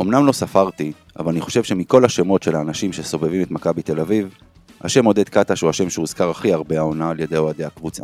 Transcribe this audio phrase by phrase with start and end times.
[0.00, 4.34] אמנם לא ספרתי, אבל אני חושב שמכל השמות של האנשים שסובבים את מכבי תל אביב,
[4.80, 8.02] השם עודד קטש הוא השם שהוזכר הכי הרבה העונה על ידי אוהדי הקבוצה.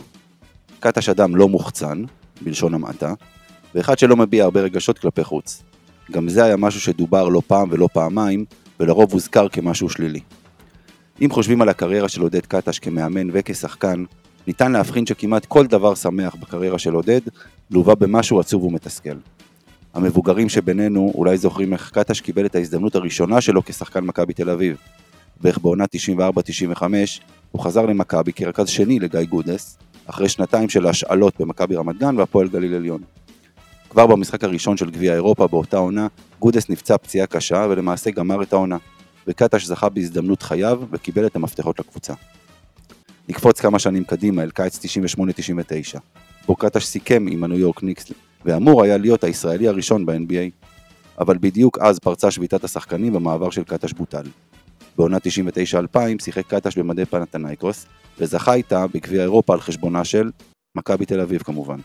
[0.80, 2.04] קטש אדם לא מוחצן,
[2.42, 3.14] בלשון המעטה,
[3.74, 5.62] ואחד שלא מביע הרבה רגשות כלפי חוץ.
[6.10, 8.44] גם זה היה משהו שדובר לא פעם ולא פעמיים,
[8.80, 10.20] ולרוב הוזכר כמשהו שלילי.
[11.22, 14.04] אם חושבים על הקריירה של עודד קטש כמאמן וכשחקן,
[14.46, 17.20] ניתן להבחין שכמעט כל דבר שמח בקריירה של עודד
[17.70, 19.16] לווה במשהו עצוב ומתסכל.
[19.94, 24.76] המבוגרים שבינינו אולי זוכרים איך קטש קיבל את ההזדמנות הראשונה שלו כשחקן מכבי תל אביב.
[25.40, 25.84] בערך בעונה
[26.76, 26.82] 94-95
[27.50, 32.48] הוא חזר למכבי כרכז שני לגיא גודס, אחרי שנתיים של השאלות במכבי רמת גן והפועל
[32.48, 33.00] גליל עליון.
[33.90, 36.06] כבר במשחק הראשון של גביע אירופה באותה עונה,
[36.40, 38.76] גודס נפצע פציעה קשה ולמעשה גמר את העונה,
[39.26, 42.14] וקטש זכה בהזדמנות חייו וקיבל את המפתחות לקבוצה.
[43.28, 44.78] נקפוץ כמה שנים קדימה אל קיץ
[45.96, 45.98] 98-99,
[46.46, 48.10] בו קטש סיכם עם הניו יורק ניקס
[48.44, 50.66] ואמור היה להיות הישראלי הראשון ב-NBA,
[51.18, 54.24] אבל בדיוק אז פרצה שביתת השחקנים והמעבר של קטש בוטל.
[54.96, 55.16] בעונה
[55.94, 57.86] 99-2000 שיחק קטש במדי פנתנייקוס,
[58.18, 60.30] וזכה איתה בגביע אירופה על חשבונה של
[60.76, 61.78] מכבי תל אביב כמובן.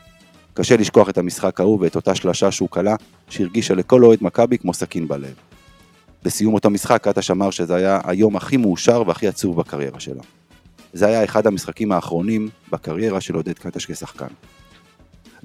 [0.53, 2.95] קשה לשכוח את המשחק ההוא ואת אותה שלשה שהוא כלה,
[3.29, 5.33] שהרגישה לכל אוהד מכבי כמו סכין בלב.
[6.23, 10.21] בסיום אותו משחק קטש אמר שזה היה היום הכי מאושר והכי עצוב בקריירה שלו.
[10.93, 14.27] זה היה אחד המשחקים האחרונים בקריירה של עודד קטש כשחקן.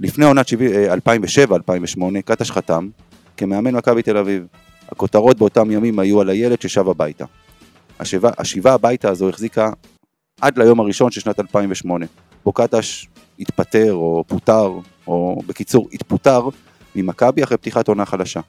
[0.00, 2.88] לפני עונת 2007-2008 קטש חתם
[3.36, 4.46] כמאמן מכבי תל אביב.
[4.88, 7.24] הכותרות באותם ימים היו על הילד ששב הביתה.
[8.00, 9.70] השיבה, השיבה הביתה הזו החזיקה
[10.40, 12.06] עד ליום הראשון של שנת 2008,
[12.44, 13.06] בו קטש
[13.38, 14.72] התפטר או פוטר,
[15.06, 16.48] או בקיצור התפוטר
[16.96, 18.40] ממכבי אחרי פתיחת עונה חדשה.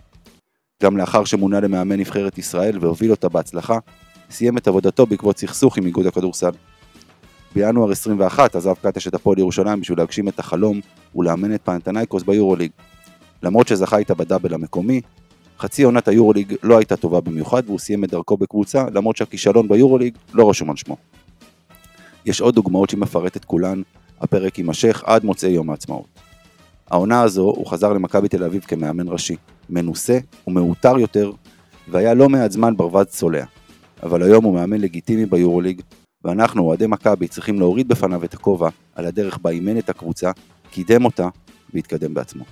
[0.84, 3.78] גם לאחר שמונה למאמן נבחרת ישראל והוביל אותה בהצלחה,
[4.30, 6.52] סיים את עבודתו בעקבות סכסוך עם איגוד הכדורסל.
[7.56, 10.80] בינואר 21 עזב קטש את הפועל ירושלים בשביל להגשים את החלום
[11.16, 12.72] ולאמן את פנתנייקוס ביורוליג.
[13.44, 15.02] למרות שזכה איתה בדאבל המקומי,
[15.60, 20.18] חצי עונת היורוליג לא הייתה טובה במיוחד והוא סיים את דרכו בקבוצה למרות שהכישלון ביורוליג
[20.34, 20.98] לא רשום על שמו.
[22.26, 23.82] יש עוד דוגמאות שהיא מפרטת כולן,
[24.22, 26.08] הפרק יימשך עד מוצאי יום העצמאות.
[26.92, 29.36] העונה הזו הוא חזר למכבי תל אביב כמאמן ראשי,
[29.70, 30.18] מנוסה
[30.48, 31.32] ומעוטר יותר,
[31.88, 33.44] והיה לא מעט זמן ברווז צולע.
[34.04, 35.82] אבל היום הוא מאמן לגיטימי ביורוליג,
[36.26, 40.32] ואנחנו, אוהדי מכבי, צריכים להוריד בפניו את הכובע על הדרך בה אימן את הקבוצה,
[40.72, 41.28] קידם אותה
[41.74, 42.44] והתקדם בעצמו.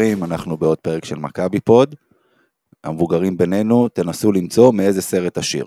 [0.00, 1.94] חברים, אנחנו בעוד פרק של מכבי פוד.
[2.84, 5.66] המבוגרים בינינו, תנסו למצוא מאיזה סרט השיר.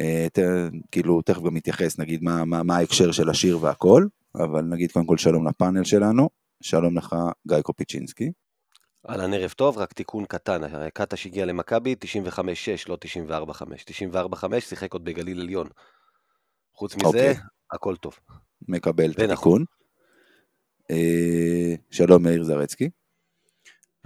[0.00, 0.38] אה, ת,
[0.90, 5.06] כאילו, תכף גם נתייחס, נגיד מה, מה, מה ההקשר של השיר והכל, אבל נגיד קודם
[5.06, 6.28] כל שלום לפאנל שלנו,
[6.62, 7.16] שלום לך
[7.48, 8.32] גיא קופיצ'ינסקי.
[9.08, 11.94] אהלן ערב טוב, רק תיקון קטן, קטש הגיע למכבי
[12.38, 12.38] 95-6,
[12.88, 12.98] לא
[13.50, 13.62] 94-5.
[14.34, 15.68] 94-5 שיחק עוד בגליל עליון.
[16.74, 17.34] חוץ מזה, אוקיי.
[17.72, 18.18] הכל טוב.
[18.68, 19.18] מקבל את.
[19.18, 19.64] התיקון.
[20.90, 22.90] אה, שלום מאיר זרצקי.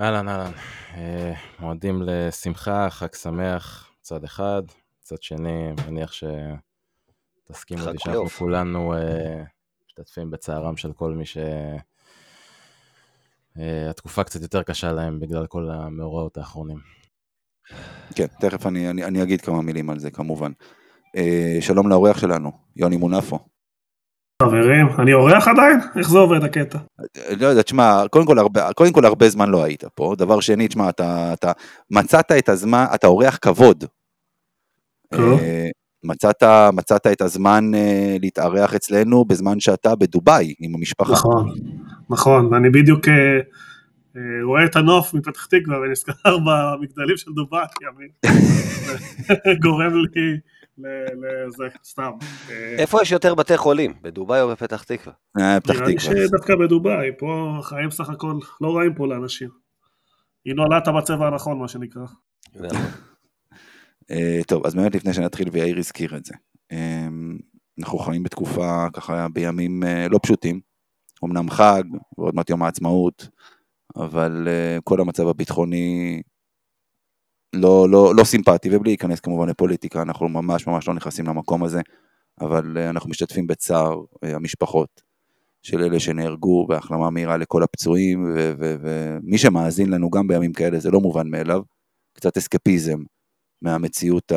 [0.01, 0.53] אהלן, אהלן.
[0.95, 4.63] אה, מועדים לשמחה, חג שמח, צד אחד,
[5.03, 8.39] צד שני, מניח שתסכימו אותי שאנחנו פלייאוף.
[8.39, 9.43] כולנו אה,
[9.87, 11.25] משתתפים בצערם של כל מי
[13.57, 16.79] שהתקופה קצת יותר קשה להם בגלל כל המאורעות האחרונים.
[18.15, 20.53] כן, תכף אני, אני, אני אגיד כמה מילים על זה כמובן.
[21.61, 23.39] שלום לאורח שלנו, יוני מונפו.
[24.43, 25.79] חברים, אני אורח עדיין?
[25.97, 26.79] איך זה עובד הקטע?
[27.41, 30.69] לא יודע, תשמע, קודם כל, הרבה, קודם כל הרבה זמן לא היית פה, דבר שני,
[30.69, 31.53] תשמע, אתה, אתה
[31.91, 33.85] מצאת את הזמן, אתה אורח כבוד.
[35.15, 35.41] טוב.
[35.41, 35.69] אה,
[36.05, 36.43] מצאת,
[36.73, 41.13] מצאת את הזמן אה, להתארח אצלנו בזמן שאתה בדובאי עם המשפחה.
[41.13, 41.55] נכון,
[42.11, 43.15] נכון, ואני בדיוק אה,
[44.17, 47.67] אה, רואה את הנוף מפתח תקווה ונזכר במגדלים של דובאי.
[49.63, 50.39] גורם לי
[50.79, 52.11] לזה, סתם.
[52.51, 55.13] אה, איפה יש יותר בתי חולים, בדובאי או בפתח תקווה?
[55.41, 56.17] אה, פתח נראה לי תקווה.
[56.27, 59.49] שדווקא בדובאי, פה חיים סך הכל לא רעים פה לאנשים.
[60.45, 62.03] היא נולדת בצבע הנכון, מה שנקרא.
[64.11, 66.35] אה, טוב, אז באמת לפני שנתחיל, ויאיר הזכיר את זה.
[66.73, 67.09] אה,
[67.79, 70.61] אנחנו חיים בתקופה, ככה, בימים לא פשוטים.
[71.25, 71.83] אמנם חג,
[72.19, 73.29] ועוד מעט יום העצמאות,
[73.97, 74.49] אבל
[74.85, 76.23] כל המצב הביטחוני
[77.53, 81.81] לא, לא, לא סימפטי, ובלי להיכנס כמובן לפוליטיקה, אנחנו ממש ממש לא נכנסים למקום הזה,
[82.41, 85.03] אבל אה, אנחנו משתתפים בצער אה, המשפחות
[85.63, 90.81] של אלה שנהרגו, והחלמה מהירה לכל הפצועים, ו- ו- ומי שמאזין לנו גם בימים כאלה,
[90.81, 91.63] זה לא מובן מאליו,
[92.13, 92.99] קצת אסקפיזם
[93.63, 94.33] מהמציאות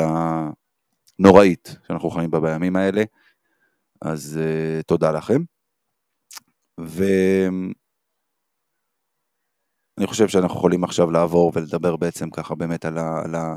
[1.18, 3.02] הנוראית שאנחנו חיים בה בימים האלה,
[4.02, 5.42] אז uh, תודה לכם.
[9.96, 13.22] ואני חושב שאנחנו יכולים עכשיו לעבור ולדבר בעצם ככה באמת על, ה...
[13.24, 13.56] על, ה...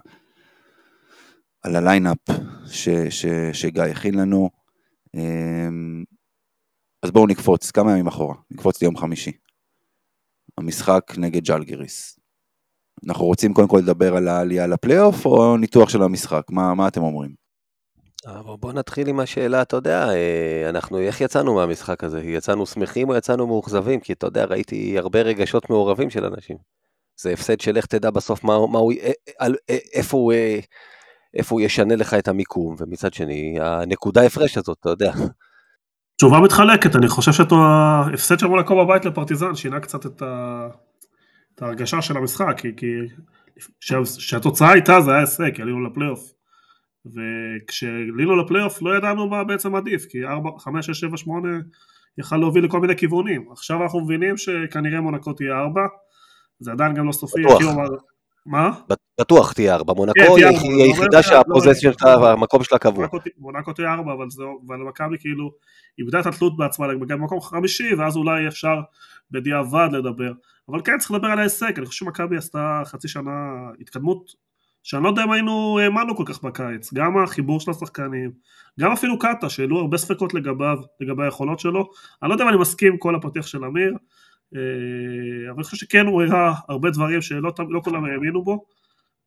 [1.61, 2.17] על ה line-up
[2.67, 2.89] ש...
[3.09, 3.25] ש...
[3.53, 4.49] שגיא הכין לנו.
[5.15, 6.03] אמ,
[7.03, 9.31] אז בואו נקפוץ כמה ימים אחורה, נקפוץ ליום חמישי.
[10.57, 12.19] המשחק נגד ז'לגיריס.
[13.07, 16.43] אנחנו רוצים קודם כל לדבר על העלייה לפלייאוף או ניתוח של המשחק?
[16.49, 17.44] מה, מה אתם אומרים?
[18.25, 22.21] אבל בוא נתחיל עם השאלה, אתה יודע, אה, אנחנו, איך יצאנו מהמשחק הזה?
[22.21, 23.99] יצאנו שמחים או יצאנו מאוכזבים?
[23.99, 26.57] כי אתה יודע, ראיתי הרבה רגשות מעורבים של אנשים.
[27.21, 30.33] זה הפסד של איך תדע בסוף מה, מה הוא, אה, על, אה, איפה, הוא,
[31.33, 35.11] איפה הוא ישנה לך את המיקום, ומצד שני, הנקודה הפרש הזאת, אתה יודע.
[36.17, 40.67] תשובה מתחלקת, אני חושב שאתה, ההפסד של מונקו בבית לפרטיזן שינה קצת את, ה,
[41.55, 42.85] את ההרגשה של המשחק, כי, כי
[44.17, 46.35] כשהתוצאה הייתה זה היה הישג, עלינו לפלייאוף.
[47.05, 51.49] וכשעלינו לפלייאוף לא ידענו מה בעצם עדיף, כי 4, 5, 6, 7, 8
[52.17, 53.45] יכל להוביל לכל מיני כיוונים.
[53.51, 55.81] עכשיו אנחנו מבינים שכנראה מונקו תהיה 4,
[56.59, 57.43] זה עדיין גם לא סופי.
[57.43, 57.61] בטוח.
[58.45, 58.69] מה?
[59.21, 62.29] בטוח תהיה 4, מונקו כן, תהיה היא היחידה לא, שהפוזיישן לא, שלה, לא.
[62.31, 63.07] המקום שלה קבוע.
[63.07, 65.51] מונקו- מונקו תהיה 4, אבל זה- אבל מכבי כאילו
[65.99, 68.75] איבדה את התלות בעצמה גם במקום חמישי, ואז אולי אפשר
[69.31, 70.31] בדיעבד לדבר.
[70.69, 73.31] אבל כן צריך לדבר על ההישג, אני חושב שמכבי עשתה חצי שנה
[73.81, 74.44] התקדמות
[74.85, 78.31] שאני לא יודע אם היינו האמנו כל כך בקיץ, גם החיבור של השחקנים,
[78.79, 81.89] גם אפילו קאטה שהעלו הרבה ספקות לגביו, לגבי היכולות שלו,
[82.23, 83.93] אני לא יודע אם אני מסכים עם כל הפתיח של אמיר,
[84.55, 84.59] אה,
[85.49, 88.65] אבל אני חושב שכן הוא הראה הרבה דברים שלא לא כולם האמינו בו,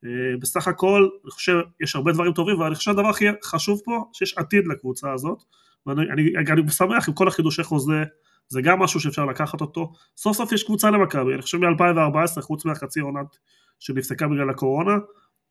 [0.05, 0.11] אה,
[0.41, 4.39] בסך הכל אני חושב יש הרבה דברים טובים, ואני חושב שהדבר הכי חשוב פה, שיש
[4.39, 5.39] עתיד לקבוצה הזאת,
[5.87, 8.05] ואני אני, אני שמח עם כל החידושי חוזה,
[8.49, 12.65] זה גם משהו שאפשר לקחת אותו, סוף סוף יש קבוצה למכבי, אני חושב מ-2014 חוץ
[12.65, 13.37] מהחצי עונת
[13.79, 14.93] שנפסקה בגלל הקורונה,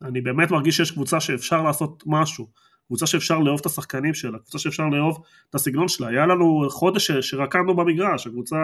[0.01, 2.47] אני באמת מרגיש שיש קבוצה שאפשר לעשות משהו,
[2.87, 7.11] קבוצה שאפשר לאהוב את השחקנים שלה, קבוצה שאפשר לאהוב את הסגנון שלה, היה לנו חודש
[7.11, 8.55] שרקדנו במגרש, הקבוצה,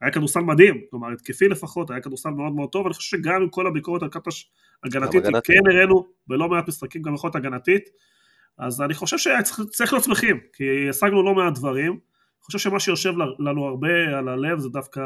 [0.00, 3.48] היה כדורסל מדהים, כלומר התקפי לפחות, היה כדורסל מאוד מאוד טוב, אני חושב שגם עם
[3.48, 4.50] כל הביקורת על קטש
[4.84, 5.56] הגנתית, הגנתית.
[5.56, 7.88] כן הראינו בלא מעט משחקים גם יכולת הגנתית,
[8.58, 13.12] אז אני חושב שצריך להיות שמחים, כי השגנו לא מעט דברים, אני חושב שמה שיושב
[13.38, 15.00] לנו הרבה על הלב זה דווקא,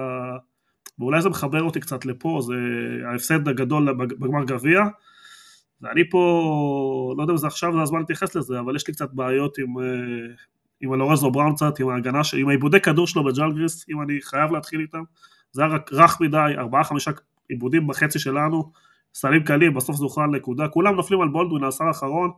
[0.99, 2.55] ואולי זה מחבר אותי קצת לפה, זה
[3.11, 4.81] ההפסד הגדול בגמר גביע,
[5.81, 9.13] ואני פה, לא יודע אם זה עכשיו זה הזמן להתייחס לזה, אבל יש לי קצת
[9.13, 9.85] בעיות עם, אה,
[10.81, 14.81] עם אלורזו בראון קצת, עם ההגנה, עם העיבודי כדור שלו בג'לגריס, אם אני חייב להתחיל
[14.81, 15.03] איתם,
[15.53, 17.11] זה היה רק רך מדי, ארבעה חמישה
[17.49, 18.73] עיבודים בחצי שלנו,
[19.15, 22.31] סלים קלים, בסוף זה הוכרע נקודה, כולם נופלים על בולדווין, העשר האחרון,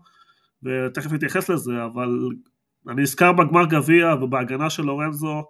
[0.63, 2.29] ותכף נתייחס לזה, אבל
[2.89, 5.45] אני נזכר בגמר גביע ובהגנה של לורנזו,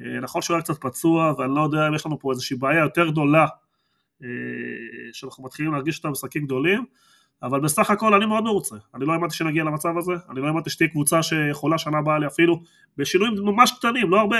[0.00, 2.80] אה, נכון שהוא היה קצת פצוע, ואני לא יודע אם יש לנו פה איזושהי בעיה
[2.80, 3.46] יותר גדולה,
[4.22, 4.28] אה,
[5.12, 6.84] שאנחנו מתחילים להרגיש אותה במשחקים גדולים,
[7.42, 10.70] אבל בסך הכל אני מאוד מרוצה, אני לא האמנתי שנגיע למצב הזה, אני לא האמנתי
[10.70, 12.62] שתהיה קבוצה שיכולה שנה הבאה לי אפילו
[12.96, 14.36] בשינויים ממש קטנים, לא הרבה,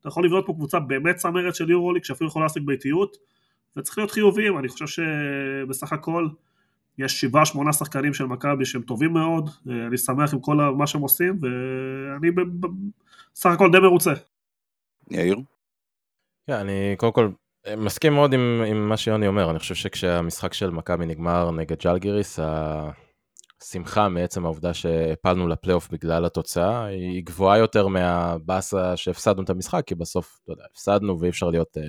[0.00, 3.16] אתה יכול לבנות פה קבוצה באמת צמרת של יורוליג שאפילו יכולה להשיג ביתיות,
[3.76, 6.28] וצריך להיות חיוביים, אני חושב שבסך הכל
[6.98, 10.86] יש שבעה שמונה שחקנים של מכבי שהם טובים מאוד, אה, אני שמח עם כל מה
[10.86, 12.30] שהם עושים, ואני
[13.34, 14.12] בסך הכל די מרוצה.
[15.10, 15.36] יאיר?
[16.46, 17.28] כן, אני קודם כל
[17.76, 22.38] מסכים מאוד עם, עם מה שיוני אומר, אני חושב שכשהמשחק של מכבי נגמר נגד ג'לגיריס,
[23.62, 29.94] השמחה מעצם העובדה שהפלנו לפלייאוף בגלל התוצאה, היא גבוהה יותר מהבאסה שהפסדנו את המשחק, כי
[29.94, 31.80] בסוף, אתה יודע, הפסדנו ואי אפשר להיות uh,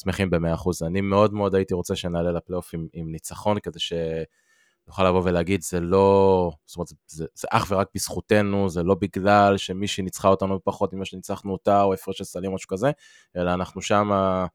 [0.00, 0.86] שמחים ב-100%.
[0.86, 5.80] אני מאוד מאוד הייתי רוצה שנעלה לפלייאוף עם, עם ניצחון, כדי שנוכל לבוא ולהגיד, זה
[5.80, 10.64] לא, זאת אומרת, זה, זה, זה אך ורק בזכותנו, זה לא בגלל שמישהי ניצחה אותנו
[10.64, 12.90] פחות ממה שניצחנו אותה, או הפרש של סלים או משהו כזה,
[13.36, 14.46] אלא אנחנו שמה...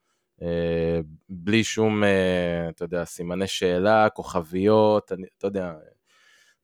[0.42, 5.74] אה, בלי שום, אה, אתה יודע, סימני שאלה, כוכביות, אני, אתה יודע,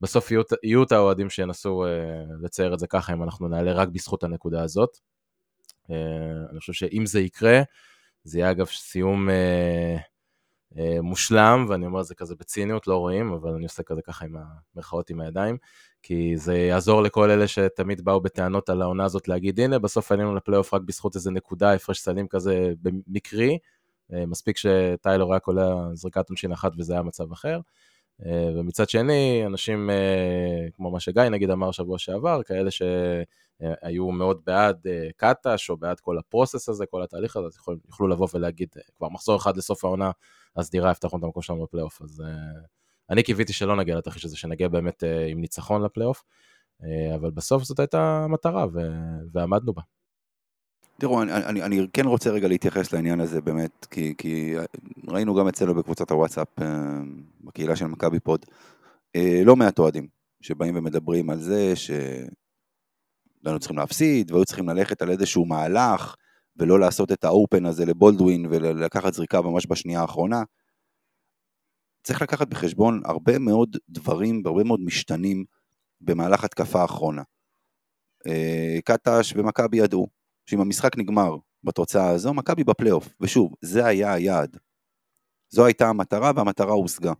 [0.02, 3.88] בסוף יהיו, יהיו את האוהדים שינסו אה, לצייר את זה ככה, אם אנחנו נעלה רק
[3.88, 4.98] בזכות הנקודה הזאת.
[6.52, 7.62] אני חושב שאם זה יקרה,
[8.28, 9.98] זה יהיה אגב סיום אה,
[10.78, 14.26] אה, מושלם, ואני אומר את זה כזה בציניות, לא רואים, אבל אני עושה כזה ככה
[14.26, 14.36] עם
[14.76, 15.58] המרכאות עם הידיים,
[16.08, 20.36] כי זה יעזור לכל אלה שתמיד באו בטענות על העונה הזאת להגיד, הנה, בסוף עלינו
[20.36, 23.58] לפלייאוף רק בזכות איזה נקודה, הפרש סלים כזה במקרי,
[24.14, 27.60] אה, מספיק שטיילור היה קולע זריקת עונשין אחת וזה היה מצב אחר.
[28.26, 34.42] אה, ומצד שני, אנשים אה, כמו מה שגיא נגיד אמר שבוע שעבר, כאלה שהיו מאוד
[34.46, 34.88] בעד
[35.18, 39.38] קטש או בעד כל הפרוסס הזה, כל התהליך הזה, אז יוכלו לבוא ולהגיד, כבר מחזור
[39.38, 40.12] אחד לסוף העונה,
[40.56, 42.02] אז דירה יפתחו את המקום שלנו בפלייאוף.
[42.02, 42.24] אז
[43.10, 46.24] אני קיוויתי שלא נגיע לתרחיש הזה, שנגיע באמת עם ניצחון לפלייאוף,
[47.16, 48.66] אבל בסוף זאת הייתה המטרה
[49.32, 49.82] ועמדנו בה.
[51.00, 54.56] תראו, אני, אני, אני כן רוצה רגע להתייחס לעניין הזה באמת, כי, כי
[55.08, 56.66] ראינו גם אצלנו בקבוצת הוואטסאפ, אה,
[57.42, 58.46] בקהילה של מכבי פוד,
[59.16, 60.08] אה, לא מעט אוהדים
[60.42, 66.16] שבאים ומדברים על זה שלנו צריכים להפסיד, והיו צריכים ללכת על איזשהו מהלך,
[66.56, 70.44] ולא לעשות את האופן הזה לבולדווין ולקחת זריקה ממש בשנייה האחרונה.
[72.08, 75.46] צריך לקחת בחשבון הרבה מאוד דברים והרבה מאוד משתנים
[76.02, 77.22] במהלך התקפה האחרונה.
[78.28, 80.08] אה, קטש ומכבי ידעו,
[80.46, 83.10] שאם המשחק נגמר בתוצאה הזו, מכבי בפלייאוף.
[83.22, 84.58] ושוב, זה היה היעד.
[85.50, 87.14] זו הייתה המטרה והמטרה הושגה.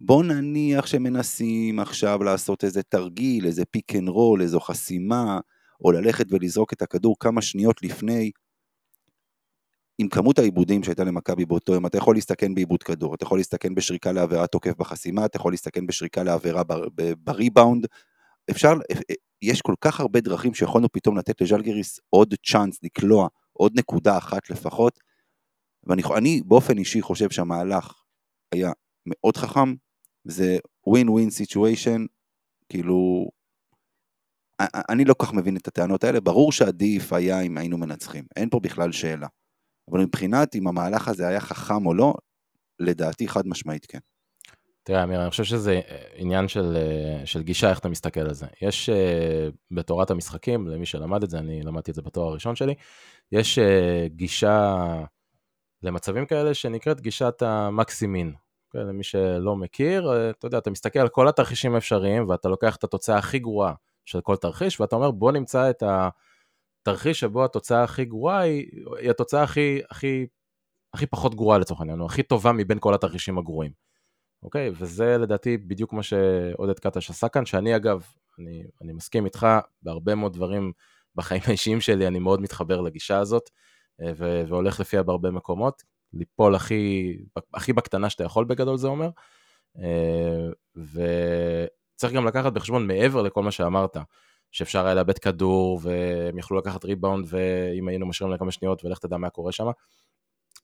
[0.00, 5.40] בוא נניח שמנסים עכשיו לעשות איזה תרגיל, איזה pick and roll, איזו חסימה,
[5.84, 8.30] או ללכת ולזרוק את הכדור כמה שניות לפני.
[9.98, 13.74] עם כמות האיבודים שהייתה למכבי באותו יום, אתה יכול להסתכן באיבוד כדור, אתה יכול להסתכן
[13.74, 16.62] בשריקה לעבירת תוקף בחסימה, אתה יכול להסתכן בשריקה לעבירה
[17.18, 17.86] בריבאונד.
[18.50, 18.74] אפשר,
[19.42, 24.50] יש כל כך הרבה דרכים שיכולנו פתאום לתת לז'לגריס עוד chance לקלוע עוד נקודה אחת
[24.50, 24.98] לפחות.
[25.84, 28.02] ואני באופן אישי חושב שהמהלך
[28.52, 28.72] היה
[29.06, 29.74] מאוד חכם,
[30.24, 32.06] זה win win situation,
[32.68, 33.28] כאילו,
[34.88, 38.50] אני לא כל כך מבין את הטענות האלה, ברור שעדיף היה אם היינו מנצחים, אין
[38.50, 39.26] פה בכלל שאלה.
[39.90, 42.14] אבל מבחינת אם המהלך הזה היה חכם או לא,
[42.80, 43.98] לדעתי חד משמעית כן.
[44.82, 48.34] תראה, אמיר, אני חושב שזה אה, עניין של, אה, של גישה, איך אתה מסתכל על
[48.34, 48.46] זה.
[48.62, 52.74] יש uh, בתורת המשחקים, למי שלמד את זה, אני למדתי את זה בתואר הראשון שלי,
[53.32, 53.58] יש
[54.06, 54.76] גישה
[55.82, 58.32] למצבים כאלה שנקראת גישת המקסימין.
[58.34, 58.84] Okay, אוקיי?
[58.84, 63.18] למי שלא מכיר, אתה יודע, אתה מסתכל על כל התרחישים האפשריים, ואתה לוקח את התוצאה
[63.18, 65.82] הכי גרועה של כל תרחיש, ואתה אומר, בוא נמצא את
[66.82, 68.66] התרחיש שבו התוצאה הכי גרועה היא,
[68.98, 70.26] היא התוצאה הכי, הכי,
[70.94, 73.72] הכי פחות גרועה לצורך העניין, או הכי טובה מבין כל התרחישים הגרועים.
[74.42, 74.70] אוקיי?
[74.78, 78.06] וזה לדעתי בדיוק מה שעודד קטש עשה כאן, שאני אגב,
[78.38, 79.46] אני, אני מסכים איתך
[79.82, 80.72] בהרבה מאוד דברים
[81.14, 83.50] בחיים האישיים שלי, אני מאוד מתחבר לגישה הזאת,
[84.00, 85.82] אה, ו- והולך לפיה בהרבה מקומות,
[86.12, 87.16] ליפול הכי,
[87.54, 89.10] הכי בקטנה שאתה יכול בגדול זה אומר,
[89.78, 93.96] אה, וצריך גם לקחת בחשבון מעבר לכל מה שאמרת,
[94.52, 99.16] שאפשר היה לאבד כדור, והם יכלו לקחת ריבאונד, ואם היינו משאירים לכמה שניות, ולך תדע
[99.16, 99.66] מה קורה שם.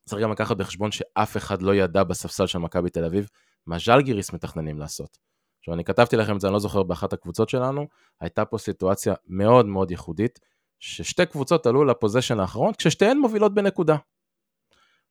[0.04, 3.28] צריך גם לקחת בחשבון שאף אחד לא ידע בספסל של מכבי תל אביב
[3.66, 5.18] מה ז'לגיריס מתכננים לעשות.
[5.58, 7.86] עכשיו, אני כתבתי לכם את זה, אני לא זוכר, באחת הקבוצות שלנו,
[8.20, 10.38] הייתה פה סיטואציה מאוד מאוד ייחודית,
[10.78, 13.96] ששתי קבוצות עלו לפוזיישן האחרון, כששתיהן מובילות בנקודה.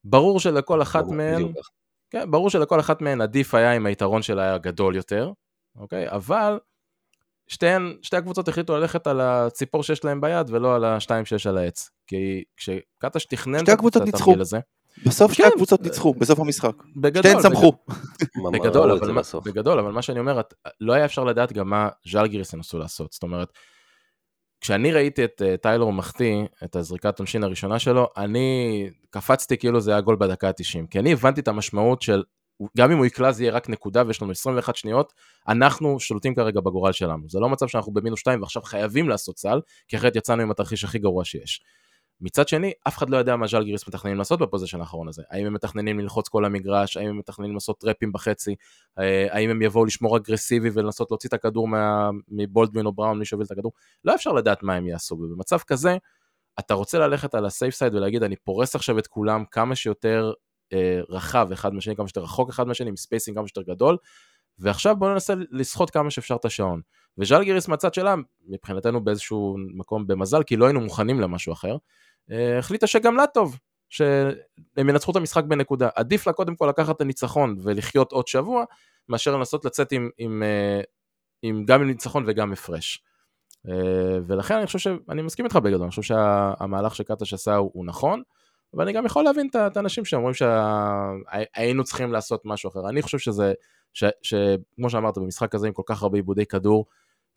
[0.03, 1.53] ברור שלכל אחת מהן,
[2.10, 5.32] כן, ברור שלכל אחת מהן עדיף היה אם היתרון שלה היה גדול יותר,
[5.75, 6.10] אוקיי?
[6.10, 6.60] אבל
[7.54, 11.58] שתיהן, שתי הקבוצות החליטו ללכת על הציפור שיש להם ביד ולא על השתיים שיש על
[11.58, 11.90] העץ.
[12.08, 14.60] כי כשקטש תכנן את התרגיל הזה,
[15.06, 15.50] בסוף שתי כן.
[15.54, 16.72] הקבוצות ניצחו, בסוף המשחק.
[16.96, 17.24] בגדול.
[17.24, 17.74] שתיהן צמחו.
[18.54, 20.42] בגדול, אבל, בגדול, אבל מה שאני אומר,
[20.82, 23.14] לא היה אפשר לדעת גם מה ז'אלגיריס ינסו לעשות.
[23.14, 23.54] זאת אומרת,
[24.62, 29.92] כשאני ראיתי את uh, טיילור מחטיא, את הזריקת עונשין הראשונה שלו, אני קפצתי כאילו זה
[29.92, 30.88] היה גול בדקה ה-90.
[30.90, 32.24] כי אני הבנתי את המשמעות של,
[32.78, 35.14] גם אם הוא יקלע זה יהיה רק נקודה ויש לנו 21 שניות,
[35.48, 37.30] אנחנו שולטים כרגע בגורל שלנו.
[37.30, 40.84] זה לא מצב שאנחנו במינוס 2 ועכשיו חייבים לעשות סל, כי אחרת יצאנו עם התרחיש
[40.84, 41.62] הכי גרוע שיש.
[42.22, 45.24] מצד שני, אף אחד לא יודע מה ז'לגיריס מתכננים לעשות ב possession האחרון הזה.
[45.30, 48.56] האם הם מתכננים ללחוץ כל המגרש, האם הם מתכננים לעשות טראפים בחצי,
[49.00, 52.10] אה, האם הם יבואו לשמור אגרסיבי ולנסות להוציא את הכדור מה...
[52.28, 53.72] מבולדווין או בראון, מי שהוביל את הכדור.
[54.06, 55.98] לא אפשר לדעת מה הם יעשו, ובמצב כזה,
[56.60, 60.34] אתה רוצה ללכת על ה safe side ולהגיד, אני פורס עכשיו את כולם כמה שיותר
[61.10, 63.98] רחב אחד מהשני, כמה שיותר רחוק אחד מהשני, עם spacing כמה שיותר גדול,
[64.60, 66.82] ועכשיו בואו ננסה לסחוט כמה שאפשר את השעון.
[67.18, 68.15] וז'לגיריס מהצד שלה,
[68.48, 71.77] מבחינתנו באיזשהו מקום במזל, כי לא היינו מוכנים למשהו אחר.
[72.32, 73.58] אה, החליטה שגם לה טוב,
[73.89, 75.89] שהם ינצחו את המשחק בנקודה.
[75.96, 78.63] עדיף לה קודם כל לקחת את הניצחון ולחיות עוד שבוע,
[79.10, 80.82] מאשר לנסות לצאת עם, עם, אה,
[81.42, 83.03] עם גם עם ניצחון וגם הפרש.
[83.68, 87.86] אה, ולכן אני חושב שאני מסכים איתך בגדול, אני חושב שהמהלך שקטש עשה הוא, הוא
[87.86, 88.24] נכון,
[88.74, 92.89] אבל אני גם יכול להבין את האנשים שאומרים שהיינו צריכים לעשות משהו אחר.
[92.89, 93.53] אני חושב שזה,
[93.94, 96.86] שכמו שאמרת, במשחק הזה עם כל כך הרבה איבודי כדור,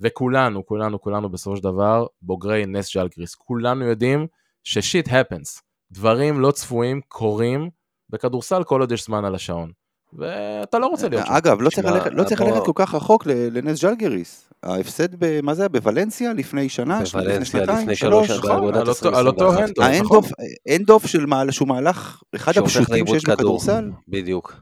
[0.01, 4.27] וכולנו, כולנו, כולנו בסופו של דבר בוגרי נס ז'לגיריס, כולנו יודעים
[4.65, 5.63] ש shit happens.
[5.93, 7.71] דברים לא צפויים קורים
[8.11, 9.73] בכדורסל כל עוד יש זמן על השעון.
[10.19, 11.33] ואתה לא רוצה להיות שם.
[11.33, 14.49] אגב, לא צריך ללכת- לא צריך ללכת כל כך רחוק ל- לנס ז'לגיריס.
[14.63, 15.69] ההפסד, ב- מה זה היה?
[15.69, 17.01] בוולנסיה לפני שנה?
[17.03, 17.79] לפני בוולנסיה, שנתיים?
[17.79, 18.27] לפני שלוש?
[18.29, 19.19] שלוש, נכון, על אותו- 2021.
[19.19, 19.79] על אותו hand-off.
[19.87, 20.27] Hand-off,
[20.69, 23.35] האנדאוף של מהלך, שהוא מהלך, אחד הפשוטים שיש כדור.
[23.37, 23.91] בכדורסל.
[24.09, 24.55] בדיוק.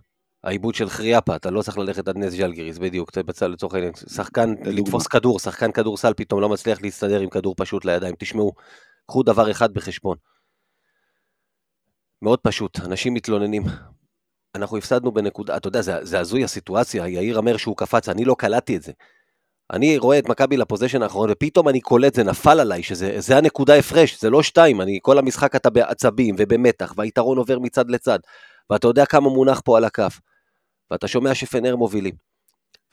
[0.45, 3.93] העיבוד של חריאפה, אתה לא צריך ללכת עד נס ג'לגיריס, בדיוק, בצד לצורך העניין.
[4.09, 4.55] שחקן.
[4.65, 8.15] לתפוס כדור, שחקן כדורסל פתאום לא מצליח להסתדר עם כדור פשוט לידיים.
[8.19, 8.53] תשמעו,
[9.07, 10.17] קחו דבר אחד בחשבון.
[12.23, 13.63] מאוד פשוט, אנשים מתלוננים.
[14.55, 18.35] אנחנו הפסדנו בנקודה, אתה יודע, זה, זה הזוי הסיטואציה, יאיר אומר שהוא קפץ, אני לא
[18.39, 18.93] קלטתי את זה.
[19.73, 23.75] אני רואה את מכבי לפוזיישן האחרון, ופתאום אני קולט, זה נפל עליי, שזה זה הנקודה
[23.75, 28.19] הפרש, זה לא שתיים, אני, כל המשחק אתה בעצבים ובמתח, והיתרון עובר מצד לצד,
[28.71, 30.21] ואתה יודע כמה מונח פה על הכף,
[30.91, 32.15] ואתה שומע שפנר מובילים,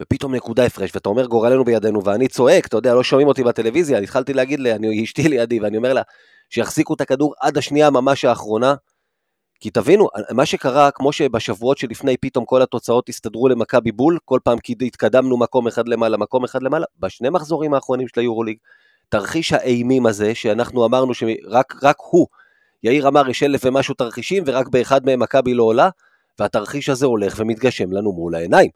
[0.02, 4.00] ופתאום נקודה הפרש, ואתה אומר גורלנו בידינו, ואני צועק, אתה יודע, לא שומעים אותי בטלוויזיה,
[4.00, 6.02] התחלתי להגיד לה, אני, אשתי לידי, ואני אומר לה,
[6.50, 8.76] שיחזיקו את הכדור עד השנייה ממש האחרונה,
[9.62, 14.58] כי תבינו, מה שקרה, כמו שבשבועות שלפני פתאום כל התוצאות הסתדרו למכבי בול, כל פעם
[14.82, 18.58] התקדמנו מקום אחד למעלה, מקום אחד למעלה, בשני מחזורים האחרונים של היורוליג,
[19.10, 22.28] תרחיש האימים הזה, שאנחנו אמרנו שרק רק הוא,
[22.84, 25.90] יאיר אמר יש אלף ומשהו תרחישים, ורק באחד מהם מכבי לא עולה,
[26.40, 28.70] והתרחיש הזה הולך ומתגשם לנו מול העיניים.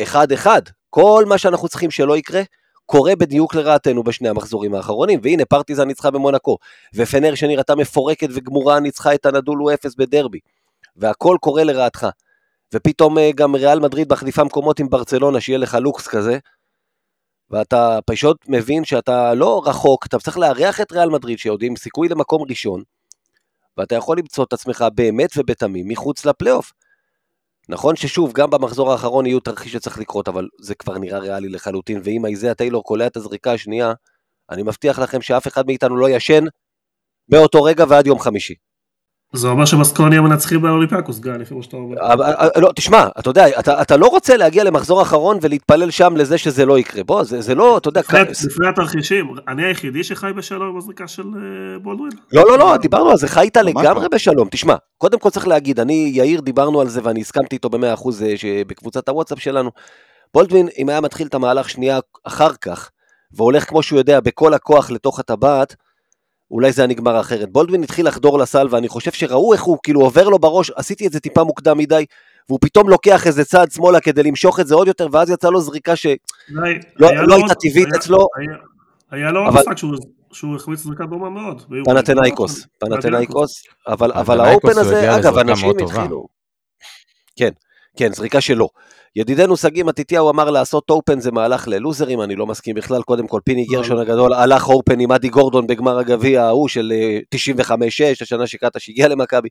[0.00, 2.42] אחד-אחד, כל מה שאנחנו צריכים שלא יקרה,
[2.86, 6.58] קורה בדיוק לרעתנו בשני המחזורים האחרונים, והנה פרטיזן ניצחה במונקו,
[6.94, 10.38] ופנר שנראתה מפורקת וגמורה ניצחה את הנדולו אפס בדרבי,
[10.96, 12.06] והכל קורה לרעתך.
[12.74, 16.38] ופתאום אה, גם ריאל מדריד מחליפה מקומות עם ברצלונה, שיהיה לך לוקס כזה,
[17.50, 22.08] ואתה פשוט מבין שאתה לא רחוק, אתה צריך לארח את ריאל מדריד, שעוד עם סיכוי
[22.08, 22.82] למקום ראשון,
[23.76, 26.72] ואתה יכול למצוא את עצמך באמת ובתמים מחוץ לפלייאוף.
[27.68, 32.00] נכון ששוב, גם במחזור האחרון יהיו תרחיש שצריך לקרות, אבל זה כבר נראה ריאלי לחלוטין,
[32.04, 33.92] ואם איזיה טיילור קולע את הזריקה השנייה,
[34.50, 36.44] אני מבטיח לכם שאף אחד מאיתנו לא ישן
[37.32, 38.54] מאותו רגע ועד יום חמישי.
[39.34, 41.96] זה אומר שמסקוניה מנצחים באולימפיאקוס, גל, לפי מה שאתה אומר.
[42.12, 46.16] אבל- אבל- לא, תשמע, אתה יודע, אתה, אתה לא רוצה להגיע למחזור אחרון ולהתפלל שם
[46.16, 47.04] לזה שזה לא יקרה.
[47.04, 50.76] בוא, זה, זה לא, אתה יודע, לפני- כ- לפני התרחישים, אני היחידי שחי בשלום עם
[50.76, 52.12] הזריקה של אה, בולדווין?
[52.32, 54.08] לא, לא, לא, דיברנו על זה, חיית לגמרי לא.
[54.08, 54.48] בשלום.
[54.50, 58.22] תשמע, קודם כל צריך להגיד, אני, יאיר, דיברנו על זה ואני הסכמתי איתו במאה אחוז
[58.22, 58.34] אה,
[58.66, 59.70] בקבוצת הוואטסאפ שלנו.
[60.34, 62.90] בולדווין, אם היה מתחיל את המהלך שנייה אחר כך,
[63.36, 65.76] והולך כמו שהוא יודע, בכל הכוח לתוך הטבעת,
[66.50, 67.50] אולי זה היה נגמר אחרת.
[67.52, 71.12] בולדווין התחיל לחדור לסל, ואני חושב שראו איך הוא כאילו עובר לו בראש, עשיתי את
[71.12, 72.04] זה טיפה מוקדם מדי,
[72.48, 75.60] והוא פתאום לוקח איזה צעד שמאלה כדי למשוך את זה עוד יותר, ואז יצא לו
[75.60, 76.14] זריקה שלא
[76.98, 78.56] לא לו הייתה טבעית היה- אצלו, היה-
[79.10, 79.96] היה לו עוד אבל- משחק שהוא-
[80.32, 81.62] שהוא החמיץ זריקה דומה מאוד.
[81.84, 85.70] פנתנאיקוס, פנתנאיקוס, אבל, האופן הזה, אגב, אנשים.
[85.84, 86.26] התחילו...
[87.36, 87.50] כן,
[87.96, 88.68] כן, זריקה שלו.
[89.16, 93.40] ידידנו שגיא מתתיהו אמר לעשות אופן זה מהלך ללוזרים, אני לא מסכים בכלל, קודם כל
[93.44, 94.02] פיני גרשון לא.
[94.02, 97.18] הגדול הלך אופן עם אדי גורדון בגמר הגביע ההוא של אה,
[97.64, 97.74] 95-6,
[98.22, 99.48] השנה שקטש הגיע למכבי.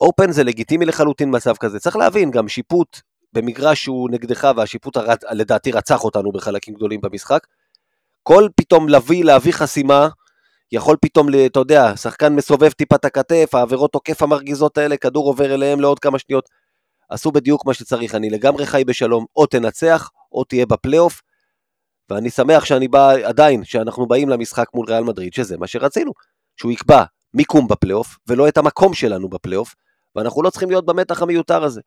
[0.00, 3.00] אופן זה לגיטימי לחלוטין מצב כזה, צריך להבין, גם שיפוט
[3.32, 5.24] במגרש שהוא נגדך, והשיפוט הרצ...
[5.30, 7.46] לדעתי רצח אותנו בחלקים גדולים במשחק,
[8.22, 10.08] כל פתאום להביא, להביא חסימה,
[10.72, 15.54] יכול פתאום, אתה יודע, שחקן מסובב טיפה את הכתף, העבירות תוקף המרגיזות האלה, כדור עובר
[15.54, 16.48] אליהם לעוד כמה שניות.
[17.12, 21.22] עשו בדיוק מה שצריך, אני לגמרי חי בשלום, או תנצח, או תהיה בפלייאוף,
[22.10, 26.12] ואני שמח שאני בא, עדיין, שאנחנו באים למשחק מול ריאל מדריד, שזה מה שרצינו,
[26.56, 29.74] שהוא יקבע מיקום בפלייאוף, ולא את המקום שלנו בפלייאוף,
[30.16, 31.80] ואנחנו לא צריכים להיות במתח המיותר הזה.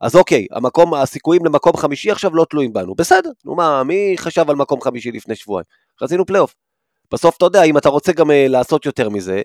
[0.00, 4.50] אז אוקיי, המקום, הסיכויים למקום חמישי עכשיו לא תלויים בנו, בסדר, נו מה, מי חשב
[4.50, 5.64] על מקום חמישי לפני שבועיים?
[6.02, 6.54] רצינו פלייאוף.
[7.12, 9.42] בסוף אתה יודע, אם אתה רוצה גם אה, לעשות יותר מזה,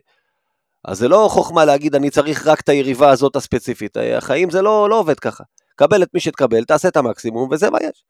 [0.85, 4.61] אז זה לא חוכמה להגיד אני צריך רק את היריבה הזאת הספציפית, אה, החיים זה
[4.61, 5.43] לא, לא עובד ככה.
[5.75, 8.03] קבל את מי שתקבל, תעשה את המקסימום, וזה מה יש.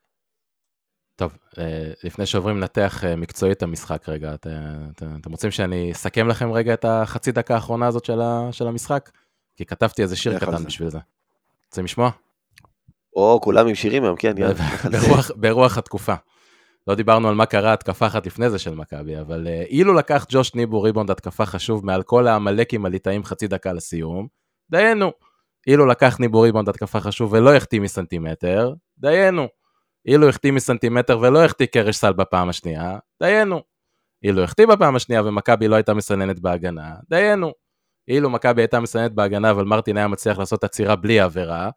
[1.16, 1.64] טוב, אה,
[2.04, 4.48] לפני שעוברים לנתח אה, מקצועית את המשחק רגע, את-
[4.92, 8.68] את- אתם רוצים שאני אסכם לכם רגע את החצי דקה האחרונה הזאת של ה- של
[8.68, 9.10] המשחק?
[9.56, 10.66] כי כתבתי איזה שיר קטן זה.
[10.66, 11.00] בשביל זה.
[11.70, 12.10] רוצים לשמוע?
[13.16, 14.54] או, כולם עם שירים היום, כן, יאללה.
[15.08, 16.14] ברוח, ברוח התקופה.
[16.88, 20.26] לא דיברנו על מה קרה התקפה אחת לפני זה של מכבי, אבל uh, אילו לקח
[20.30, 24.28] ג'וש ניבו ריבונד התקפה חשוב מעל כל העמלקים הליטאים חצי דקה לסיום,
[24.72, 25.12] דיינו.
[25.68, 29.48] אילו לקח ניבו ריבונד התקפה חשוב ולא החטיא מסנטימטר, דיינו.
[30.06, 33.62] אילו החטיא מסנטימטר ולא החטיא קרש סל בפעם השנייה, דיינו.
[34.24, 37.52] אילו החטיא בפעם השנייה ומכבי לא הייתה מסננת בהגנה, דיינו.
[38.08, 41.70] אילו מכבי הייתה מסננת בהגנה אבל מרטין היה מצליח לעשות עצירה בלי עבירה,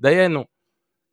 [0.00, 0.44] דיינו.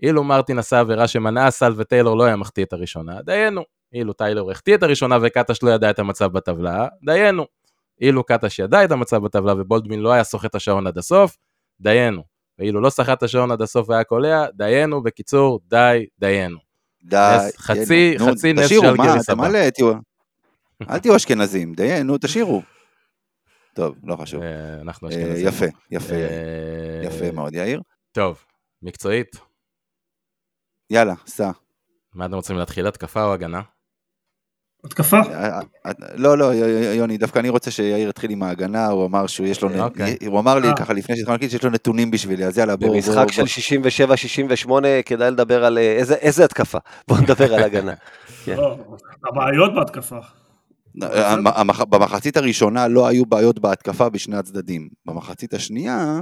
[0.03, 3.63] אילו מרטין עשה עבירה שמנעה סל וטיילור לא היה מחטיא את הראשונה, דיינו.
[3.93, 7.45] אילו טיילור החטיא את הראשונה וקטש לא ידע את המצב בטבלה, דיינו.
[8.01, 11.37] אילו קטש ידע את המצב בטבלה ובולדמין לא היה סוחט את השעון עד הסוף,
[11.79, 12.23] דיינו.
[12.59, 16.57] ואילו לא סחט את השעון עד הסוף והיה קולע, דיינו, בקיצור, די, דיינו.
[17.03, 17.35] די.
[17.47, 18.93] נס- חצי- נו, חצי נס של.
[19.35, 19.93] מלא, תהיו-
[20.89, 22.61] אל תהיו אשכנזים, די, נו, תשאירו.
[23.73, 24.41] טוב, לא חשוב.
[24.41, 25.47] אה, אנחנו אה, אשכנזים.
[25.47, 27.81] יפה, יפה, אה, יפה מאוד, יאיר.
[28.11, 28.43] טוב,
[28.81, 29.35] מקצועית,
[30.89, 31.51] יאללה, סע.
[32.13, 33.61] מה אתם רוצים להתחיל, התקפה או הגנה?
[34.85, 35.17] התקפה?
[35.19, 36.57] אה, אה, לא, לא, י-
[36.95, 40.17] יוני, דווקא אני רוצה שיאיר יתחיל עם ההגנה, הוא אמר שהוא יש לו, נ- אוקיי.
[40.27, 40.75] הוא אמר לי אה.
[40.77, 43.43] ככה לפני שהתחלנו להגיד שיש לו נתונים בשבילי, אז יאללה, בואו, במשחק של
[44.67, 44.71] 67-68
[45.05, 46.77] כדאי לדבר על אה, איזה- איזה התקפה.
[47.07, 47.93] בואו נדבר על הגנה.
[48.45, 48.55] כן.
[48.55, 48.77] לא,
[49.27, 50.17] הבעיות בהתקפה.
[51.89, 54.89] במחצית הראשונה לא היו בעיות בהתקפה בשני הצדדים.
[55.05, 56.21] במחצית השנייה,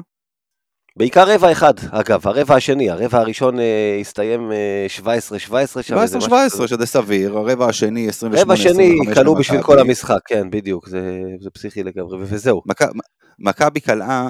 [0.98, 5.98] בעיקר רבע אחד, אגב, הרבע השני, הרבע הראשון אה, הסתיים אה, 17-17 שם.
[5.98, 6.68] איזה משהו 17-17, כזה.
[6.68, 9.40] שזה סביר, הרבע השני 28-25 רבע שני כלו למכבי.
[9.40, 11.02] בשביל כל המשחק, כן, בדיוק, זה
[11.42, 12.62] זה פסיכי לגמרי, ו- וזהו.
[12.66, 12.92] מכ-
[13.40, 14.30] מכבי קלעה,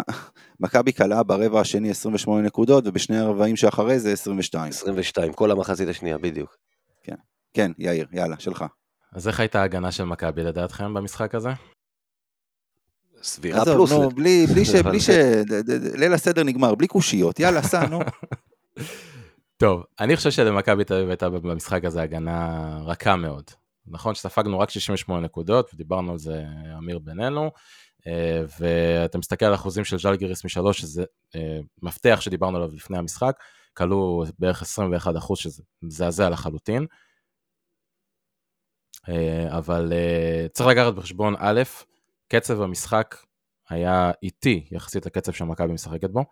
[0.59, 4.69] מכבי קלעה ברבע השני 28 נקודות, ובשני הרבעים שאחרי זה 22.
[4.69, 6.55] 22, כל המחצית השנייה, בדיוק.
[7.55, 8.65] כן, יאיר, יאללה, שלך.
[9.15, 11.49] אז איך הייתה ההגנה של מכבי לדעתכם במשחק הזה?
[13.23, 13.91] סבירה עזוב, פלוס.
[13.91, 14.75] נו, בלי, בלי ש...
[14.75, 15.09] בלי ש...
[15.95, 17.99] ליל הסדר נגמר, בלי קושיות, יאללה, סע, נו.
[19.57, 23.43] טוב, אני חושב שלמכבי תל אביב הייתה במשחק הזה הגנה רכה מאוד.
[23.87, 26.43] נכון שספגנו רק 68 נקודות, ודיברנו על זה,
[26.77, 27.51] אמיר בינינו,
[28.07, 31.03] אה, ואתה מסתכל על אחוזים של ז'לגיריס משלוש, שזה
[31.35, 33.35] אה, מפתח שדיברנו עליו לפני המשחק,
[33.73, 36.85] כלו בערך 21 אחוז, שזה מזעזע לחלוטין.
[39.09, 39.93] אה, אבל
[40.53, 41.61] צריך לקחת בחשבון, א',
[42.35, 43.15] קצב המשחק
[43.69, 46.25] היה איטי יחסית לקצב שמכבי משחקת בו.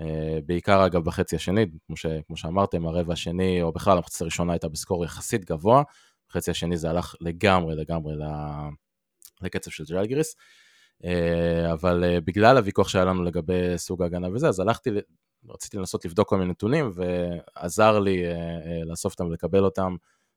[0.00, 4.52] אה, בעיקר אגב בחצי השני, כמו, ש, כמו שאמרתם, הרבע השני, או בכלל המחצית הראשונה
[4.52, 5.82] הייתה בסקור יחסית גבוה,
[6.28, 8.14] בחצי השני זה הלך לגמרי לגמרי
[9.42, 10.36] לקצב של ג'לגיריס,
[11.04, 14.90] אה, אבל אה, בגלל הוויכוח שהיה לנו לגבי סוג ההגנה וזה, אז הלכתי,
[15.48, 19.96] רציתי לנסות לבדוק כל מיני נתונים, ועזר לי אה, אה, לאסוף אותם ולקבל אותם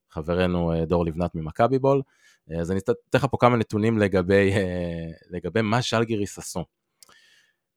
[0.09, 2.01] חברנו אה, דור לבנת ממכבי בול.
[2.51, 6.65] אה, אז אני אתן לך פה כמה נתונים לגבי, אה, לגבי מה ז'לגיריס עשו.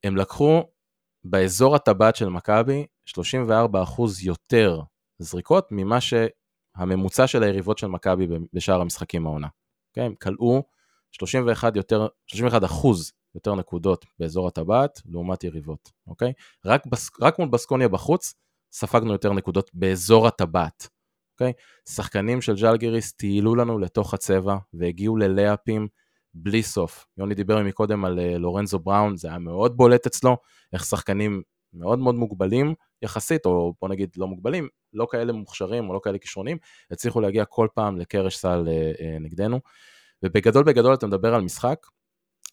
[0.05, 0.62] הם לקחו
[1.24, 4.81] באזור הטבעת של מכבי 34% יותר
[5.18, 9.46] זריקות ממה שהממוצע של היריבות של מכבי בשאר המשחקים העונה.
[9.46, 10.02] Okay?
[10.02, 10.62] הם כלאו
[11.12, 16.31] 31 יותר, 31 אחוז יותר נקודות באזור הטבעת לעומת יריבות, אוקיי?
[16.31, 16.33] Okay?
[16.64, 18.35] רק, בס, רק מול בסקוניה בחוץ
[18.72, 20.88] ספגנו יותר נקודות באזור הטבעת,
[21.40, 21.53] אוקיי?
[21.88, 25.88] שחקנים של ז'לגיריס טיילו לנו לתוך הצבע והגיעו ללאפים
[26.35, 27.07] בלי סוף.
[27.18, 30.37] יוני דיבר מקודם על אה, לורנזו בראון, זה היה מאוד בולט אצלו,
[30.72, 35.94] איך שחקנים מאוד מאוד מוגבלים יחסית, או בוא נגיד לא מוגבלים, לא כאלה מוכשרים או
[35.94, 36.59] לא כאלה כישרונים,
[36.90, 39.61] הצליחו להגיע כל פעם לקרש סל אה, אה, נגדנו.
[40.22, 41.87] ובגדול בגדול אתה מדבר על משחק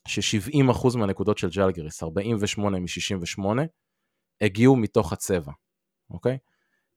[0.07, 3.43] ש-70% מהנקודות של ג'לגריס, 48 מ-68,
[4.41, 5.51] הגיעו מתוך הצבע,
[6.09, 6.37] אוקיי?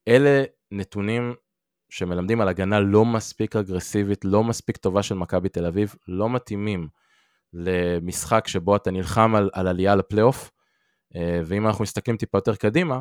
[0.09, 1.35] אלה נתונים
[1.91, 6.89] שמלמדים על הגנה לא מספיק אגרסיבית, לא מספיק טובה של מכבי תל אביב, לא מתאימים
[7.53, 10.51] למשחק שבו אתה נלחם על, על עלייה לפלייאוף,
[11.17, 13.01] אה, ואם אנחנו מסתכלים טיפה יותר קדימה,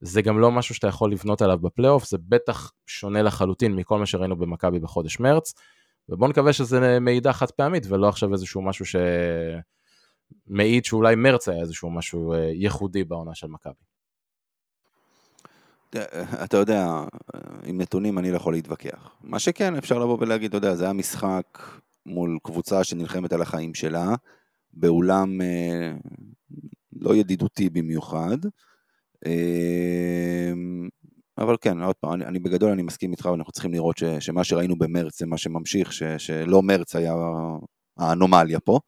[0.00, 4.06] זה גם לא משהו שאתה יכול לבנות עליו בפלייאוף, זה בטח שונה לחלוטין מכל מה
[4.06, 5.54] שראינו במכבי בחודש מרץ,
[6.08, 8.84] ובואו נקווה שזה מעידה חד פעמית ולא עכשיו איזשהו משהו
[10.48, 13.93] שמעיד שאולי מרץ היה איזשהו משהו אה, ייחודי בעונה של מכבי.
[16.44, 16.86] אתה יודע,
[17.64, 19.16] עם נתונים אני לא יכול להתווכח.
[19.22, 21.58] מה שכן, אפשר לבוא ולהגיד, אתה יודע, זה היה משחק
[22.06, 24.14] מול קבוצה שנלחמת על החיים שלה,
[24.72, 25.92] באולם אה,
[26.92, 28.38] לא ידידותי במיוחד.
[29.26, 30.52] אה,
[31.38, 34.44] אבל כן, עוד פעם, אני, אני בגדול אני מסכים איתך, ואנחנו צריכים לראות ש, שמה
[34.44, 37.14] שראינו במרץ זה מה שממשיך, ש, שלא מרץ היה
[37.98, 38.78] האנומליה פה.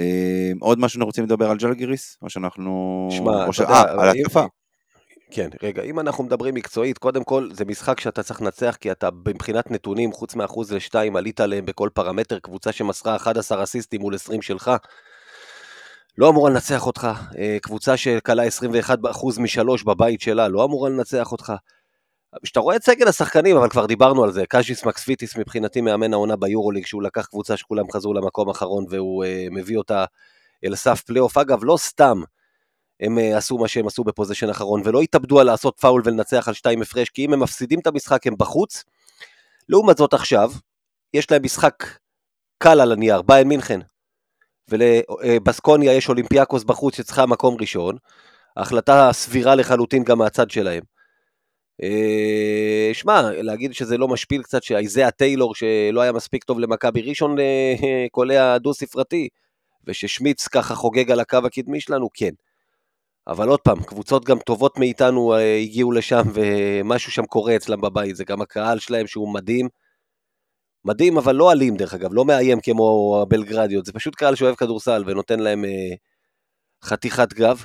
[0.00, 2.18] אה, עוד משהו אנחנו רוצים לדבר על ג'לגיריס?
[2.22, 3.08] או שאנחנו...
[3.10, 3.58] שמע, אתה ש...
[3.58, 4.44] יודע, אה, על התקפה.
[5.30, 9.08] כן, רגע, אם אנחנו מדברים מקצועית, קודם כל זה משחק שאתה צריך לנצח, כי אתה
[9.28, 14.42] מבחינת נתונים, חוץ מאחוז לשתיים, עלית עליהם בכל פרמטר, קבוצה שמסרה 11 אסיסטים מול 20
[14.42, 14.70] שלך,
[16.18, 17.08] לא אמורה לנצח אותך.
[17.38, 21.52] אה, קבוצה שקלעה 21% משלוש בבית שלה, לא אמורה לנצח אותך.
[22.42, 26.36] כשאתה רואה את סגל השחקנים, אבל כבר דיברנו על זה, קז'יס מקסביטיס מבחינתי מאמן העונה
[26.36, 30.04] ביורוליג, שהוא לקח קבוצה שכולם חזרו למקום האחרון והוא אה, מביא אותה
[30.64, 31.38] אל סף פלייאוף.
[31.38, 32.22] אגב, לא סתם
[33.00, 36.48] הם אה, עשו מה שהם עשו ב possession האחרון, ולא התאבדו על לעשות פאול ולנצח
[36.48, 38.84] על שתיים הפרש, כי אם הם מפסידים את המשחק הם בחוץ.
[39.68, 40.52] לעומת זאת עכשיו,
[41.14, 41.84] יש להם משחק
[42.58, 43.80] קל על הנייר, ביין מינכן.
[44.68, 47.96] ולבסקוניה יש אולימפיאקוס בחוץ שצריכה מקום ראשון.
[48.56, 50.82] ההחלטה סבירה לחלוטין גם מהצד שלהם.
[51.82, 57.38] אה, שמע, להגיד שזה לא משפיל קצת שאייזאה טיילור שלא היה מספיק טוב למכבי ראשון
[57.38, 59.28] אה, קולע דו ספרתי,
[59.84, 62.30] וששמיץ ככה חוגג על הקו הקדמי שלנו, כן.
[63.28, 68.16] אבל עוד פעם, קבוצות גם טובות מאיתנו אה, הגיעו לשם ומשהו שם קורה אצלם בבית,
[68.16, 69.68] זה גם הקהל שלהם שהוא מדהים.
[70.84, 75.04] מדהים, אבל לא אלים דרך אגב, לא מאיים כמו הבלגרדיות, זה פשוט קהל שאוהב כדורסל
[75.06, 75.94] ונותן להם אה,
[76.84, 77.64] חתיכת גב.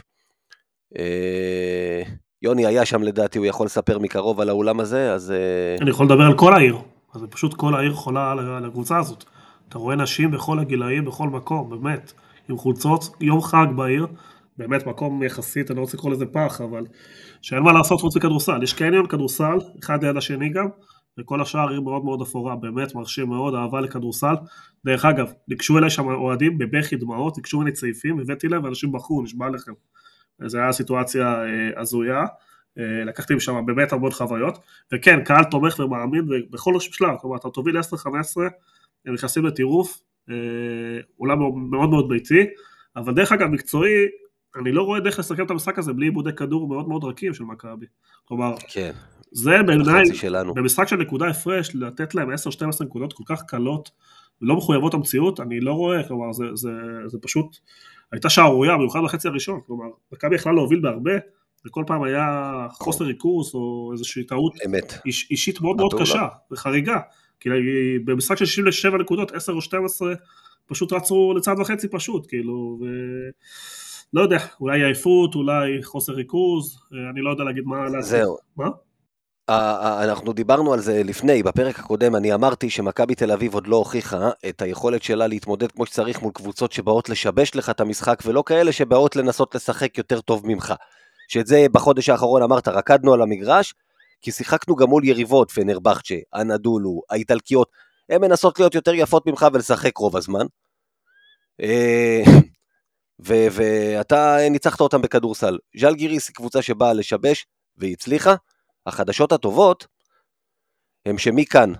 [0.97, 2.01] אה,
[2.41, 5.31] יוני היה שם לדעתי, הוא יכול לספר מקרוב על האולם הזה, אז...
[5.31, 5.75] אה...
[5.81, 6.77] אני יכול לדבר על כל העיר,
[7.13, 9.23] אז פשוט כל העיר חולה על הקבוצה הזאת.
[9.69, 12.13] אתה רואה נשים בכל הגילאים, בכל מקום, באמת,
[12.49, 14.07] עם חולצות, יום חג בעיר,
[14.57, 16.85] באמת מקום יחסית, אני לא רוצה לקרוא לזה פח, אבל
[17.41, 18.63] שאין מה לעשות חוץ מכדורסל.
[18.63, 20.67] יש קניון כדורסל, אחד ליד השני גם,
[21.19, 24.35] וכל השאר עיר מאוד מאוד אפורה, באמת מרשים מאוד, אהבה לכדורסל.
[24.85, 29.21] דרך אגב, ניגשו אליי שם אוהדים בבכי דמעות, ניגשו ממני צעיפים, הבאתי להם ואנשים בחרו,
[29.21, 29.71] נשבע לכם.
[30.45, 32.25] זו הייתה סיטואציה אה, הזויה.
[32.77, 34.59] אה, לקחתי משם באמת המון חוויות,
[34.93, 37.79] וכן, קהל תומך ומאמין בכל שלב, כלומר, אתה תוביל 10-15,
[39.05, 40.35] הם נכנסים לטירוף, אה,
[41.19, 42.45] אולם מאוד מאוד ביתי,
[42.95, 44.05] אבל דרך אגב, מקצועי,
[44.55, 47.43] אני לא רואה דרך לסכם את המשחק הזה בלי עיבודי כדור מאוד מאוד רכים של
[47.43, 47.85] מכבי.
[48.25, 48.91] כלומר, כן.
[49.31, 50.03] זה בעיניי,
[50.55, 52.33] במשחק של נקודה הפרש, לתת להם 10-12
[52.83, 53.91] נקודות כל כך קלות
[54.41, 56.69] ולא מחויבות המציאות, אני לא רואה, כלומר, זה, זה,
[57.05, 57.57] זה פשוט,
[58.11, 61.11] הייתה שערורייה, במיוחד בחצי הראשון, כלומר, מכבי יכלה להוביל בהרבה,
[61.65, 64.53] וכל פעם היה חוסר ריכוז או איזושהי טעות
[65.05, 66.99] איש, אישית מאוד מאוד קשה, וחריגה,
[67.39, 67.49] כי
[68.05, 70.13] במשחק של 67 נקודות, 10 או 12,
[70.67, 72.85] פשוט רצו לצד וחצי פשוט, כאילו, ו...
[74.13, 76.79] לא יודע, אולי עייפות, אולי חוסר ריכוז,
[77.11, 78.01] אני לא יודע להגיד מה...
[78.01, 78.37] זהו.
[78.57, 78.67] מה?
[80.03, 84.29] אנחנו דיברנו על זה לפני, בפרק הקודם אני אמרתי שמכבי תל אביב עוד לא הוכיחה
[84.49, 88.71] את היכולת שלה להתמודד כמו שצריך מול קבוצות שבאות לשבש לך את המשחק ולא כאלה
[88.71, 90.73] שבאות לנסות לשחק יותר טוב ממך.
[91.27, 93.73] שאת זה בחודש האחרון אמרת, רקדנו על המגרש,
[94.21, 97.71] כי שיחקנו גם מול יריבות, פנרבכצ'ה, אנדולו, האיטלקיות,
[98.09, 100.45] הן מנסות להיות יותר יפות ממך ולשחק רוב הזמן.
[103.29, 105.57] אה, ואתה ניצחת אותם בכדורסל.
[105.79, 107.45] ז'אל גיריס היא קבוצה שבאה לשבש,
[107.77, 108.35] והיא הצליחה.
[108.85, 109.87] החדשות הטובות
[111.05, 111.73] הם שמכאן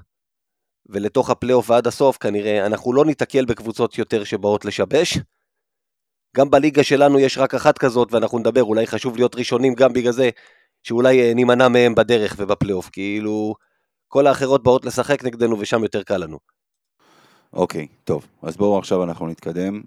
[0.86, 5.18] ולתוך הפלייאוף ועד הסוף, כנראה אנחנו לא ניתקל בקבוצות יותר שבאות לשבש.
[6.38, 10.12] גם בליגה שלנו יש רק אחת כזאת, ואנחנו נדבר, אולי חשוב להיות ראשונים גם בגלל
[10.12, 10.30] זה,
[10.84, 13.56] שאולי אה, נימנע מהם בדרך ובפלייאוף, כאילו,
[14.08, 16.40] כל האחרות באות לשחק נגדנו ושם יותר קל לנו.
[17.54, 19.82] אוקיי, okay, טוב, אז בואו עכשיו אנחנו נתקדם.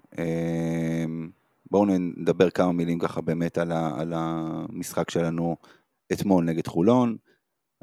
[1.71, 5.55] בואו נדבר כמה מילים ככה באמת על, ה, על המשחק שלנו
[6.13, 7.17] אתמול נגד חולון,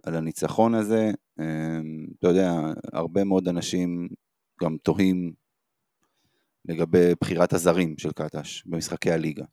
[0.03, 1.11] על הניצחון הזה.
[1.41, 2.53] אמ, אתה יודע,
[2.93, 4.09] הרבה מאוד אנשים
[4.63, 5.33] גם תוהים
[6.65, 9.45] לגבי בחירת הזרים של קטש במשחקי הליגה.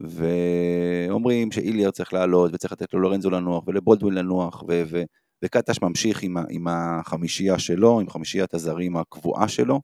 [0.00, 5.02] ואומרים שאיליאר צריך לעלות וצריך לתת לו לורנזו לנוח ולבולדווין לנוח ו- ו-
[5.44, 9.80] וקטש ממשיך עם, ה- עם החמישייה שלו, עם חמישיית הזרים הקבועה שלו,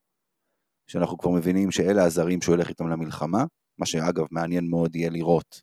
[0.86, 3.44] שאנחנו כבר מבינים שאלה הזרים שהוא ילך איתם למלחמה,
[3.78, 5.62] מה שאגב מעניין מאוד יהיה לראות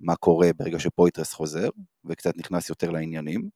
[0.00, 1.68] מה קורה ברגע שפויטרס חוזר
[2.04, 3.48] וקצת נכנס יותר לעניינים.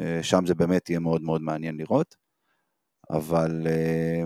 [0.00, 2.16] אה, שם זה באמת יהיה מאוד מאוד מעניין לראות,
[3.10, 4.24] אבל אה,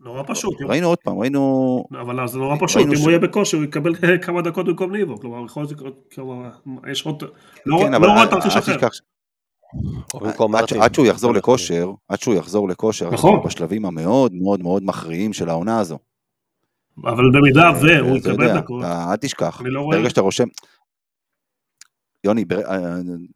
[0.00, 0.54] נורא פשוט.
[0.68, 1.84] ראינו עוד פעם, ראינו...
[2.00, 5.44] אבל זה נורא פשוט, אם הוא יהיה בכושר הוא יקבל כמה דקות במקום ניבו, כלומר
[5.44, 6.50] יכול להיות, כלומר,
[6.90, 7.22] יש עוד...
[7.66, 8.88] לא כן, רואה תרחיש אחר.
[10.80, 13.40] עד שהוא יחזור לכושר, עד שהוא יחזור לכושר, נכון.
[13.44, 15.98] בשלבים המאוד מאוד מאוד מכריעים של העונה הזו.
[17.04, 20.46] אבל במידה והוא יקבל דקות, אל תשכח, לא ברגע שאתה רושם...
[22.24, 22.44] יוני,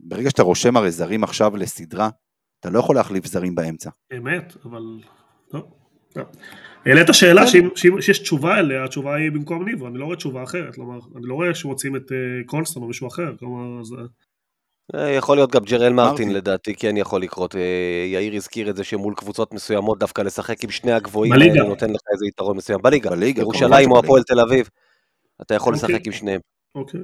[0.00, 2.08] ברגע שאתה רושם הרי זרים עכשיו לסדרה,
[2.60, 3.90] אתה לא יכול להחליף זרים באמצע.
[4.16, 4.82] אמת, אבל...
[5.54, 5.60] לא.
[6.86, 7.42] העלית שאלה
[7.76, 11.34] שיש תשובה אליה, התשובה היא במקום ניבו, אני לא רואה תשובה אחרת, כלומר, אני לא
[11.34, 12.16] רואה שמוצאים את אה,
[12.46, 13.82] קולסטון או מישהו אחר, כלומר.
[13.98, 14.04] אה,
[14.94, 17.56] יכול להיות גם ג'רל מרטין לדעתי, כן יכול לקרות.
[17.56, 17.60] אה,
[18.12, 21.62] יאיר הזכיר את זה שמול קבוצות מסוימות דווקא לשחק עם שני הגבוהים בליגה.
[21.62, 22.78] נותן לך איזה יתרון מסוים.
[22.82, 24.68] בליגה, בליגה, ירושלים או הפועל תל אביב,
[25.42, 25.88] אתה יכול אוקיי.
[25.88, 26.40] לשחק עם שניהם.
[26.74, 27.00] אוקיי.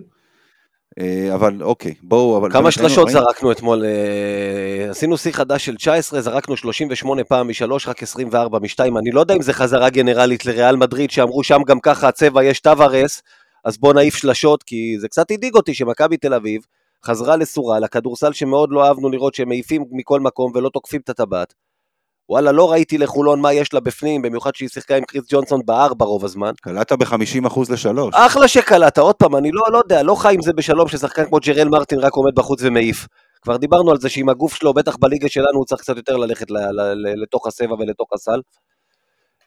[1.01, 2.39] אה, אבל אוקיי, בואו...
[2.39, 3.85] אבל כמה שלשות זרקנו אתמול?
[3.85, 8.99] אה, עשינו שיא חדש של 19, זרקנו 38 פעם משלוש, רק 24 משתיים.
[8.99, 12.61] אני לא יודע אם זה חזרה גנרלית לריאל מדריד, שאמרו שם גם ככה הצבע יש
[12.61, 13.23] טווארס,
[13.65, 16.63] אז בוא נעיף שלשות, כי זה קצת הדאיג אותי שמכבי תל אביב
[17.05, 21.55] חזרה לסורה, לכדורסל שמאוד לא אהבנו לראות שהם מעיפים מכל מקום ולא תוקפים את הטבעת.
[22.29, 26.05] וואלה, לא ראיתי לחולון מה יש לה בפנים, במיוחד שהיא שיחקה עם קריס ג'ונסון בארבע
[26.05, 26.53] רוב הזמן.
[26.63, 28.15] קלעת ב-50% לשלוש.
[28.15, 31.39] אחלה שקלעת, עוד פעם, אני לא, לא יודע, לא חי עם זה בשלום ששחקן כמו
[31.43, 33.07] ג'רל מרטין רק עומד בחוץ ומעיף.
[33.43, 36.51] כבר דיברנו על זה שעם הגוף שלו, בטח בליגה שלנו, הוא צריך קצת יותר ללכת
[36.51, 38.41] ל, ל, ל, לתוך הסבע ולתוך הסל.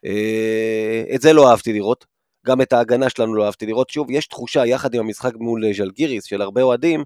[0.05, 2.05] אה, את זה לא אהבתי לראות.
[2.45, 3.89] גם את ההגנה שלנו לא אהבתי לראות.
[3.89, 7.03] שוב, יש תחושה, יחד עם המשחק מול ז'לגיריס, של הרבה אוהדים,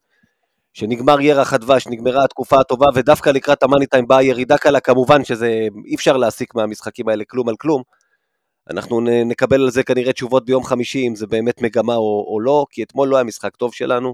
[0.73, 5.67] שנגמר ירח הדבש, נגמרה התקופה הטובה, ודווקא לקראת המאני טיים באה ירידה קלה, כמובן שזה,
[5.85, 7.81] אי אפשר להסיק מהמשחקים האלה כלום על כלום.
[8.69, 12.65] אנחנו נקבל על זה כנראה תשובות ביום חמישי, אם זה באמת מגמה או, או לא,
[12.69, 14.13] כי אתמול לא היה משחק טוב שלנו.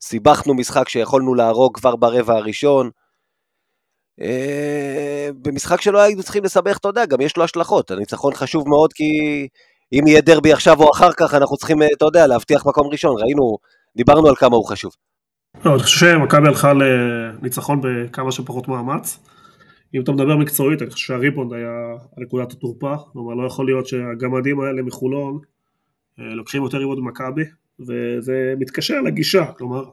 [0.00, 2.90] סיבכנו משחק שיכולנו להרוג כבר ברבע הראשון.
[4.20, 7.90] אה, במשחק שלא היינו צריכים לסבך, אתה יודע, גם יש לו השלכות.
[7.90, 9.04] הניצחון חשוב מאוד כי
[9.92, 13.16] אם יהיה דרבי עכשיו או אחר כך, אנחנו צריכים, אה, אתה יודע, להבטיח מקום ראשון.
[13.18, 13.58] ראינו,
[13.96, 14.92] דיברנו על כמה הוא חשוב.
[15.62, 19.18] לא, אני חושב שמכבי הלכה לניצחון בכמה שפחות מאמץ.
[19.94, 21.72] אם אתה מדבר מקצועית, אני חושב שהריבונד היה
[22.18, 25.38] נקודת התורפה, כלומר לא יכול להיות שהגמדים האלה מחולון
[26.20, 27.44] אה, לוקחים יותר ריבונד ממכבי,
[27.80, 29.84] וזה מתקשר לגישה, כלומר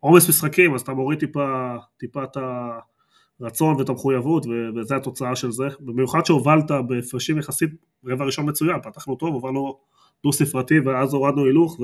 [0.00, 2.36] עומס משחקים, אז אתה מוריד טיפה, טיפה את
[3.40, 7.70] הרצון ואת המחויבות, וזו התוצאה של זה, במיוחד שהובלת בהפרשים יחסית
[8.06, 9.78] רבע ראשון מצוין, פתחנו טוב, הובלנו
[10.24, 11.80] דו ספרתי ואז הורדנו הילוך,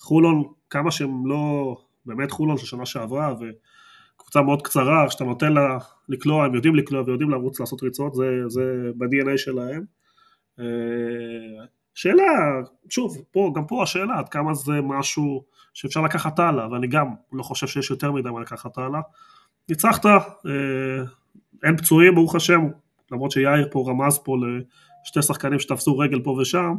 [0.00, 1.76] וחולון, כמה שהם לא,
[2.06, 5.78] באמת חולון של שנה שעברה, וקבוצה מאוד קצרה, כשאתה נותן לה
[6.08, 9.84] לקלוע, הם יודעים לקלוע ויודעים לרוץ לעשות ריצות, זה, זה ב-DNA שלהם.
[10.60, 12.22] אה, שאלה,
[12.88, 17.42] שוב, פה, גם פה השאלה עד כמה זה משהו שאפשר לקחת הלאה, ואני גם לא
[17.42, 19.00] חושב שיש יותר מדי מה לקחת הלאה.
[19.68, 21.04] ניצחת, אה,
[21.64, 22.60] אין פצועים ברוך השם,
[23.12, 24.36] למרות שיאיר פה רמז פה
[25.04, 26.74] לשתי שחקנים שתפסו רגל פה ושם,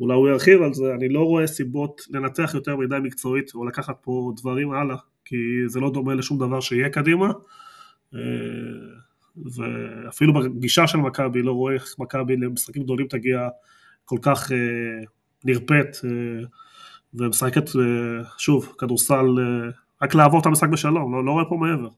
[0.00, 3.96] אולי הוא ירחיב על זה, אני לא רואה סיבות לנתח יותר מדי מקצועית או לקחת
[4.00, 7.26] פה דברים הלאה, כי זה לא דומה לשום דבר שיהיה קדימה.
[8.14, 8.20] אה,
[9.54, 13.48] ואפילו בגישה של מכבי, לא רואה איך מכבי למשחקים גדולים תגיע
[14.04, 15.04] כל כך אה,
[15.44, 16.46] נרפאת אה,
[17.14, 17.70] ומשחקת,
[18.38, 19.26] שוב, כדורסל,
[20.02, 21.88] רק לעבור את המשחק בשלום, לא, לא רואה פה מעבר.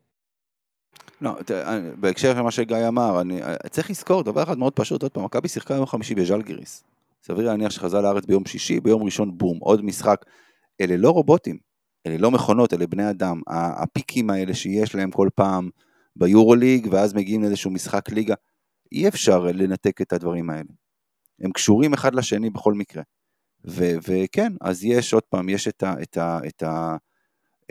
[1.21, 1.37] לא,
[1.97, 5.75] בהקשר למה שגיא אמר, אני צריך לזכור דבר אחד מאוד פשוט, עוד פעם, מכבי שיחקה
[5.75, 6.85] יום חמישי בז'לגיריס.
[7.23, 10.25] סביר להניח שחזר לארץ ביום שישי, ביום ראשון בום, עוד משחק.
[10.81, 11.59] אלה לא רובוטים,
[12.07, 13.41] אלה לא מכונות, אלה בני אדם.
[13.49, 15.71] הפיקים האלה שיש להם כל פעם
[16.17, 18.35] ביורוליג, ואז מגיעים לאיזשהו משחק ליגה,
[18.93, 20.69] אי אפשר לנתק את הדברים האלה.
[21.41, 23.03] הם קשורים אחד לשני בכל מקרה.
[23.67, 26.97] ו- וכן, אז יש עוד פעם, יש את, ה- את, ה- את, ה-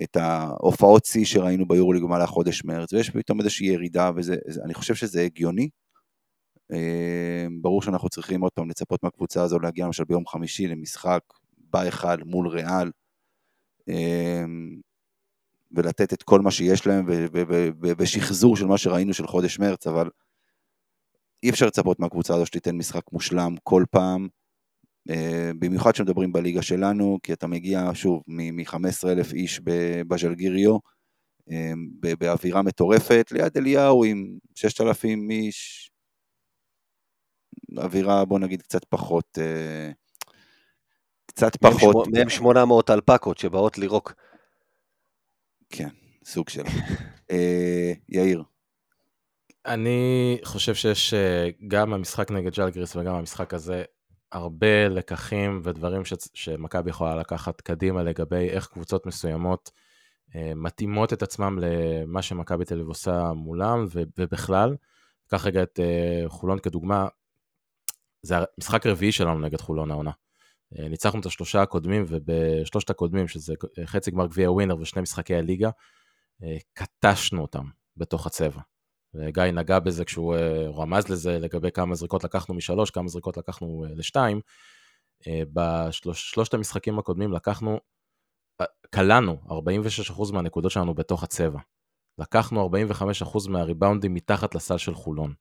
[0.03, 5.21] את ההופעות שיא שראינו ביורוליג במהלך חודש מרץ, ויש פתאום איזושהי ירידה, ואני חושב שזה
[5.21, 5.69] הגיוני.
[6.71, 11.21] אה, ברור שאנחנו צריכים עוד פעם לצפות מהקבוצה הזו להגיע למשל ביום חמישי למשחק
[11.57, 12.91] בא אחד מול ריאל,
[13.89, 14.43] אה,
[15.71, 17.05] ולתת את כל מה שיש להם,
[17.81, 20.09] בשחזור של מה שראינו של חודש מרץ, אבל
[21.43, 24.27] אי אפשר לצפות מהקבוצה הזו שתיתן משחק מושלם כל פעם,
[25.09, 29.61] אה, במיוחד כשמדברים בליגה שלנו, כי אתה מגיע שוב מ-15 אלף איש
[30.07, 30.77] בז'לגיריו,
[32.19, 35.88] באווירה מטורפת, ליד אליהו עם 6,000 איש,
[37.77, 39.91] אווירה בוא נגיד קצת פחות, אה,
[41.25, 42.07] קצת פחות.
[42.07, 44.13] מהם 800 אלפקות שבאות לירוק.
[45.69, 45.89] כן,
[46.25, 46.63] סוג של.
[48.09, 48.43] יאיר.
[49.65, 51.13] אני חושב שיש
[51.67, 53.83] גם המשחק נגד ג'לגריס וגם המשחק הזה
[54.31, 56.13] הרבה לקחים ודברים ש...
[56.33, 59.71] שמכבי יכולה לקחת קדימה לגבי איך קבוצות מסוימות
[60.35, 64.01] אה, מתאימות את עצמם למה שמכבי תל אביב עושה מולם ו...
[64.17, 64.75] ובכלל.
[65.27, 67.07] קח רגע את אה, חולון כדוגמה,
[68.21, 70.11] זה המשחק הרביעי שלנו נגד חולון העונה.
[70.79, 73.53] אה, ניצחנו את השלושה הקודמים ובשלושת הקודמים שזה
[73.85, 75.69] חצי גמר גביע ווינר ושני משחקי הליגה,
[76.43, 77.65] אה, קטשנו אותם
[77.97, 78.61] בתוך הצבע.
[79.13, 80.39] וגיא נגע בזה כשהוא uh,
[80.75, 84.41] רמז לזה לגבי כמה זריקות לקחנו משלוש, כמה זריקות לקחנו לשתיים.
[85.53, 87.79] בשלושת המשחקים הקודמים לקחנו,
[88.89, 91.59] קלענו 46% מהנקודות שלנו בתוך הצבע.
[92.17, 92.69] לקחנו
[93.25, 95.33] 45% מהריבאונדים מתחת לסל של חולון.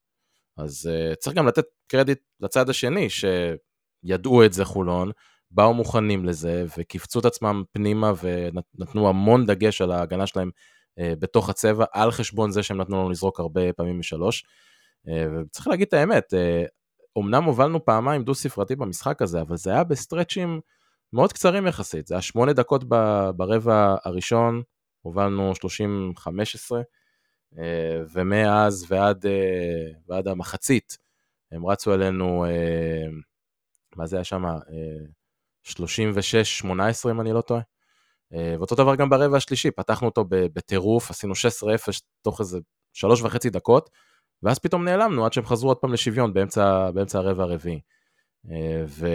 [0.58, 5.10] אז uh, צריך גם לתת קרדיט לצד השני, שידעו את זה חולון,
[5.50, 10.50] באו מוכנים לזה, וקיפצו את עצמם פנימה ונתנו המון דגש על ההגנה שלהם
[10.98, 14.44] אה, בתוך הצבע, על חשבון זה שהם נתנו לנו לזרוק הרבה פעמים משלוש.
[15.08, 16.34] אה, וצריך להגיד את האמת,
[17.16, 20.60] אומנם אה, הובלנו פעמיים דו ספרתי במשחק הזה, אבל זה היה בסטרצ'ים
[21.12, 22.84] מאוד קצרים יחסית, זה היה שמונה דקות
[23.36, 24.62] ברבע הראשון,
[25.02, 26.74] הובלנו 30-15,
[28.12, 29.24] ומאז ועד,
[30.08, 30.98] ועד המחצית,
[31.52, 32.44] הם רצו אלינו,
[33.96, 34.44] מה זה היה שם?
[35.64, 37.60] 36-18 אם אני לא טועה.
[38.34, 41.36] אה, ואותו דבר גם ברבע השלישי, פתחנו אותו בטירוף, עשינו 16-0
[42.22, 42.58] תוך איזה
[42.92, 43.90] שלוש וחצי דקות,
[44.42, 47.80] ואז פתאום נעלמנו עד שהם חזרו עוד פעם לשוויון באמצע, באמצע הרבע הרביעי.
[48.50, 49.06] אה, ו...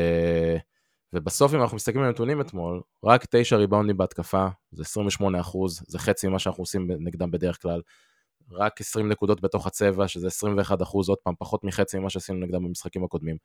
[1.14, 6.00] ובסוף אם אנחנו מסתכלים על הנתונים אתמול, רק תשע ריבאונדים בהתקפה, זה 28 אחוז, זה
[6.00, 7.82] חצי ממה שאנחנו עושים נגדם בדרך כלל.
[8.56, 12.64] רק 20 נקודות בתוך הצבע, שזה 21 אחוז, עוד פעם, פחות מחצי ממה שעשינו נגדם
[12.64, 13.38] במשחקים הקודמים.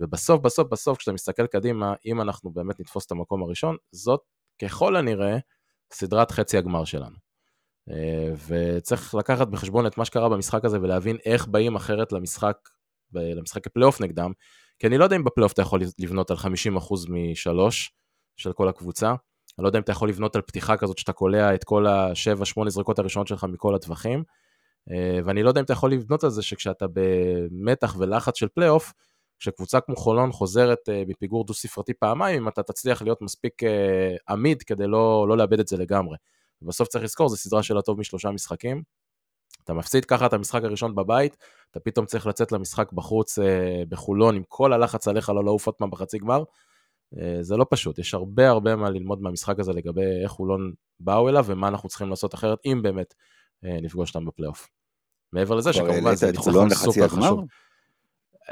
[0.00, 4.20] ובסוף, בסוף, בסוף, כשאתה מסתכל קדימה, אם אנחנו באמת נתפוס את המקום הראשון, זאת
[4.62, 5.38] ככל הנראה,
[5.92, 7.16] סדרת חצי הגמר שלנו.
[7.90, 12.56] אה, וצריך לקחת בחשבון את מה שקרה במשחק הזה ולהבין איך באים אחרת למשחק,
[13.12, 14.32] למשחק הפלייאוף נגדם,
[14.78, 16.40] כי אני לא יודע אם בפלייאוף אתה יכול לבנות על 50%
[17.08, 17.92] משלוש
[18.36, 19.14] של כל הקבוצה,
[19.58, 22.68] אני לא יודע אם אתה יכול לבנות על פתיחה כזאת שאתה קולע את כל ה-7-8
[22.68, 24.24] זריקות הראשונות שלך מכל הטווחים,
[25.26, 28.92] ואני לא יודע אם אתה יכול לבנות על זה שכשאתה במתח ולחץ של פלייאוף,
[29.38, 34.62] כשקבוצה כמו חולון חוזרת אה, מפיגור דו-ספרתי פעמיים, אם אתה תצליח להיות מספיק אה, עמיד
[34.62, 36.16] כדי לא, לא לאבד את זה לגמרי.
[36.62, 38.82] ובסוף צריך לזכור, זו סדרה של הטוב משלושה משחקים.
[39.64, 41.36] אתה מפסיד ככה את המשחק הראשון בבית,
[41.70, 43.38] אתה פתאום צריך לצאת למשחק בחוץ
[43.88, 46.42] בחולון עם כל הלחץ עליך לא לעוף עוד פעם בחצי גמר.
[47.40, 51.44] זה לא פשוט, יש הרבה הרבה מה ללמוד מהמשחק הזה לגבי איך חולון באו אליו
[51.46, 53.14] ומה אנחנו צריכים לעשות אחרת, אם באמת
[53.64, 54.68] נפגוש אותם בפלייאוף.
[55.32, 57.44] מעבר לזה שכמובן זה ניצחון סופר חשוב.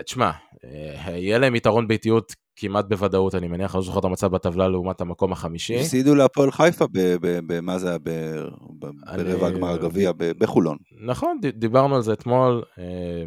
[0.04, 0.30] תשמע,
[0.64, 5.00] אה, יהיה להם יתרון ביתיות כמעט בוודאות, אני מניח, לא זוכר את המצב בטבלה לעומת
[5.00, 5.80] המקום החמישי.
[5.80, 6.84] הפסידו להפועל חיפה,
[7.20, 10.76] במה זה היה, ברבע הגמר הגביע, בחולון.
[11.06, 12.62] נכון, דיברנו על זה אתמול.
[12.78, 13.24] אה,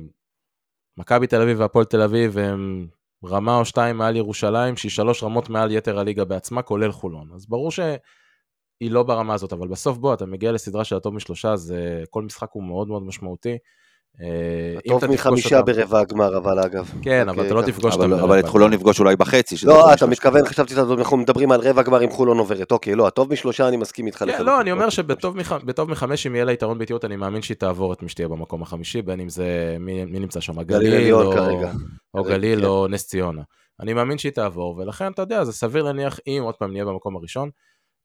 [0.97, 2.87] מכבי תל אביב והפועל תל אביב הם
[3.25, 7.29] רמה או שתיים מעל ירושלים, שהיא שלוש רמות מעל יתר הליגה בעצמה, כולל חולון.
[7.35, 7.71] אז ברור
[8.77, 11.73] שהיא לא ברמה הזאת, אבל בסוף בוא, אתה מגיע לסדרה של הטוב משלושה, אז
[12.09, 13.57] כל משחק הוא מאוד מאוד משמעותי.
[14.21, 16.91] אה, טוב מחמישה ברבע הגמר, אבל אגב.
[17.01, 18.13] כן, אבל אתה לא תפגוש אותם.
[18.13, 19.55] אבל את חולון נפגוש אולי בחצי.
[19.63, 22.71] לא, אתה מתכוון, חשבתי שאנחנו מדברים על רבע גמר עם חולון עוברת.
[22.71, 24.25] אוקיי, לא, הטוב משלושה אני מסכים איתך.
[24.27, 27.93] כן, לא, אני אומר שבטוב מחמש, אם יהיה לה יתרון ביתיות, אני מאמין שהיא תעבור
[27.93, 31.13] את מי שתהיה במקום החמישי, בין אם זה, מי נמצא שם, גליל
[32.13, 32.65] או גליל כן.
[32.65, 33.41] או נס ציונה.
[33.79, 37.15] אני מאמין שהיא תעבור, ולכן אתה יודע, זה סביר להניח אם עוד פעם נהיה במקום
[37.15, 37.49] הראשון.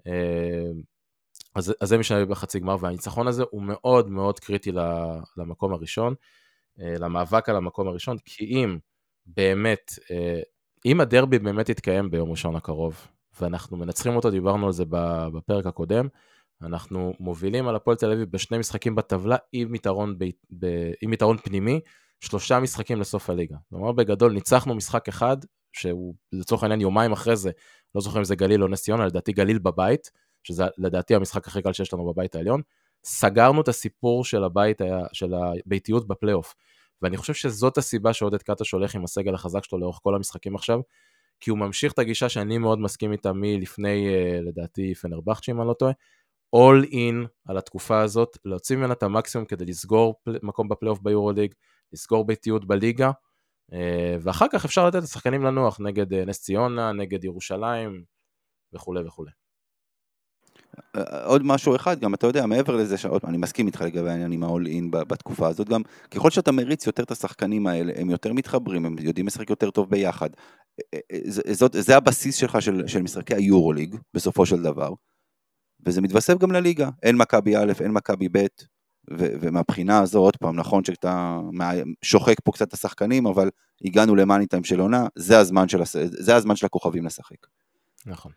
[0.06, 0.70] אה,
[1.54, 4.72] אז, אז זה משנה בחצי גמר, והניצחון הזה הוא מאוד מאוד קריטי
[5.36, 6.14] למקום הראשון.
[6.80, 8.78] אה, למאבק על המקום הראשון, כי אם
[9.26, 10.40] באמת, אה,
[10.86, 13.06] אם הדרבי באמת יתקיים ביום ראשון הקרוב,
[13.40, 14.84] ואנחנו מנצחים אותו, דיברנו על זה
[15.34, 16.08] בפרק הקודם,
[16.62, 20.24] אנחנו מובילים על הפועל תל אביב בשני משחקים בטבלה עם יתרון, ב,
[20.58, 20.66] ב,
[21.02, 21.80] עם יתרון פנימי,
[22.20, 23.56] שלושה משחקים לסוף הליגה.
[23.70, 25.36] כלומר, בגדול ניצחנו משחק אחד,
[25.72, 27.50] שהוא לצורך העניין יומיים אחרי זה,
[27.94, 30.10] לא זוכר אם זה גליל או נס ציונה, לדעתי גליל בבית,
[30.42, 32.62] שזה לדעתי המשחק הכי קל שיש לנו בבית העליון.
[33.04, 34.80] סגרנו את הסיפור של הבית,
[35.12, 36.54] של הביתיות בפלייאוף.
[37.02, 40.80] ואני חושב שזאת הסיבה שעודד קטש הולך עם הסגל החזק שלו לאורך כל המשחקים עכשיו,
[41.40, 45.68] כי הוא ממשיך את הגישה שאני מאוד מסכים איתה מלפני, uh, לדעתי, פנרבכצ'י, אם אני
[45.68, 45.92] לא טועה,
[46.56, 50.38] all in על התקופה הזאת, להוציא ממנה את המקסימום כדי לסגור פל...
[50.42, 51.54] מקום בפלייאוף ביורוליג,
[51.92, 53.10] לסגור ביתיות בליגה,
[54.20, 58.02] ואחר כך אפשר לתת לשחקנים לנוח נגד uh, נס ציונה, נגד ירושלים
[58.72, 59.30] וכולי וכולי.
[61.24, 64.44] עוד משהו אחד, גם אתה יודע, מעבר לזה, שעוד, אני מסכים איתך לגבי העניין עם
[64.44, 68.86] ה-all in בתקופה הזאת, גם ככל שאתה מריץ יותר את השחקנים האלה, הם יותר מתחברים,
[68.86, 70.30] הם יודעים לשחק יותר טוב ביחד.
[71.52, 74.92] זאת, זה הבסיס שלך של, של משחקי היורוליג, בסופו של דבר,
[75.86, 78.46] וזה מתווסף גם לליגה, אין מכבי א', אין מכבי ב',
[79.12, 81.40] ו- ומהבחינה הזו, עוד פעם, נכון שאתה
[82.02, 83.50] שוחק פה קצת את השחקנים, אבל
[83.84, 87.46] הגענו למאני טיים של עונה, זה הזמן של, זה הזמן של הכוכבים לשחק.
[88.06, 88.32] נכון.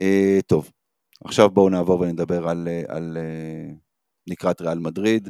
[0.00, 0.70] Uh, טוב,
[1.24, 3.72] עכשיו בואו נעבור ונדבר על, אה, על אה,
[4.26, 5.28] נקראת ריאל מדריד.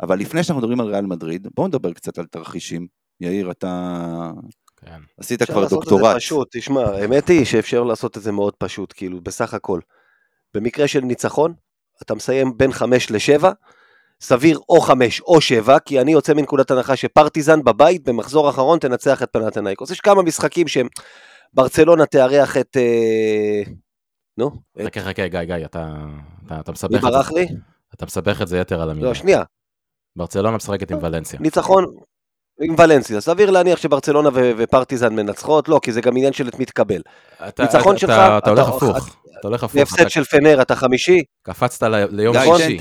[0.00, 2.86] אבל לפני שאנחנו מדברים על ריאל מדריד, בואו נדבר קצת על תרחישים.
[3.20, 4.30] יאיר, אתה
[4.76, 5.00] כן.
[5.16, 5.84] עשית כבר דוקטורט.
[5.84, 9.20] אפשר לעשות את זה פשוט, תשמע, האמת היא שאפשר לעשות את זה מאוד פשוט, כאילו,
[9.20, 9.80] בסך הכל.
[10.54, 11.54] במקרה של ניצחון,
[12.02, 13.44] אתה מסיים בין 5 ל-7,
[14.20, 19.22] סביר או 5 או 7, כי אני יוצא מנקודת הנחה שפרטיזן בבית במחזור האחרון תנצח
[19.22, 19.90] את פנתנאיקוס.
[19.90, 20.86] יש כמה משחקים שהם,
[21.54, 22.76] ברצלונה תארח את...
[22.76, 23.72] אה,
[24.38, 24.50] נו.
[24.84, 25.94] חכה, חכה, גיא, גיא, אתה,
[26.46, 27.06] אתה, אתה מסבך את זה.
[27.06, 27.46] מי ברח לי?
[27.94, 29.08] אתה מסבך את זה יתר על המילה.
[29.08, 29.42] לא, שנייה.
[30.16, 31.40] ברצלונה משחקת עם ולנסיה.
[31.40, 31.84] ניצחון
[32.60, 33.20] עם ולנסיה.
[33.20, 37.00] סביר להניח שברצלונה ופרטיזן מנצחות, לא, כי זה גם עניין של את מי תקבל.
[37.58, 38.10] ניצחון שלך...
[38.10, 39.16] אתה הולך הפוך.
[39.40, 39.80] אתה הולך הפוך.
[39.82, 41.22] הפסד של פנר, אתה חמישי.
[41.42, 42.78] קפצת ליום שישי.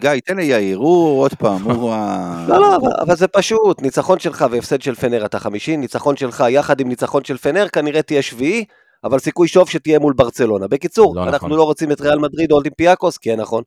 [0.00, 2.46] גיא, תן ליאיר, הוא עוד פעם, הוא ה...
[2.48, 3.82] לא, לא, אבל זה פשוט.
[3.82, 8.02] ניצחון שלך והפסד של פנר אתה חמישי, ניצחון שלך יחד עם ניצחון של פנר כנראה
[8.02, 8.64] תהיה שביעי.
[9.04, 10.68] אבל סיכוי שוב שתהיה מול ברצלונה.
[10.68, 11.58] בקיצור, לא אנחנו נכון.
[11.58, 13.62] לא רוצים את ריאל מדריד או אולימפיאקוס, כן נכון.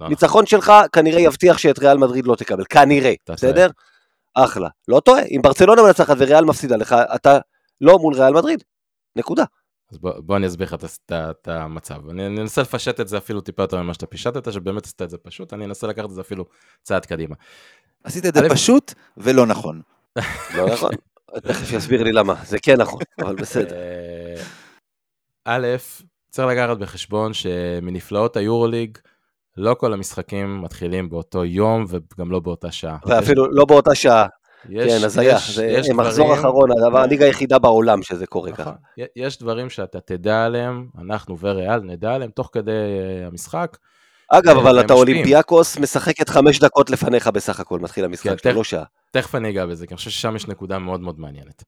[0.00, 0.46] לא ניצחון נכון.
[0.46, 3.68] שלך כנראה יבטיח שאת ריאל מדריד לא תקבל, כנראה, בסדר?
[4.34, 4.68] אחלה.
[4.88, 7.38] לא טועה, אם ברצלונה מנצחת וריאל מפסידה לך, אתה
[7.80, 8.64] לא מול ריאל מדריד,
[9.16, 9.44] נקודה.
[9.92, 10.76] אז בוא, בוא אני אסביר לך
[11.10, 12.08] את המצב.
[12.10, 15.10] אני, אני אנסה לפשט את זה אפילו טיפה יותר ממה שאתה פישטת, שבאמת עשית את
[15.10, 16.44] זה פשוט, אני אנסה לקחת את זה אפילו
[16.82, 17.34] צעד קדימה.
[18.04, 19.80] עשית את זה פשוט ולא נכון.
[20.56, 20.90] לא נכון.
[21.34, 23.76] תכף יסביר לי למה, זה כן נכון, אבל בסדר.
[23.76, 24.42] אה,
[25.44, 25.66] א',
[26.30, 28.98] צריך לקחת בחשבון שמנפלאות היורוליג,
[29.56, 32.98] לא כל המשחקים מתחילים באותו יום וגם לא באותה שעה.
[33.06, 34.26] ואפילו לא באותה שעה.
[34.70, 35.38] יש, כן, אז היה,
[35.82, 38.64] זה מחזור אחרון, הדבר, הליגה היחידה בעולם שזה קורה נכון.
[38.64, 38.74] ככה.
[39.16, 43.76] יש דברים שאתה תדע עליהם, אנחנו וריאל נדע עליהם תוך כדי אה, המשחק.
[44.28, 48.64] אגב, אבל אתה אולימפיאקוס משחקת חמש דקות לפניך בסך הכל, מתחיל המשחק כן, שלו, לא
[48.64, 48.84] שעה.
[49.10, 51.64] תכף אני אגע בזה, כי אני חושב ששם יש נקודה מאוד מאוד מעניינת.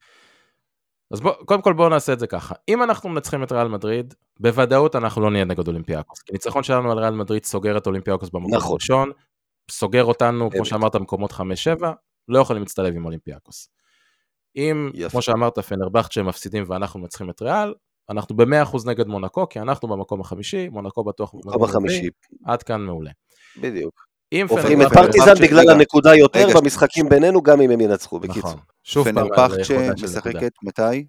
[1.11, 2.55] אז בוא, קודם כל בואו נעשה את זה ככה.
[2.69, 6.23] אם אנחנו מנצחים את ריאל מדריד, בוודאות אנחנו לא נהיה נגד אולימפיאקוס.
[6.23, 8.71] כי ניצחון שלנו על ריאל מדריד סוגר את אולימפיאקוס במקום נכון.
[8.71, 9.11] הראשון,
[9.71, 10.65] סוגר אותנו, כמו.
[10.65, 11.37] שאמרת, מקומות 5-7,
[12.29, 13.69] לא יכולים להצטלב עם אולימפיאקוס.
[14.57, 15.11] אם, יפה.
[15.11, 17.75] כמו שאמרת, פנרבכצ'ה מפסידים ואנחנו מנצחים את ריאל,
[18.11, 22.09] אנחנו ב-100% נגד מונקו, כי אנחנו במקום החמישי, מונקו בטוח מקום החמישי,
[22.45, 23.11] עד כאן מעולה.
[23.61, 24.09] בדיוק.
[24.49, 28.41] הופכים את פרטיזן בגלל הנקודה יותר במשחקים בינינו, גם אם הם ינצחו, בקיצור.
[28.51, 28.61] נכון.
[28.85, 29.91] שוב פעם, פנרבכצ'ה.
[30.03, 31.07] משחקת מתי?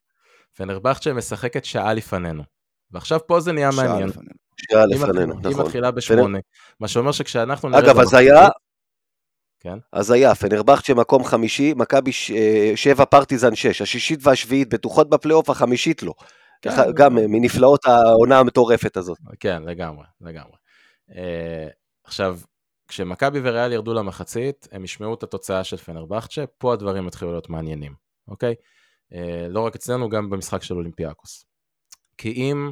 [0.57, 2.43] פנרבכצ'ה משחקת שעה לפנינו.
[2.91, 4.09] ועכשיו פה זה נהיה מעניין.
[4.57, 5.65] שעה לפנינו, מתחילה- היא נכון.
[5.65, 6.39] מתחילה בשמונה,
[6.79, 8.47] מה שאומר שכשאנחנו נרד אגב, אז היה,
[9.59, 9.77] כן.
[9.91, 15.49] אז היה, פנרבכצ'ה מקום חמישי, מכבי ש- אה, שבע, פרטיזן שש, השישית והשביעית בטוחות בפלייאוף,
[15.49, 16.13] החמישית לא.
[16.61, 19.17] כן, גם אה, מנפלאות העונה המטורפת הזאת.
[19.39, 20.55] כן, לגמרי, לגמרי.
[21.15, 21.67] אה,
[22.03, 22.39] עכשיו,
[22.87, 27.93] כשמכבי וריאל ירדו למחצית, הם ישמעו את התוצאה של פנרבכצ'ה, פה הדברים יתחילו להיות מעניינים,
[28.27, 28.55] אוקיי?
[29.49, 31.45] לא רק אצלנו, גם במשחק של אולימפיאקוס.
[32.17, 32.71] כי אם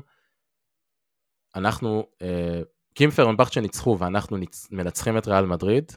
[1.55, 2.07] אנחנו,
[2.95, 4.67] כי אם פנרבכצ'ה ניצחו ואנחנו ניצ...
[4.71, 5.91] מנצחים את ריאל מדריד,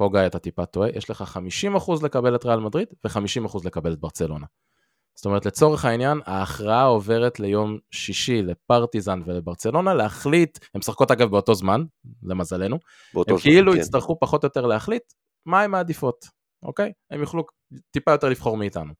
[0.00, 1.38] פה גיא אתה טיפה טועה, יש לך
[1.76, 4.46] 50% לקבל את ריאל מדריד ו-50% לקבל את ברצלונה.
[5.14, 11.54] זאת אומרת, לצורך העניין, ההכרעה עוברת ליום שישי לפרטיזן ולברצלונה להחליט, הן משחקות אגב באותו
[11.54, 11.84] זמן,
[12.22, 12.78] למזלנו,
[13.14, 13.78] באותו הם זמן, כאילו כן.
[13.78, 15.02] יצטרכו פחות או יותר להחליט
[15.46, 16.24] מה הן מעדיפות,
[16.62, 16.92] אוקיי?
[17.10, 17.44] הם יוכלו
[17.90, 18.92] טיפה יותר לבחור מאיתנו.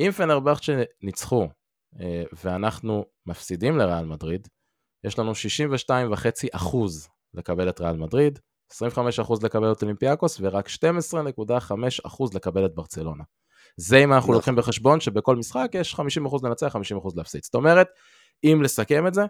[0.00, 1.48] אם פנרבכצ'ה ניצחו
[2.00, 4.48] אה, ואנחנו מפסידים לריאל מדריד,
[5.04, 8.38] יש לנו 62.5 אחוז לקבל את ריאל מדריד,
[8.72, 11.74] 25 אחוז לקבל את אולימפיאקוס ורק 12.5
[12.06, 13.24] אחוז לקבל את ברצלונה.
[13.76, 14.34] זה אם אנחנו נכון.
[14.34, 17.42] לוקחים בחשבון שבכל משחק יש 50 אחוז לנצח, 50 אחוז להפסיד.
[17.44, 17.88] זאת אומרת,
[18.44, 19.22] אם לסכם את זה,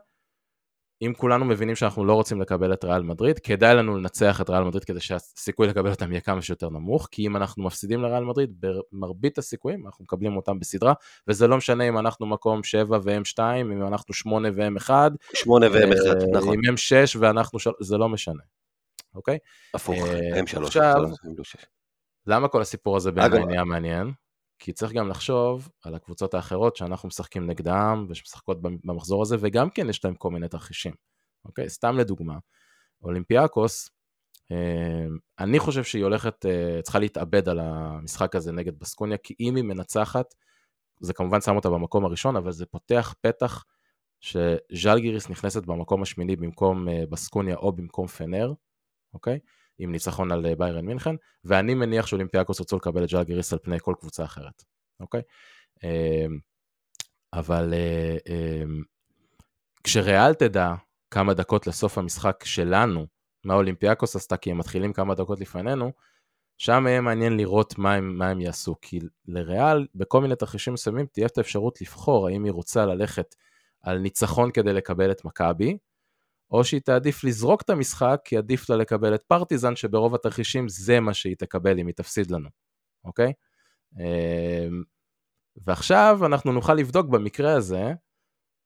[1.03, 4.65] אם כולנו מבינים שאנחנו לא רוצים לקבל את ריאל מדריד, כדאי לנו לנצח את ריאל
[4.65, 8.51] מדריד כדי שהסיכוי לקבל אותם יהיה כמה שיותר נמוך, כי אם אנחנו מפסידים לריאל מדריד,
[8.61, 10.93] במרבית הסיכויים אנחנו מקבלים אותם בסדרה,
[11.29, 15.67] וזה לא משנה אם אנחנו מקום 7 והם 2, אם אנחנו 8 והם 1, שמונה
[15.73, 16.55] והם אחד, אה, נכון.
[16.55, 18.43] אם הם 6 ואנחנו 3, זה לא משנה,
[19.15, 19.39] אוקיי?
[19.75, 20.77] הפוך, אה, הם שלוש.
[20.77, 21.03] עכשיו-.
[22.27, 24.13] למה כל הסיפור הזה בעיניי נהיה מעניין?
[24.59, 29.89] כי צריך גם לחשוב על הקבוצות האחרות שאנחנו משחקים נגדם ושמשחקות במחזור הזה, וגם כן
[29.89, 30.93] יש להם כל מיני תרחישים.
[31.45, 31.69] אוקיי?
[31.69, 32.39] סתם לדוגמה,
[33.03, 33.91] אולימפיאקוס,
[34.53, 35.07] אה,
[35.39, 39.65] אני חושב שהיא הולכת, אה, צריכה להתאבד על המשחק הזה נגד בסקוניה, כי אם היא
[39.65, 40.35] מנצחת,
[41.01, 43.65] זה כמובן שם אותה במקום הראשון, אבל זה פותח פתח
[44.21, 48.53] שז'לגיריס נכנסת במקום השמיני במקום אה, בסקוניה או במקום פנר,
[49.15, 49.39] אוקיי?
[49.79, 53.77] עם ניצחון על אה, ביירן מינכן, ואני מניח שאולימפיאקוס ירצו לקבל את ז'לגיריס על פני
[53.81, 54.63] כל קבוצה אחרת,
[55.01, 55.23] אוקיי?
[55.85, 56.27] אה,
[57.33, 58.63] אבל אה, אה,
[59.85, 60.75] כשריאל תדע
[61.11, 63.07] כמה דקות לסוף המשחק שלנו,
[63.45, 65.93] מה אולימפיאקוס עשתה, כי הם מתחילים כמה דקות לפנינו,
[66.59, 71.07] שם יהיה מעניין לראות מה הם, מה הם יעשו, כי לריאל, בכל מיני תרחישים מסוימים,
[71.07, 73.35] תהיה את האפשרות לבחור האם היא רוצה ללכת
[73.81, 75.77] על ניצחון כדי לקבל את מכבי,
[76.53, 81.01] או שהיא תעדיף לזרוק את המשחק, כי עדיף לה לקבל את פרטיזן, שברוב התרחישים זה
[81.01, 82.49] מה שהיא תקבל אם היא תפסיד לנו,
[83.05, 83.33] אוקיי?
[83.99, 84.83] אמ,
[85.67, 87.93] ועכשיו אנחנו נוכל לבדוק במקרה הזה,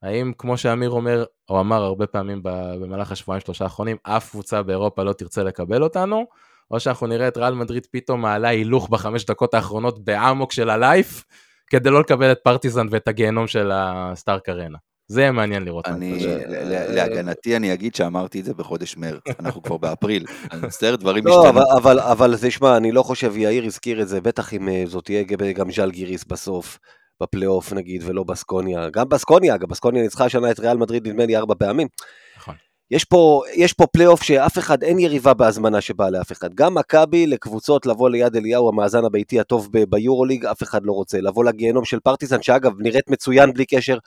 [0.02, 5.02] האם כמו שאמיר אומר, או אמר הרבה פעמים במהלך השבועיים שלושה האחרונים, אף קבוצה באירופה
[5.02, 6.26] לא תרצה לקבל אותנו,
[6.70, 11.24] או שאנחנו נראה את ריאל מדריד פתאום מעלה הילוך בחמש דקות האחרונות באמוק של הלייף,
[11.70, 14.78] כדי לא לקבל את פרטיזן ואת הגיהנום של הסטארק ארנה.
[15.08, 15.88] זה יהיה מעניין לראות.
[15.88, 20.60] מה אני, ל- להגנתי אני אגיד שאמרתי את זה בחודש מרץ, אנחנו כבר באפריל, אני
[20.66, 21.56] מצטער, דברים לא, משתנים.
[21.56, 25.04] אבל, אבל, אבל תשמע, אני לא חושב, יאיר הזכיר את זה, בטח אם אה, זאת
[25.04, 25.22] תהיה
[25.54, 26.78] גם- ז'לגיריס בסוף,
[27.22, 28.88] בפלייאוף נגיד, ולא בסקוניה.
[28.90, 31.88] גם בסקוניה, אגב, בסקוניה ניצחה השנה את ריאל מדריד נדמה לי ארבע פעמים.
[32.36, 32.54] נכון.
[32.90, 36.54] יש פה, יש פה פלייאוף שאף אחד, אין יריבה בהזמנה שבאה לאף אחד.
[36.54, 41.20] גם מכבי לקבוצות לבוא ליד אליהו, המאזן הביתי הטוב ביורוליג, אף אחד לא רוצה.
[41.20, 43.98] לבוא לגיהנום של פרטיזן, שאגב, נראית מצוין בלי קשר,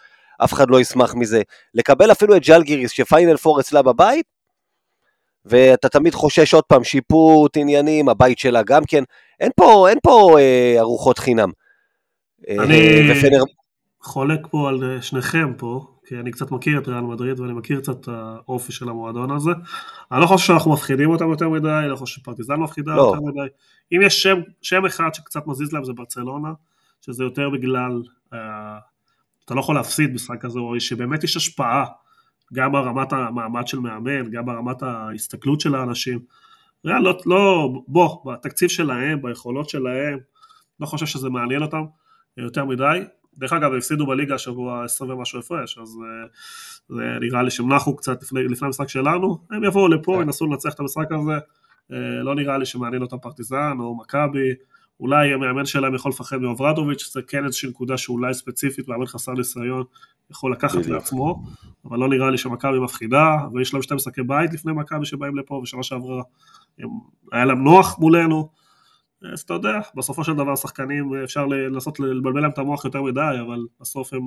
[0.44, 1.42] אף אחד לא ישמח מזה.
[1.74, 4.26] לקבל אפילו את ג'לגיריס, שפיינל פור אצלה בבית,
[5.46, 9.04] ואתה תמיד חושש עוד פעם, שיפוט, עניינים, הבית שלה גם כן.
[9.40, 11.50] אין פה, אין פה אה, ארוחות חינם.
[12.50, 13.44] אה, אני- ופנר...
[14.02, 17.82] חולק פה על אה, שניכם פה, כי אני קצת מכיר את ריאל מדריד ואני מכיר
[17.82, 19.52] קצת את האופי של המועדון הזה.
[20.12, 23.02] אני לא חושב שאנחנו מפחידים אותם יותר מדי, אני לא חושב שפרטיזן מפחידה לא.
[23.02, 23.48] יותר מדי.
[23.92, 26.50] אם יש שם, שם אחד שקצת מזיז להם זה ברצלונה,
[27.02, 28.02] שזה יותר בגלל,
[28.34, 28.78] אה,
[29.50, 31.86] אתה לא יכול להפסיד משחק כזה, או שבאמת יש השפעה,
[32.54, 36.20] גם ברמת המעמד של מאמן, גם ברמת ההסתכלות של האנשים.
[36.86, 40.20] ריאל לא, לא, בוא, בתקציב שלהם, ביכולות שלהם,
[40.80, 41.84] לא חושב שזה מעניין אותם
[42.38, 43.00] יותר מדי.
[43.38, 46.28] דרך אגב, הפסידו בליגה השבוע 20 ומשהו הפרש, אז אה,
[46.90, 50.22] זה נראה לי שהם נחו קצת לפני, לפני המשחק שלנו, הם יבואו לפה, כן.
[50.22, 51.40] ינסו לנצח את המשחק הזה,
[51.92, 54.54] אה, לא נראה לי שמעניין אותם פרטיזן או מכבי
[55.00, 59.84] אולי המאמן שלהם יכול לפחד מאוברדוביץ', זה כן איזושהי נקודה שאולי ספציפית, מאמן חסר ניסיון
[60.32, 61.44] יכול לקחת לעצמו,
[61.86, 65.56] אבל לא נראה לי שמכבי מפחידה, ויש להם שתי משחקי בית לפני מכבי שבאים לפה,
[65.56, 66.24] ושנה שעברה
[67.32, 68.50] היה להם נוח מולנו,
[69.34, 73.38] אז אתה יודע, בסופו של דבר שחקנים אפשר לנסות לבלבל להם את המוח יותר מדי,
[73.42, 74.22] אבל בסוף הם,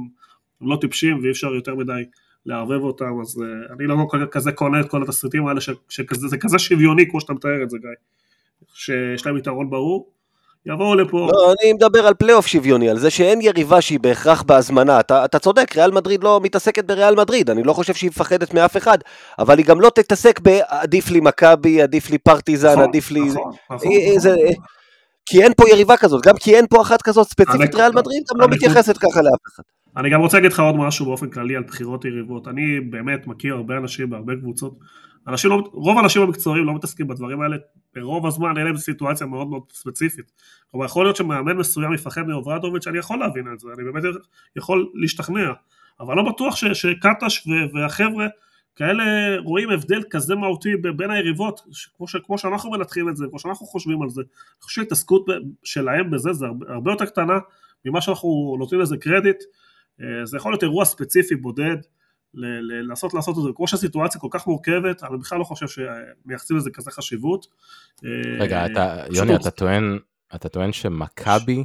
[0.60, 2.02] הם לא טיפשים ואי אפשר יותר מדי
[2.46, 3.96] לערבב אותם, אז uh, אני לא
[4.30, 7.88] כזה קונה את כל התסריטים האלה, שזה כזה שוויוני כמו שאתה מתאר את זה גיא,
[8.74, 10.10] שיש להם יתרון ברור,
[10.66, 11.28] יבואו לפה.
[11.32, 15.00] לא, אני מדבר על פלייאוף שוויוני, על זה שאין יריבה שהיא בהכרח בהזמנה.
[15.00, 18.76] אתה, אתה צודק, ריאל מדריד לא מתעסקת בריאל מדריד, אני לא חושב שהיא מפחדת מאף
[18.76, 18.98] אחד,
[19.38, 23.20] אבל היא גם לא תתעסק בעדיף לי מכבי, עדיף לי פרטיזן, נכון, עדיף לי...
[23.20, 23.88] נכון, נכון.
[24.18, 24.36] זה,
[25.26, 28.40] כי אין פה יריבה כזאת, גם כי אין פה אחת כזאת ספציפית, ריאל מדריד גם
[28.40, 29.62] לא מתייחסת ככה לאף אחד.
[29.96, 32.48] אני גם רוצה להגיד לך עוד משהו באופן כללי על בחירות יריבות.
[32.48, 34.74] אני באמת מכיר הרבה אנשים בהרבה קבוצות.
[35.28, 37.56] אנשים לא, רוב האנשים המקצועיים לא מתעסקים בדברים האלה,
[37.94, 40.32] ברוב הזמן אין להם סיטואציה מאוד מאוד ספציפית.
[40.70, 44.02] כלומר, יכול להיות שמאמן מסוים יפחד מאוברדוביץ', אני יכול להבין את זה, אני באמת
[44.56, 45.52] יכול להשתכנע.
[46.00, 48.26] אבל לא בטוח שקטש והחבר'ה
[48.76, 49.04] כאלה
[49.44, 51.60] רואים הבדל כזה מהותי בין היריבות,
[51.96, 54.20] כמו, ש, כמו שאנחנו מנתחים את זה, כמו שאנחנו חושבים על זה.
[54.20, 55.26] אני חושב שההתעסקות
[55.64, 57.38] שלהם בזה זה הרבה, הרבה יותר קטנה
[57.84, 59.42] ממה שאנחנו נותנים לזה קרדיט.
[60.00, 61.76] אה, זה יכול להיות אירוע ספציפי בודד,
[62.34, 66.70] לנסות לעשות את זה, כמו שהסיטואציה כל כך מורכבת, אני בכלל לא חושב שמייחסים לזה
[66.70, 67.46] כזה חשיבות.
[68.38, 69.98] רגע, אה, אתה, יוני, אתה טוען,
[70.34, 71.64] אתה טוען שמכבי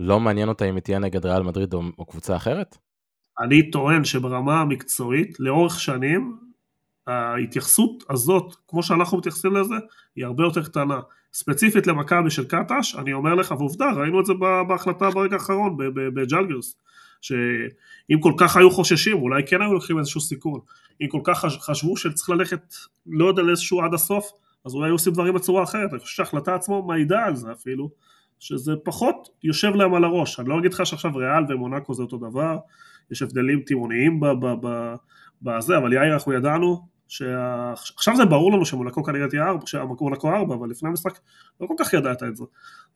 [0.00, 2.76] לא מעניין אותה אם היא תהיה נגד ריאל מדריד או, או קבוצה אחרת?
[3.40, 6.38] אני טוען שברמה המקצועית, לאורך שנים,
[7.06, 9.74] ההתייחסות הזאת, כמו שאנחנו מתייחסים לזה,
[10.16, 11.00] היא הרבה יותר קטנה.
[11.32, 14.32] ספציפית למכבי של קטש, אני אומר לך, ועובדה, ראינו את זה
[14.68, 15.76] בהחלטה ברגע האחרון
[16.14, 16.76] בג'לגרס,
[17.20, 20.60] שאם כל כך היו חוששים, אולי כן היו לוקחים איזשהו סיכון.
[21.00, 22.74] אם כל כך חשבו שצריך ללכת,
[23.06, 24.30] לא יודע, לאיזשהו עד הסוף,
[24.64, 25.90] אז אולי היו עושים דברים בצורה אחרת.
[25.92, 27.90] אני חושב שההחלטה עצמו מעידה על זה אפילו,
[28.38, 30.40] שזה פחות יושב להם על הראש.
[30.40, 32.58] אני לא אגיד לך שעכשיו ריאל ומונקו זה אותו דבר,
[33.10, 34.20] יש הבדלים תימוניים
[35.42, 40.54] בזה, אבל יאיר, אנחנו ידענו שעכשיו זה ברור לנו שמונקו כנראה תהיה ארבע, שמונקו ארבע,
[40.54, 41.18] אבל לפני המשחק
[41.60, 42.44] לא כל כך ידעת את זה.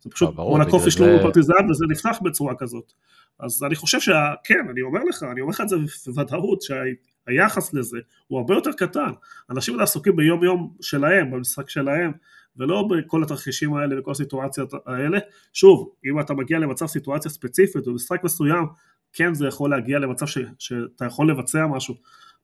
[0.01, 1.19] זה פשוט, אה, מונקו פישלו זה...
[1.23, 2.93] פרטיזן וזה נפתח בצורה כזאת.
[3.41, 5.77] אז אני חושב שכן, אני אומר לך, אני אומר לך את זה
[6.07, 9.11] בוודאות, שהיחס לזה הוא הרבה יותר קטן.
[9.51, 12.13] אנשים עסוקים ביום יום שלהם, במשחק שלהם,
[12.57, 15.19] ולא בכל התרחישים האלה וכל הסיטואציות האלה.
[15.53, 18.67] שוב, אם אתה מגיע למצב סיטואציה ספציפית במשחק מסוים,
[19.13, 21.95] כן זה יכול להגיע למצב ש, שאתה יכול לבצע משהו,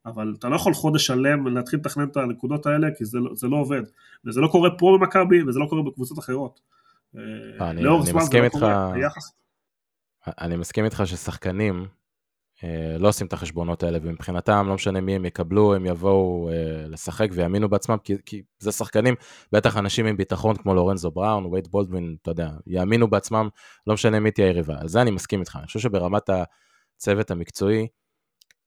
[0.06, 3.46] אבל אתה לא יכול חודש שלם להתחיל לתכנן את הנקודות האלה, כי זה, לא, זה
[3.46, 3.82] לא עובד.
[4.24, 6.60] וזה לא קורה פה במכבי, וזה לא קורה בקבוצות אחרות.
[7.16, 7.22] אה,
[7.70, 8.66] אני, אני מסכים לא איתך,
[10.40, 11.86] אני מסכים איתך ששחקנים
[12.64, 16.88] אה, לא עושים את החשבונות האלה, ומבחינתם, לא משנה מי הם יקבלו, הם יבואו אה,
[16.88, 19.14] לשחק ויאמינו בעצמם, כי, כי זה שחקנים,
[19.52, 23.48] בטח אנשים עם ביטחון כמו לורנזו בראון, וייד בולדווין, אתה יודע, יאמינו בעצמם,
[23.86, 24.74] לא משנה מי תהיה היריבה.
[24.80, 25.56] על זה אני מסכים איתך.
[25.56, 26.30] אני חושב שברמת
[26.96, 27.86] הצוות המקצועי,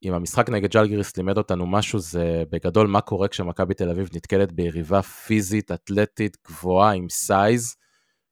[0.04, 4.52] אם המשחק נגד ז'לגיריס לימד אותנו משהו, זה בגדול מה קורה כשמכבי תל אביב נתקלת
[4.52, 7.76] ביריבה פיזית, אתלטית, גבוהה, עם size,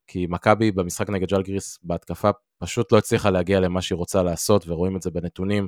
[0.07, 2.29] כי מכבי במשחק נגד ז'לגיריס בהתקפה
[2.59, 5.67] פשוט לא הצליחה להגיע למה שהיא רוצה לעשות, ורואים את זה בנתונים,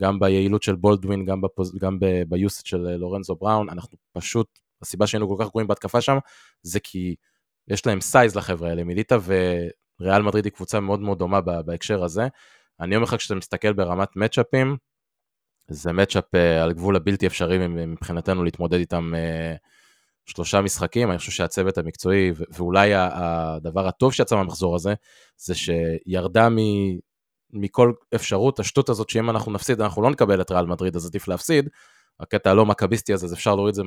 [0.00, 1.78] גם ביעילות של בולדווין, גם, בפוז...
[1.78, 2.06] גם ב...
[2.28, 6.18] ביוסט של אה, לורנזו בראון, אנחנו פשוט, הסיבה שהיינו כל כך גרועים בהתקפה שם,
[6.62, 7.14] זה כי
[7.68, 9.16] יש להם size לחבר'ה האלה, מיליטה
[10.00, 12.28] וריאל מדריד היא קבוצה מאוד מאוד דומה בהקשר הזה.
[12.80, 14.76] אני אומר לך, כשאתה מסתכל ברמת מצ'אפים,
[15.68, 19.54] זה matchup אה, על גבול הבלתי אפשרי מבחינתנו להתמודד איתם אה,
[20.30, 24.94] שלושה משחקים, אני חושב שהצוות המקצועי, ואולי הדבר הטוב שיצא מהמחזור הזה,
[25.36, 26.56] זה שירדה מ...
[27.52, 31.28] מכל אפשרות השטות הזאת שאם אנחנו נפסיד אנחנו לא נקבל את ריאל מדריד אז עדיף
[31.28, 31.68] להפסיד.
[32.20, 33.82] הקטע הלא מכביסטי הזה אז אפשר להוריד את זה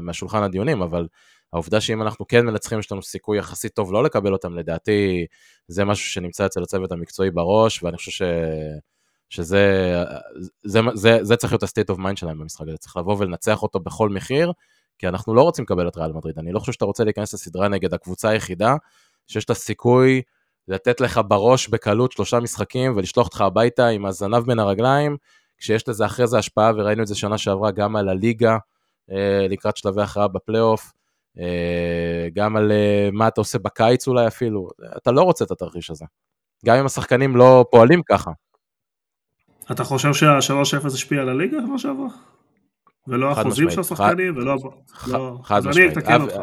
[0.00, 1.06] מהשולחן הדיונים אבל
[1.52, 5.26] העובדה שאם אנחנו כן מנצחים יש לנו סיכוי יחסית טוב לא לקבל אותם לדעתי
[5.68, 8.22] זה משהו שנמצא אצל הצוות המקצועי בראש ואני חושב ש...
[9.28, 9.94] שזה
[10.64, 13.80] זה, זה, זה צריך להיות ה-state of mind שלהם במשחק הזה צריך לבוא ולנצח אותו
[13.80, 14.52] בכל מחיר
[15.02, 17.68] כי אנחנו לא רוצים לקבל את ריאל מדריד, אני לא חושב שאתה רוצה להיכנס לסדרה
[17.68, 18.76] נגד הקבוצה היחידה,
[19.26, 20.22] שיש לה סיכוי
[20.68, 25.16] לתת לך בראש בקלות שלושה משחקים ולשלוח אותך הביתה עם הזנב בין הרגליים,
[25.58, 28.56] כשיש לזה אחרי זה השפעה, וראינו את זה שנה שעברה גם על הליגה
[29.10, 30.92] אה, לקראת שלבי הכרעה בפלייאוף,
[31.38, 35.90] אה, גם על אה, מה אתה עושה בקיץ אולי אפילו, אתה לא רוצה את התרחיש
[35.90, 36.04] הזה.
[36.66, 38.30] גם אם השחקנים לא פועלים ככה.
[39.70, 42.08] אתה חושב שה-3-0 השפיע על הליגה כמו שעברה?
[43.08, 44.56] ולא החוזים של השחקנים, ולא...
[45.06, 45.38] לא.
[45.42, 45.92] חד משמעית.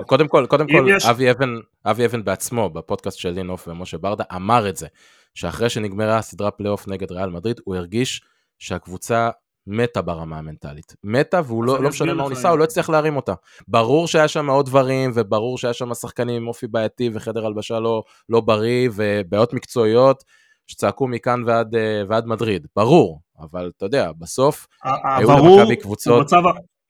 [0.05, 1.55] קודם כל, קודם כל, אבי אבן,
[1.86, 4.88] אבי אבן בעצמו, בפודקאסט של לינוף ומשה ברדה, אמר את זה,
[5.34, 8.22] שאחרי שנגמרה הסדרה פלייאוף נגד ריאל מדריד, הוא הרגיש
[8.60, 9.30] שהקבוצה
[9.68, 10.95] מתה ברמה המנטלית.
[11.03, 13.34] מתה, והוא לא, לא משנה מה הוא ניסה, הוא לא הצליח להרים אותה.
[13.68, 18.03] ברור שהיה שם עוד דברים, וברור שהיה שם שחקנים עם אופי בעייתי וחדר הלבשה לא,
[18.30, 20.24] לא בריא, ובעיות מקצועיות
[20.70, 22.67] שצעקו מכאן ועד, אה, ועד מדריד.
[22.76, 26.20] ברור, אבל אתה יודע, בסוף היו למכבי קבוצות...
[26.20, 26.41] המצב,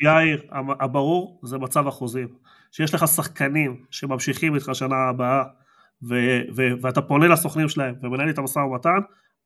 [0.01, 0.41] יאיר,
[0.79, 2.27] הברור זה מצב החוזים.
[2.71, 5.43] שיש לך שחקנים שממשיכים איתך שנה הבאה,
[6.03, 8.99] ו- ו- ואתה פונה לסוכנים שלהם ומנהל איתם משא ומתן,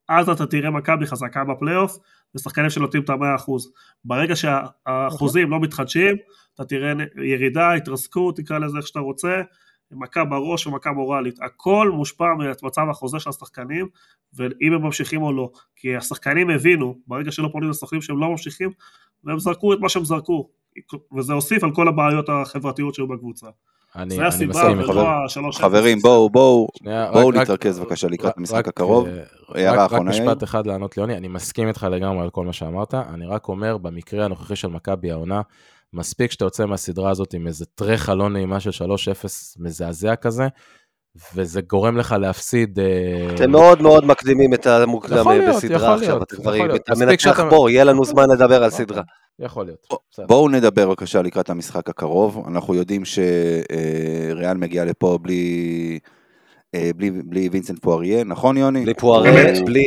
[0.09, 1.97] אז אתה תראה מכבי חזקה בפלייאוף,
[2.35, 3.71] ושחקנים שנותנים את המאה אחוז.
[4.05, 6.15] ברגע שהאחוזים לא מתחדשים,
[6.55, 9.41] אתה תראה ירידה, התרסקות, תקרא לזה איך שאתה רוצה,
[9.91, 11.39] מכה בראש ומכה מורלית.
[11.41, 13.87] הכל מושפע ממצב החוזה של השחקנים,
[14.33, 15.49] ואם הם ממשיכים או לא.
[15.75, 18.69] כי השחקנים הבינו, ברגע שלא פונים לסוכנים שהם לא ממשיכים,
[19.23, 20.49] והם זרקו את מה שהם זרקו.
[21.17, 23.47] וזה הוסיף על כל הבעיות החברתיות שהיו בקבוצה.
[23.95, 24.71] אני, זה אני הסיבה.
[24.71, 25.57] ולא השלוש...
[25.57, 26.67] חברים, בואו, בואו,
[27.13, 29.07] בואו נתרכז בבקשה לקראת המשחק הקרוב.
[29.07, 29.23] אה,
[29.55, 30.21] הערה רק, אחרונה, רק?
[30.21, 33.77] משפט אחד לענות ליוני, אני מסכים איתך לגמרי על כל מה שאמרת, אני רק אומר,
[33.77, 35.41] במקרה הנוכחי של מכבי העונה,
[35.93, 38.85] מספיק שאתה יוצא מהסדרה הזאת עם איזה טרחה לא נעימה של 3-0
[39.59, 40.47] מזעזע כזה,
[41.35, 42.79] וזה גורם לך להפסיד...
[42.79, 47.83] אה, אתם מאוד מאוד מקדימים את המוקדם להיות, בסדרה עכשיו, יכול כבר מנצח פה, יהיה
[47.83, 49.01] לנו זמן לדבר על סדרה.
[49.39, 49.87] יכול להיות.
[50.27, 52.43] בואו נדבר בבקשה לקראת המשחק הקרוב.
[52.47, 56.09] אנחנו יודעים שריאל מגיע לפה בלי, אה,
[56.95, 58.83] בלי, בלי וינסנט פואריה, נכון יוני?
[58.83, 59.85] בלי פוארה, הוא- בלי,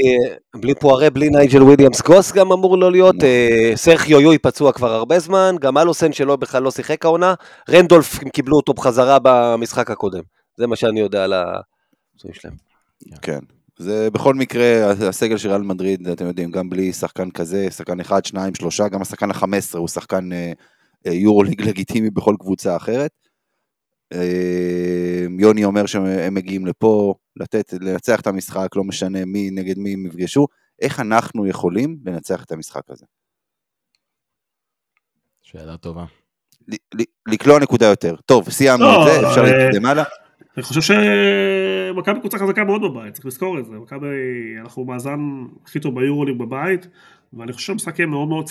[0.57, 4.93] בלי פוארה, בלי נייג'ל וויליאמס גוס גם אמור לא להיות, אה, סרחיו יוי פצוע כבר
[4.93, 7.35] הרבה זמן, גם אלוסן שלו בכלל לא שיחק העונה,
[7.71, 10.23] רנדולף הם קיבלו אותו בחזרה במשחק הקודם,
[10.57, 12.55] זה מה שאני יודע על הפצועים שלהם.
[13.23, 13.39] כן.
[13.79, 18.25] זה בכל מקרה, הסגל של ריאל מדריד, אתם יודעים, גם בלי שחקן כזה, שחקן אחד,
[18.25, 20.53] שניים, שלושה, גם השחקן ה-15 הוא שחקן אה,
[21.07, 23.11] אה, יורו ליג לגיטימי בכל קבוצה אחרת.
[24.13, 29.93] אה, יוני אומר שהם מגיעים לפה, לתת, לנצח את המשחק, לא משנה מי נגד מי
[29.93, 30.47] הם יפגשו.
[30.83, 33.07] איך אנחנו יכולים לנצח את המשחק הזה?
[35.43, 36.05] שאלה טובה.
[37.29, 38.17] לקלוע נקודה יותר.
[38.27, 40.05] טוב, סיימנו לא, את זה, אפשר אה, להתקדם הלאה.
[40.57, 43.73] אני חושב שמכבי קבוצה חזקה מאוד בבית, צריך לזכור את זה.
[43.73, 44.07] מכבי,
[44.61, 45.21] אנחנו מאזן
[45.65, 46.87] הכי טוב ביורוליג בבית,
[47.37, 48.47] ואני חושב שהמשחק יהיה מאוד מאוד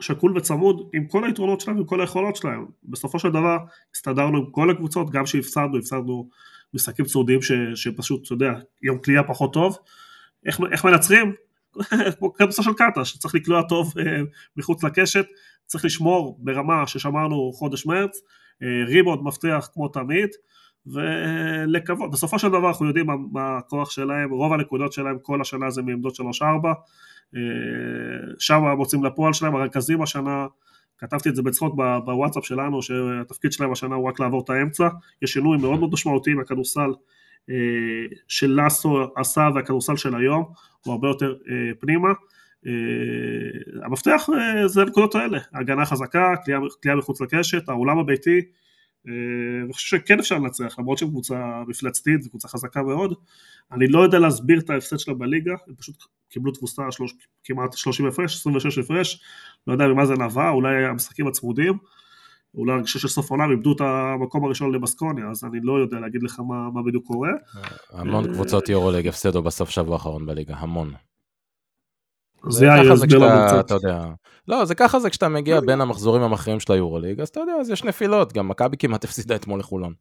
[0.00, 2.66] שקול וצמוד עם כל היתרונות שלהם ועם כל היכולות שלהם.
[2.84, 3.56] בסופו של דבר
[3.94, 6.28] הסתדרנו עם כל הקבוצות, גם שהפסדנו, הפסדנו
[6.74, 9.78] משחקים צעודים ש, שפשוט, אתה יודע, יום קליעה פחות טוב.
[10.46, 11.32] איך, איך מנצחים?
[12.18, 14.22] כמו קבוצה של קאטה, שצריך לקלוע טוב אה,
[14.56, 15.26] מחוץ לקשת,
[15.66, 18.20] צריך לשמור ברמה ששמרנו חודש מרץ,
[18.62, 20.28] אה, ריבוד מפתח כמו תמיד,
[20.86, 25.70] ולקוות, בסופו של דבר אנחנו יודעים מה, מה הכוח שלהם, רוב הנקודות שלהם כל השנה
[25.70, 26.22] זה מעמדות 3-4,
[27.36, 27.40] אה,
[28.38, 30.46] שם המוצאים לפועל שלהם, הרכזים השנה,
[30.98, 31.74] כתבתי את זה בצחוק
[32.04, 34.88] בוואטסאפ שלנו, שהתפקיד שלהם השנה הוא רק לעבור את האמצע,
[35.22, 36.90] יש שינוי מאוד מאוד משמעותי מהכדורסל
[37.50, 37.54] אה,
[38.28, 40.44] של לסו עשה והכדורסל של היום,
[40.84, 42.08] הוא הרבה יותר אה, פנימה.
[43.82, 44.26] המפתח
[44.66, 46.34] זה הנקודות האלה, הגנה חזקה,
[46.82, 48.40] כליאה- מחוץ לקשת, האולם הביתי,
[49.08, 49.12] אה,
[49.64, 53.14] אני חושב שכן אפשר לנצח, למרות שהם קבוצה מפלצתית וקבוצה חזקה מאוד.
[53.72, 55.96] אני לא יודע להסביר את ההפסד שלה בליגה, הם פשוט
[56.28, 59.20] קיבלו תבוסה שלוש, כמעט 30 הפרש, 26 הפרש,
[59.66, 61.78] לא יודע ממה זה נבע, אולי המשחקים הצמודים,
[62.54, 66.22] אולי הרגשה של סוף עולם איבדו את המקום הראשון לבסקוניה, אז אני לא יודע להגיד
[66.22, 67.30] לך מה, מה בדיוק קורה.
[67.90, 70.92] המון אה, קבוצות יורוליג הפסדו בסוף שבוע האחרון בליגה, המון.
[72.48, 73.60] זה.
[73.60, 74.04] אתה יודע,
[74.48, 77.70] לא, זה ככה זה כשאתה מגיע בין המחזורים המכריעים של היורוליג, אז אתה יודע, אז
[77.70, 79.94] יש נפילות, גם מכבי כמעט הפסידה אתמול לחולון.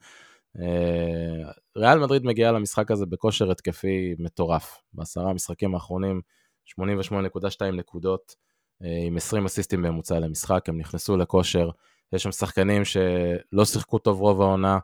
[0.59, 4.81] אה, ריאל מדריד מגיעה למשחק הזה בכושר התקפי מטורף.
[4.93, 6.21] בעשרה המשחקים האחרונים,
[6.65, 8.35] 88.2 נקודות,
[8.83, 11.69] אה, עם 20 אסיסטים בממוצע למשחק, הם נכנסו לכושר.
[12.13, 14.79] יש שם שחקנים שלא שיחקו טוב רוב העונה,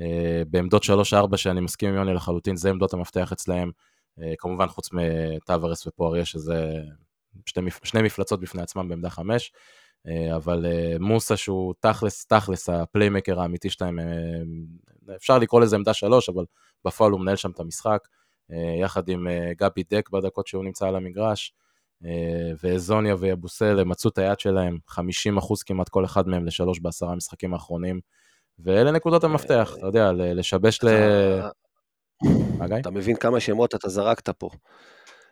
[0.00, 3.70] אה, בעמדות 3-4, שאני מסכים עם יוני לחלוטין, זה עמדות המפתח אצלהם.
[4.22, 6.80] אה, כמובן חוץ מטוורס ופואריה, שזה
[7.46, 9.52] שתי, שני מפלצות בפני עצמם בעמדה חמש,
[10.06, 13.98] אה, אבל אה, מוסה שהוא תכלס, תכלס הפליימקר האמיתי שלהם,
[15.16, 16.44] אפשר לקרוא לזה עמדה שלוש, אבל
[16.84, 18.08] בפועל הוא מנהל שם את המשחק,
[18.80, 19.26] יחד עם
[19.58, 21.54] גבי דק בדקות שהוא נמצא על המגרש,
[22.62, 27.12] ואזוניה ויבוסל הם מצאו את היד שלהם, 50 אחוז כמעט כל אחד מהם לשלוש בעשרה
[27.12, 28.00] המשחקים האחרונים,
[28.58, 30.88] ואלה נקודות המפתח, אתה יודע, לשבש ל...
[32.58, 32.76] מה, גיא?
[32.76, 34.48] אתה מבין כמה שמות אתה זרקת פה.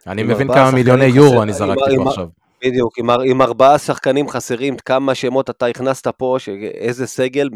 [0.07, 2.29] אני מבין כמה מיליוני יורו אני זרקתי פה עכשיו.
[2.65, 6.49] בדיוק, עם, עם ארבעה שחקנים חסרים, כמה שמות אתה הכנסת פה, ש...
[6.75, 7.49] איזה סגל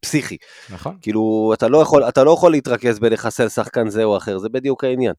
[0.00, 0.36] פסיכי.
[0.70, 0.96] נכון.
[1.02, 4.84] כאילו, אתה לא, יכול, אתה לא יכול להתרכז בלחסל שחקן זה או אחר, זה בדיוק
[4.84, 5.14] העניין.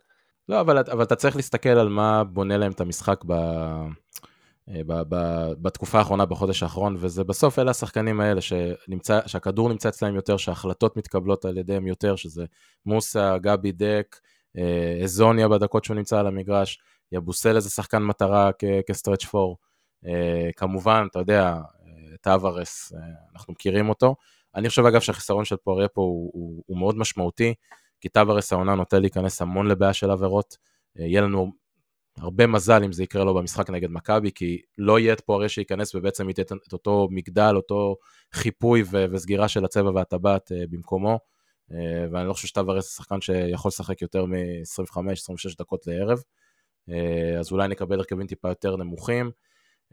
[0.49, 3.33] לא, אבל, אבל אתה צריך להסתכל על מה בונה להם את המשחק ב,
[5.61, 10.97] בתקופה האחרונה, בחודש האחרון, וזה בסוף אלה השחקנים האלה שנמצא, שהכדור נמצא אצלם יותר, שההחלטות
[10.97, 12.45] מתקבלות על ידיהם יותר, שזה
[12.85, 14.19] מוסה, גבי דק,
[14.57, 16.79] אה, אזוניה בדקות שהוא נמצא על המגרש,
[17.11, 18.49] יבוסל איזה שחקן מטרה
[18.87, 19.57] כסטרץ' פור.
[20.55, 21.55] כמובן, אתה יודע,
[22.21, 22.93] טווארס,
[23.33, 24.15] אנחנו מכירים אותו.
[24.55, 27.53] אני חושב אגב שהחיסרון של פואריה פה הוא, הוא, הוא מאוד משמעותי,
[28.01, 30.57] כי טווארס העונה נוטה להיכנס המון לבעיה של עבירות.
[30.95, 31.51] יהיה לנו
[32.21, 35.95] הרבה מזל אם זה יקרה לו במשחק נגד מכבי, כי לא יהיה את פואריה שייכנס
[35.95, 37.95] ובעצם ייתן את אותו מגדל, אותו
[38.33, 41.19] חיפוי ו- וסגירה של הצבע והטבעת במקומו.
[41.73, 46.19] אה, ואני לא חושב שטווארס זה שחקן שיכול לשחק יותר מ-25-26 דקות לערב,
[46.89, 49.31] אה, אז אולי נקבל הרכבים טיפה יותר נמוכים,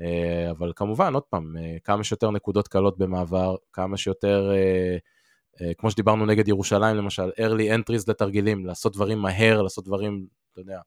[0.00, 1.54] אה, אבל כמובן, עוד פעם,
[1.84, 4.52] כמה שיותר נקודות קלות במעבר, כמה שיותר,
[5.78, 10.80] כמו שדיברנו נגד ירושלים למשל, early entries לתרגילים, לעשות דברים מהר, לעשות דברים, אתה יודע,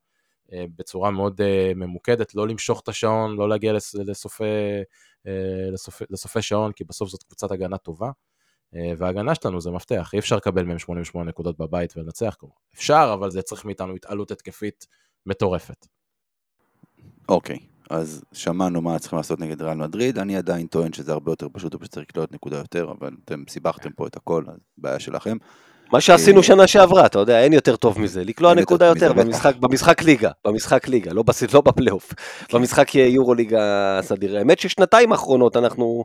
[0.50, 1.40] בצורה מאוד
[1.76, 4.44] ממוקדת, לא למשוך את השעון, לא להגיע לסופי,
[5.72, 8.10] לסופי, לסופי שעון, כי בסוף זאת קבוצת הגנה טובה.
[8.76, 12.54] אה, וההגנה שלנו זה מפתח, אי אפשר לקבל מהם 88 נקודות בבית ולנצח כלומר.
[12.74, 14.86] אפשר, אבל זה צריך מאיתנו התעלות התקפית
[15.26, 15.86] מטורפת.
[17.28, 17.58] אוקיי,
[17.90, 21.74] אז שמענו מה צריכים לעשות נגד ריאל מדריד, אני עדיין טוען שזה הרבה יותר פשוט,
[21.74, 25.36] פשוט צריך לקלוט נקודה יותר, אבל אתם סיבכתם פה את הכל, אז בעיה שלכם.
[25.92, 29.56] מה שעשינו אה, שנה שעברה, אתה יודע, אין יותר טוב מזה, לקלוע נקודה יותר במשחק,
[29.56, 31.24] במשחק ליגה, במשחק ליגה, לא,
[31.54, 32.12] לא בפלייאוף.
[32.52, 34.36] במשחק יורו ליגה סדיר.
[34.36, 36.04] האמת ששנתיים אחרונות אנחנו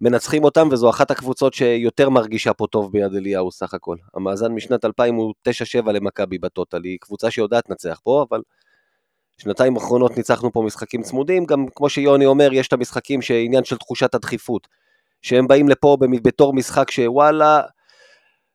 [0.00, 3.96] מנצחים אותם, וזו אחת הקבוצות שיותר מרגישה פה טוב ביד אליהו סך הכל.
[4.14, 5.34] המאזן משנת 2000 הוא
[5.84, 8.40] 9-7 למכבי בטוטל, היא קבוצה שיודעת לנצח פה, אבל
[9.38, 13.76] שנתיים אחרונות ניצחנו פה משחקים צמודים, גם כמו שיוני אומר, יש את המשחקים שעניין של
[13.76, 14.68] תחושת הדחיפות,
[15.22, 17.60] שהם באים לפה בתור משחק שוואלה,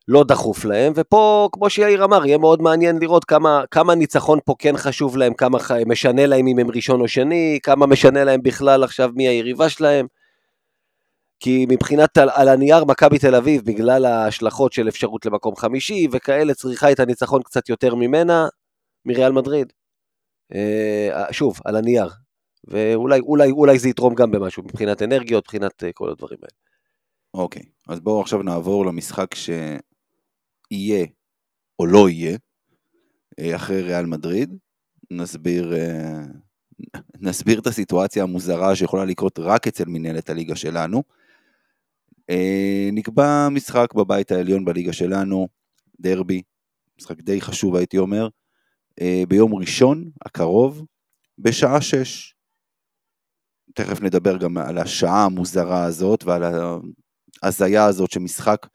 [0.08, 4.54] לא דחוף להם, ופה, כמו שיאיר אמר, יהיה מאוד מעניין לראות כמה, כמה ניצחון פה
[4.58, 8.84] כן חשוב להם, כמה משנה להם אם הם ראשון או שני, כמה משנה להם בכלל
[8.84, 10.06] עכשיו מי היריבה שלהם.
[11.40, 16.54] כי מבחינת על, על הנייר מכבי תל אביב, בגלל ההשלכות של אפשרות למקום חמישי וכאלה,
[16.54, 18.46] צריכה את הניצחון קצת יותר ממנה,
[19.06, 19.72] מריאל מדריד.
[20.54, 22.08] אה, שוב, על הנייר.
[22.68, 26.58] ואולי אולי, אולי זה יתרום גם במשהו, מבחינת אנרגיות, מבחינת אה, כל הדברים האלה.
[27.34, 29.34] אוקיי, אז בואו עכשיו נעבור למשחק
[30.72, 31.06] שיהיה
[31.78, 32.38] או לא יהיה,
[33.38, 34.56] אה, אחרי ריאל מדריד.
[35.10, 36.22] נסביר, אה,
[37.20, 41.02] נסביר את הסיטואציה המוזרה שיכולה לקרות רק אצל מנהלת הליגה שלנו.
[42.30, 45.48] אה, נקבע משחק בבית העליון בליגה שלנו,
[46.00, 46.42] דרבי,
[46.98, 48.28] משחק די חשוב הייתי אומר,
[49.28, 50.84] ביום ראשון הקרוב,
[51.38, 52.34] בשעה שש.
[53.74, 56.42] תכף נדבר גם על השעה המוזרה הזאת ועל
[57.42, 58.66] ההזיה הזאת שמשחק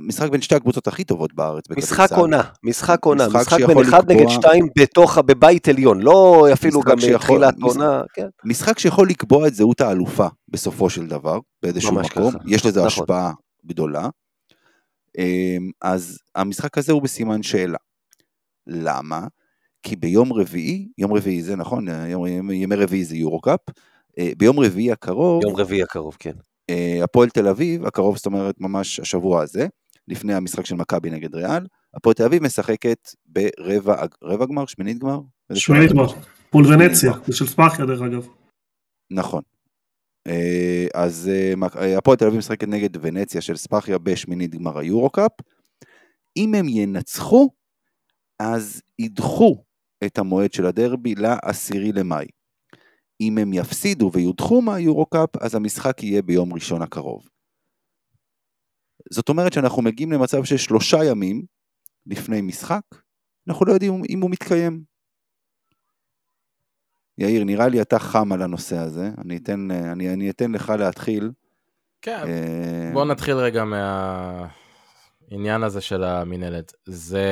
[0.00, 1.64] משחק בין שתי הקבוצות הכי טובות בארץ.
[1.70, 4.16] משחק עונה, משחק עונה, משחק, משחק בין אחד לקבוע...
[4.16, 8.02] נגד שתיים בתוך, בבית עליון, לא אפילו גם מתחילת עונה.
[8.14, 8.26] כן.
[8.44, 12.38] משחק שיכול לקבוע את זהות האלופה בסופו של דבר, באיזשהו מקום, ככה.
[12.46, 12.86] יש לזה נכון.
[12.86, 13.32] השפעה
[13.66, 14.08] גדולה.
[15.18, 17.78] אמ, אז המשחק הזה הוא בסימן שאלה.
[18.66, 19.26] למה?
[19.82, 23.60] כי ביום רביעי, יום רביעי זה נכון, יום, ימי רביעי זה יורו קאפ,
[24.18, 26.32] אה, ביום רביעי הקרוב, יום רביעי הקרוב, כן.
[26.70, 29.66] אה, הפועל תל אביב, הקרוב זאת אומרת ממש השבוע הזה,
[30.08, 35.20] לפני המשחק של מכבי נגד ריאל, הפועל תל אביב משחקת ברבע רבע גמר, שמינית גמר?
[35.54, 36.06] שמינית גמר,
[36.54, 38.26] מול ונציה, זה של ספאחיה דרך אגב.
[39.10, 39.42] נכון.
[40.26, 41.30] אה, אז
[41.80, 45.32] אה, הפועל תל אביב משחקת נגד ונציה של ספאחיה בשמינית גמר היורו קאפ.
[46.36, 47.50] אם הם ינצחו,
[48.38, 49.64] אז ידחו
[50.04, 52.26] את המועד של הדרבי לעשירי למאי.
[53.20, 57.28] אם הם יפסידו ויודחו מהיורו קאפ, אז המשחק יהיה ביום ראשון הקרוב.
[59.10, 61.42] זאת אומרת שאנחנו מגיעים למצב של שלושה ימים
[62.06, 62.82] לפני משחק,
[63.48, 64.82] אנחנו לא יודעים אם הוא מתקיים.
[67.18, 71.30] יאיר, נראה לי אתה חם על הנושא הזה, אני אתן, אני, אני אתן לך להתחיל.
[72.02, 72.90] כן, אה...
[72.92, 76.72] בוא נתחיל רגע מהעניין הזה של המינהלת.
[76.84, 77.26] זה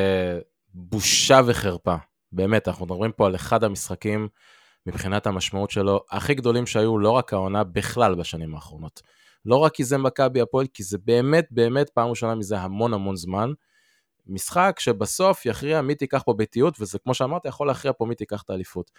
[0.74, 1.97] בושה וחרפה,
[2.33, 4.29] באמת, אנחנו מדברים פה על אחד המשחקים
[4.87, 9.03] מבחינת המשמעות שלו הכי גדולים שהיו לא רק העונה, בכלל בשנים האחרונות.
[9.47, 13.16] לא רק כי זה מכבי הפועל, כי זה באמת באמת פעם ראשונה מזה המון המון
[13.16, 13.53] זמן.
[14.26, 18.42] משחק שבסוף יכריע מי תיקח פה ביתיות, וזה כמו שאמרת, יכול להכריע פה מי תיקח
[18.42, 18.90] את האליפות.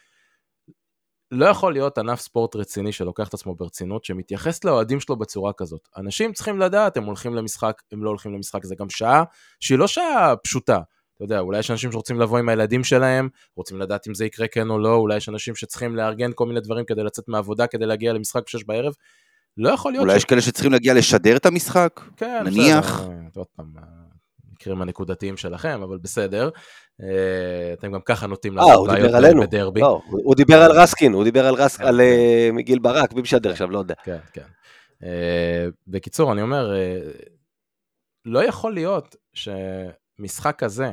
[1.32, 5.88] לא יכול להיות ענף ספורט רציני שלוקח את עצמו ברצינות, שמתייחס לאוהדים שלו בצורה כזאת.
[5.98, 9.24] אנשים צריכים לדעת, הם הולכים למשחק, הם לא הולכים למשחק, זה גם שעה
[9.60, 10.80] שהיא לא שעה פשוטה.
[11.16, 14.48] אתה יודע, אולי יש אנשים שרוצים לבוא עם הילדים שלהם, רוצים לדעת אם זה יקרה
[14.48, 17.86] כן או לא, אולי יש אנשים שצריכים לארגן כל מיני דברים כדי לצאת מהעבודה, כדי
[17.86, 18.94] להגיע למשחק בשש בערב.
[19.58, 20.02] לא יכול להיות...
[20.02, 20.18] אולי ש...
[20.18, 23.02] יש כאלה שצריכים להגיע לשדר את המשחק, כן, נניח.
[23.02, 23.66] בסדר, עוד פעם,
[24.52, 26.50] המקרים הנקודתיים שלכם, אבל בסדר.
[27.02, 29.82] אה, אתם גם ככה נוטים אה, לעשות בעיות בדרבי.
[29.82, 32.02] לא, הוא דיבר על רסקין, הוא דיבר על רסקין, כן, על.
[32.02, 33.96] אה, גיל ברק, מי משדר עכשיו, לא יודע.
[34.04, 34.46] כן, כן.
[35.88, 36.72] בקיצור, אני אומר,
[38.26, 40.92] לא יכול להיות שמשחק כזה,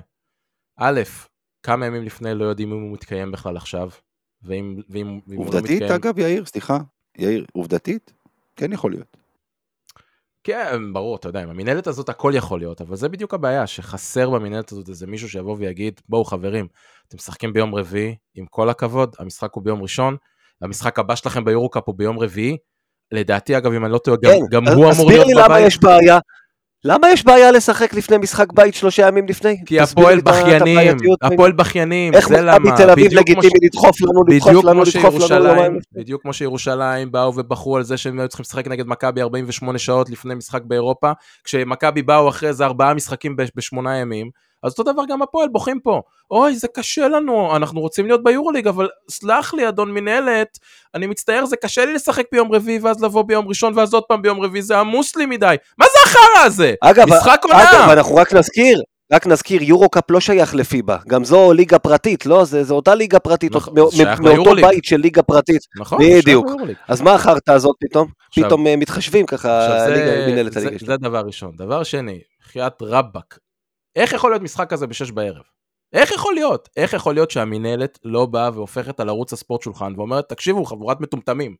[0.78, 1.00] א',
[1.62, 3.90] כמה ימים לפני לא יודעים אם הוא מתקיים בכלל עכשיו,
[4.42, 6.00] ואם, ואם, ואם הוא לא עובדתית, מתקיים...
[6.00, 6.78] אגב, יאיר, סליחה,
[7.18, 8.12] יאיר, עובדתית,
[8.56, 9.16] כן יכול להיות.
[10.44, 14.30] כן, ברור, אתה יודע, עם המינהלת הזאת הכל יכול להיות, אבל זה בדיוק הבעיה, שחסר
[14.30, 16.66] במינהלת הזאת איזה מישהו שיבוא ויגיד, בואו חברים,
[17.08, 20.16] אתם משחקים ביום רביעי, עם כל הכבוד, המשחק הוא ביום ראשון,
[20.62, 22.56] המשחק הבא שלכם ביורוקאפ הוא ביום רביעי,
[23.12, 25.48] לדעתי אגב, אם אני לא טועה, גם, כן, גם הוא אמור להיות תסביר לי למה
[25.48, 26.18] בבית, יש בעיה.
[26.86, 29.56] למה יש בעיה לשחק לפני משחק בית שלושה ימים לפני?
[29.66, 30.96] כי הפועל בכיינים.
[31.22, 35.78] הפועל בכיינים, איך זה למה, מכבי תל אביב לגיטימי לדחוף לנו, לדחוף לנו, לדחוף לנו.
[35.92, 40.10] בדיוק כמו שירושלים באו ובחרו על זה שהם היו צריכים לשחק נגד מכבי 48 שעות
[40.10, 41.12] לפני משחק באירופה,
[41.44, 44.30] כשמכבי באו אחרי איזה ארבעה משחקים בשמונה ימים,
[44.64, 46.00] אז אותו דבר גם הפועל בוכים פה.
[46.30, 50.58] אוי, זה קשה לנו, אנחנו רוצים להיות ביורוליג, אבל סלח לי, אדון מנהלת,
[50.94, 54.22] אני מצטער, זה קשה לי לשחק ביום רביעי ואז לבוא ביום ראשון ואז עוד פעם
[54.22, 55.56] ביום רביעי, זה עמוס לי מדי.
[55.78, 56.74] מה זה החרא הזה?
[56.80, 57.92] אגב, משחק אגב, עונה!
[57.92, 62.44] אנחנו רק נזכיר, רק נזכיר, יורו-קאפ לא שייך לפיבה, גם זו ליגה פרטית, לא?
[62.44, 64.54] זה, זה אותה ליגה פרטית, נכון, זה מאותו.
[64.54, 65.60] בית של ליגה פרטית.
[65.80, 66.46] נכון, זה בדיוק.
[66.88, 68.08] אז מה החרטא הזאת פתאום?
[68.28, 70.98] עכשיו- פתאום אה, מתחשבים ככה, עכשיו ליגה, זה, מנהלת זה, הליגה זה שלנו.
[70.98, 71.50] דבר ראשון.
[71.56, 73.38] דבר שני, בחייאת רבאק,
[73.96, 75.42] איך יכול להיות משחק כזה בשש בערב?
[75.92, 76.68] איך יכול להיות?
[76.76, 81.56] איך יכול להיות שהמינהלת לא באה והופכת על ערוץ הספורט שולחן ואומרת, תקשיבו, חבורת מטומטמים,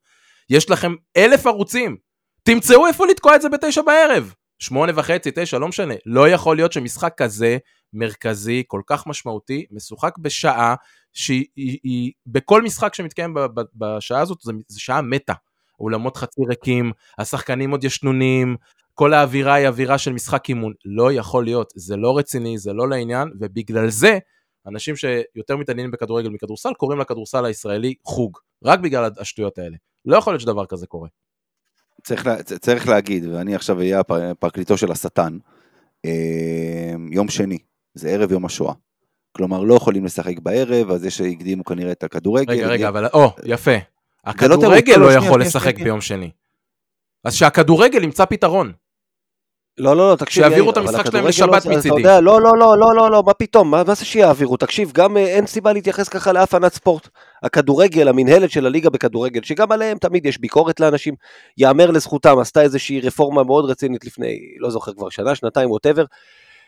[0.51, 1.97] יש לכם אלף ערוצים,
[2.43, 4.35] תמצאו איפה לתקוע את זה בתשע בערב.
[4.59, 5.95] שמונה וחצי, תשע, לא משנה.
[6.07, 7.59] לא יכול להיות שמשחק כזה,
[7.93, 10.75] מרכזי, כל כך משמעותי, משוחק בשעה,
[11.13, 15.33] שהיא היא, היא, בכל משחק שמתקיים ב, ב, בשעה הזאת, זה שעה מתה.
[15.81, 18.57] אולמות חצי ריקים, השחקנים עוד ישנונים,
[18.95, 20.73] כל האווירה היא אווירה של משחק אימון.
[20.85, 24.19] לא יכול להיות, זה לא רציני, זה לא לעניין, ובגלל זה,
[24.67, 29.77] אנשים שיותר מתעניינים בכדורגל מכדורסל, קוראים לכדורסל הישראלי חוג, רק בגלל השטויות האלה.
[30.05, 31.09] לא יכול להיות שדבר כזה קורה.
[32.05, 34.03] צריך, לה, צריך להגיד, ואני עכשיו אהיה
[34.39, 35.39] פרקליטו של השטן,
[36.05, 37.59] אה, יום שני,
[37.95, 38.75] זה ערב יום השואה.
[39.33, 42.53] כלומר, לא יכולים לשחק בערב, אז זה שהקדימו כנראה את הכדורגל.
[42.53, 43.71] רגע, רגע, אבל, או, יפה.
[43.71, 45.79] לא הכדורגל לא לא, יכול לשחק.
[45.79, 46.31] ביום שני.
[47.25, 48.73] אז שהכדורגל ימצא פתרון.
[49.79, 51.97] לא, לא, לא, תקשיב, שיעבירו את המשחק שלהם לשבת לא- אתה מצידי.
[51.99, 54.57] יודע, לא, לא, לא, לא, לא, לא, מה פתאום, מה מה זה שיעבירו?
[54.57, 57.09] תקשיב, גם אה, אין סיבה להתייחס ככה לאף ענת ספורט.
[57.43, 61.15] הכדורגל, המינהלת של הליגה בכדורגל, שגם עליהם תמיד יש ביקורת לאנשים,
[61.59, 66.05] יאמר לזכותם, עשתה איזושהי רפורמה מאוד רצינית לפני, לא זוכר כבר שנה, שנתיים, ווטאבר,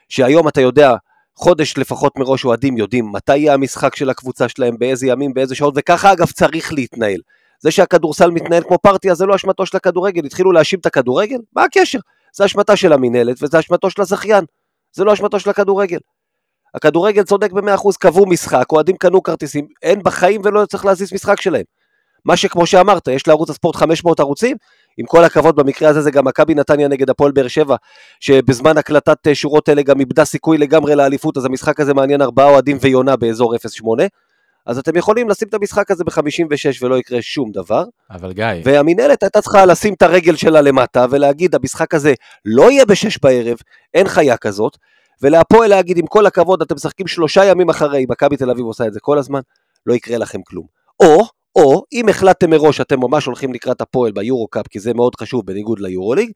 [0.08, 0.94] שהיום אתה יודע,
[1.36, 5.74] חודש לפחות מראש אוהדים יודעים מתי יהיה המשחק של הקבוצה שלהם, באיזה ימים, באיזה שעות,
[5.76, 7.20] וככה אגב צריך להתנהל.
[7.60, 11.38] זה שהכדורסל מתנהל כמו פרטיה זה לא אשמתו של הכדורגל, התחילו להאשים את הכדורגל?
[11.56, 11.98] מה הקשר?
[12.36, 14.44] זה אשמתה של המינהלת וזה אשמתו של הזכיין,
[14.96, 15.98] זה לא אשמתו של הכדורגל.
[16.74, 21.64] הכדורגל צודק ב-100%, קבעו משחק, אוהדים קנו כרטיסים, אין בחיים ולא צריך להזיז משחק שלהם.
[22.24, 24.56] מה שכמו שאמרת, יש לערוץ הספורט 500 ערוצים,
[24.98, 27.76] עם כל הכבוד במקרה הזה זה גם מכבי נתניה נגד הפועל באר שבע,
[28.20, 32.48] שבזמן הקלטת אה, שורות אלה גם איבדה סיכוי לגמרי לאליפות, אז המשחק הזה מעניין ארבעה
[32.48, 34.04] אוהדים ויונה באזור 08.
[34.66, 37.84] אז אתם יכולים לשים את המשחק הזה ב-56 ולא יקרה שום דבר.
[38.10, 42.14] אבל גיא, והמינהלת הייתה צריכה לשים את הרגל שלה למטה ולהגיד, המשחק הזה
[42.44, 43.58] לא יהיה בשש בערב,
[43.94, 44.76] אין חיה כזאת,
[45.22, 48.92] ולהפועל להגיד, עם כל הכבוד, אתם משחקים שלושה ימים אחרי, מכבי תל אביב עושה את
[48.92, 49.40] זה כל הזמן,
[49.86, 50.66] לא יקרה לכם כלום.
[51.02, 55.46] או, או, אם החלטתם מראש שאתם ממש הולכים לקראת הפועל ביורו-קאפ, כי זה מאוד חשוב
[55.46, 56.30] בניגוד ליורוליג,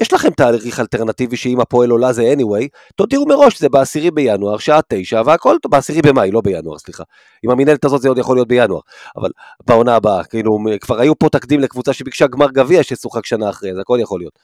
[0.00, 4.80] יש לכם תאריך אלטרנטיבי שאם הפועל עולה זה anyway, תודיעו מראש שזה בעשירי בינואר, שעה
[4.88, 7.02] תשע, והכל בעשירי במאי, לא בינואר, סליחה.
[7.42, 8.80] עם המינהלת הזאת זה עוד יכול להיות בינואר,
[9.16, 9.30] אבל
[9.66, 13.80] בעונה הבאה, כאילו, כבר היו פה תקדים לקבוצה שביקשה גמר גביע ששוחק שנה אחרי, זה
[13.80, 14.38] הכל יכול להיות.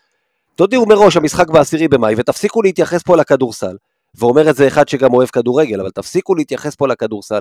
[0.55, 3.77] תודיעו מראש, המשחק בעשירי במאי, ותפסיקו להתייחס פה לכדורסל,
[4.15, 7.41] ואומר את זה אחד שגם אוהב כדורגל, אבל תפסיקו להתייחס פה לכדורסל,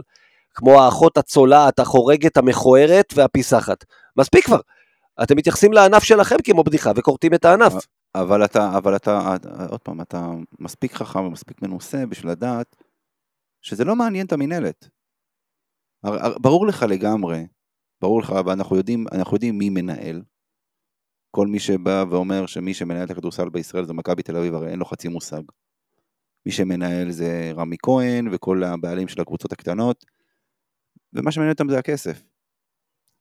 [0.53, 3.85] כמו האחות הצולעת, החורגת, המכוערת והפיסחת.
[4.17, 4.59] מספיק כבר.
[5.23, 7.73] אתם מתייחסים לענף שלכם כמו בדיחה וכורתים את הענף.
[8.15, 9.35] אבל אתה, אבל אתה,
[9.69, 10.27] עוד פעם, אתה
[10.59, 12.75] מספיק חכם ומספיק מנוסה בשביל לדעת
[13.61, 14.89] שזה לא מעניין את המינהלת.
[16.41, 17.47] ברור לך לגמרי,
[18.01, 20.21] ברור לך, ואנחנו יודעים, אנחנו יודעים מי מנהל.
[21.31, 24.79] כל מי שבא ואומר שמי שמנהל את הכדורסל בישראל זה מכבי תל אביב, הרי אין
[24.79, 25.41] לו חצי מושג.
[26.45, 30.05] מי שמנהל זה רמי כהן וכל הבעלים של הקבוצות הקטנות,
[31.13, 32.23] ומה שמעניין אותם זה הכסף.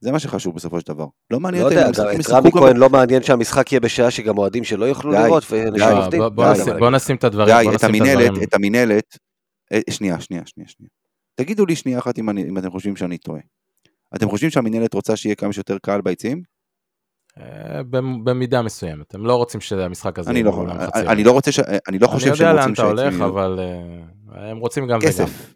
[0.03, 1.07] זה מה שחשוב בסופו של דבר.
[1.31, 3.73] לא מעניין לא אותם יודע, אם גם המשחקים את ישחקו רמי כהן לא מעניין שהמשחק
[3.73, 5.45] יהיה בשעה שגם אוהדים שלא יוכלו לראות.
[5.51, 8.43] בוא- נשים- את הדברים, בוא גיא, את נשים את המינהלת, הדברים.
[8.43, 9.19] את המינהלת,
[9.73, 10.91] אה, שנייה, שנייה, שנייה, שנייה.
[11.35, 13.41] תגידו לי שנייה אחת אם, אני, אם אתם חושבים שאני טועה.
[14.17, 16.43] אתם חושבים שהמינהלת רוצה שיהיה כמה שיותר קהל ביציעים?
[17.39, 21.25] אה, במ- במידה מסוימת, הם לא רוצים שהמשחק הזה אני יהיה לא, באולם אני, אני.
[21.25, 23.61] לא רוצה, ש, אני לא חושב אני שהם יודע לאן רוצים אתה הולך, שהיציעים אבל
[24.37, 25.09] אה, הם רוצים גם וגם.
[25.09, 25.55] כסף.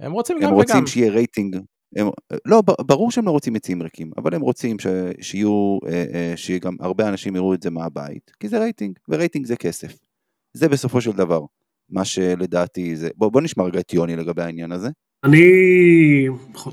[0.00, 0.56] הם רוצים הם גם וגם.
[0.56, 1.56] רוצים שיהיה רייטינג.
[1.96, 2.08] הם,
[2.46, 4.86] לא, ברור שהם לא רוצים יציעים ריקים, אבל הם רוצים ש,
[5.20, 9.56] שיהיו, אה, אה, שגם הרבה אנשים יראו את זה מהבית, כי זה רייטינג, ורייטינג זה
[9.56, 9.98] כסף.
[10.52, 11.40] זה בסופו של דבר,
[11.90, 14.88] מה שלדעתי זה, בוא, בוא נשמע רגע את יוני לגבי העניין הזה.
[15.24, 15.42] אני,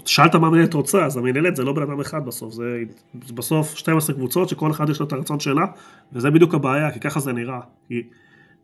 [0.06, 2.84] שאלת מה המנהלת רוצה, אז המנהלת זה לא בן אדם אחד בסוף, זה
[3.36, 5.66] בסוף 12 קבוצות שכל אחד יש לו את הרצון שלה,
[6.14, 7.60] וזה בדיוק הבעיה, כי ככה זה נראה.
[7.88, 8.04] כי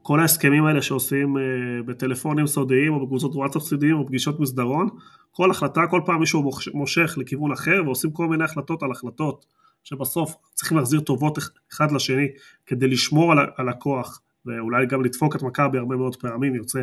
[0.08, 1.44] כל ההסכמים האלה שעושים אה,
[1.86, 4.90] בטלפונים סודיים או בקבוצות וואטסאפ סודיים או פגישות מסדרון,
[5.32, 9.46] כל החלטה, כל פעם מישהו מושך לכיוון אחר ועושים כל מיני החלטות על החלטות,
[9.84, 11.38] שבסוף צריכים להחזיר טובות
[11.74, 12.28] אחד לשני
[12.66, 16.82] כדי לשמור על, על הכוח, ואולי גם לדפוק את מכבי הרבה מאוד פעמים יוצא,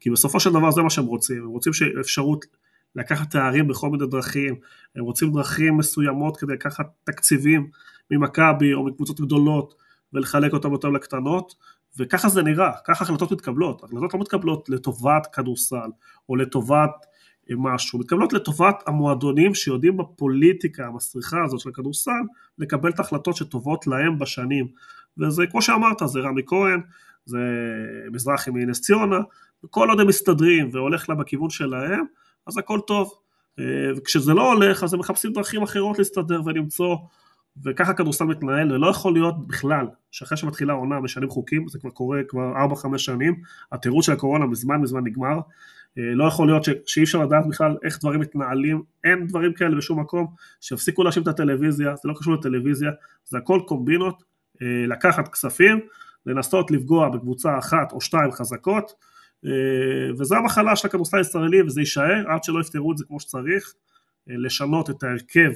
[0.00, 2.44] כי בסופו של דבר זה מה שהם רוצים, הם רוצים אפשרות
[2.96, 4.54] לקחת תארים בכל מיני דרכים,
[4.96, 7.66] הם רוצים דרכים מסוימות כדי לקחת תקציבים
[8.10, 9.74] ממכבי או מקבוצות גדולות
[10.12, 11.54] ולחלק אותם יותר לקטנות,
[11.98, 15.90] וככה זה נראה, ככה החלטות מתקבלות, החלטות לא מתקבלות לטובת כדורסל
[16.28, 16.90] או לטובת
[17.50, 22.10] אה, משהו, מתקבלות לטובת המועדונים שיודעים בפוליטיקה המסריחה הזאת של הכדורסל
[22.58, 24.68] לקבל את ההחלטות שטובות להם בשנים,
[25.18, 26.80] וזה כמו שאמרת, זה רמי כהן,
[27.24, 27.38] זה
[28.12, 29.18] מזרחי מנס ציונה,
[29.64, 32.04] וכל עוד הם מסתדרים והולך לה בכיוון שלהם,
[32.46, 33.12] אז הכל טוב,
[33.58, 33.64] אה,
[33.96, 36.96] וכשזה לא הולך אז הם מחפשים דרכים אחרות להסתדר ולמצוא
[37.64, 42.20] וככה כדורסל מתנהל, ולא יכול להיות בכלל שאחרי שמתחילה העונה משנים חוקים, זה כבר קורה
[42.28, 42.52] כבר
[42.94, 43.34] 4-5 שנים,
[43.72, 45.38] התירוץ של הקורונה מזמן מזמן נגמר,
[45.98, 49.76] אה, לא יכול להיות ש, שאי אפשר לדעת בכלל איך דברים מתנהלים, אין דברים כאלה
[49.76, 50.26] בשום מקום,
[50.60, 52.90] שיפסיקו להאשים את הטלוויזיה, זה לא קשור לטלוויזיה,
[53.24, 54.22] זה הכל קומבינות,
[54.62, 55.80] אה, לקחת כספים,
[56.26, 58.92] לנסות לפגוע בקבוצה אחת או שתיים חזקות,
[59.46, 63.74] אה, וזו המחלה של הכדורסל הישראלי וזה יישאר עד שלא יפתרו את זה כמו שצריך,
[64.26, 65.50] לשנות את ההרכב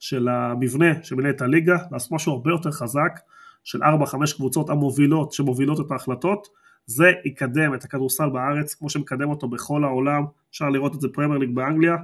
[0.00, 3.20] של המבנה של מנהלת הליגה, לעשות משהו הרבה יותר חזק,
[3.64, 6.48] של 4-5 קבוצות המובילות שמובילות את ההחלטות,
[6.86, 11.38] זה יקדם את הכדורסל בארץ כמו שמקדם אותו בכל העולם, אפשר לראות את זה פרמייר
[11.38, 11.96] ליג באנגליה,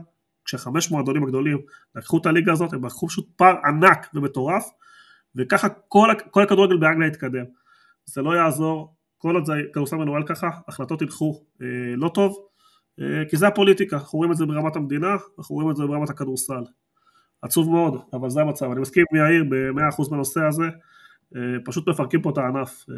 [0.45, 1.59] כשחמש מועדונים הגדולים
[1.95, 4.71] לקחו את הליגה הזאת, הם לקחו פשוט פער ענק ומטורף,
[5.37, 7.45] וככה כל, כל הכדורגל באנגליה יתקדם.
[8.05, 11.67] זה לא יעזור, כל עוד זה כדורסל מנוהל ככה, החלטות ילכו אה,
[11.97, 12.47] לא טוב,
[13.01, 16.11] אה, כי זה הפוליטיקה, אנחנו רואים את זה ברמת המדינה, אנחנו רואים את זה ברמת
[16.11, 16.63] הכדורסל.
[17.43, 18.71] עצוב מאוד, אבל זה המצב.
[18.71, 20.65] אני מסכים עם יאיר ב-100% בנושא הזה,
[21.37, 22.85] אה, פשוט מפרקים פה את הענף.
[22.91, 22.97] אה,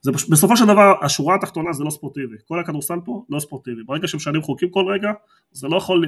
[0.00, 2.36] זה בסופו של דבר, השורה התחתונה זה לא ספורטיבי.
[2.48, 3.82] כל הכדורסל פה לא ספורטיבי.
[3.82, 5.12] ברגע שמשנים חוקים כל רגע,
[5.52, 6.04] זה לא יכול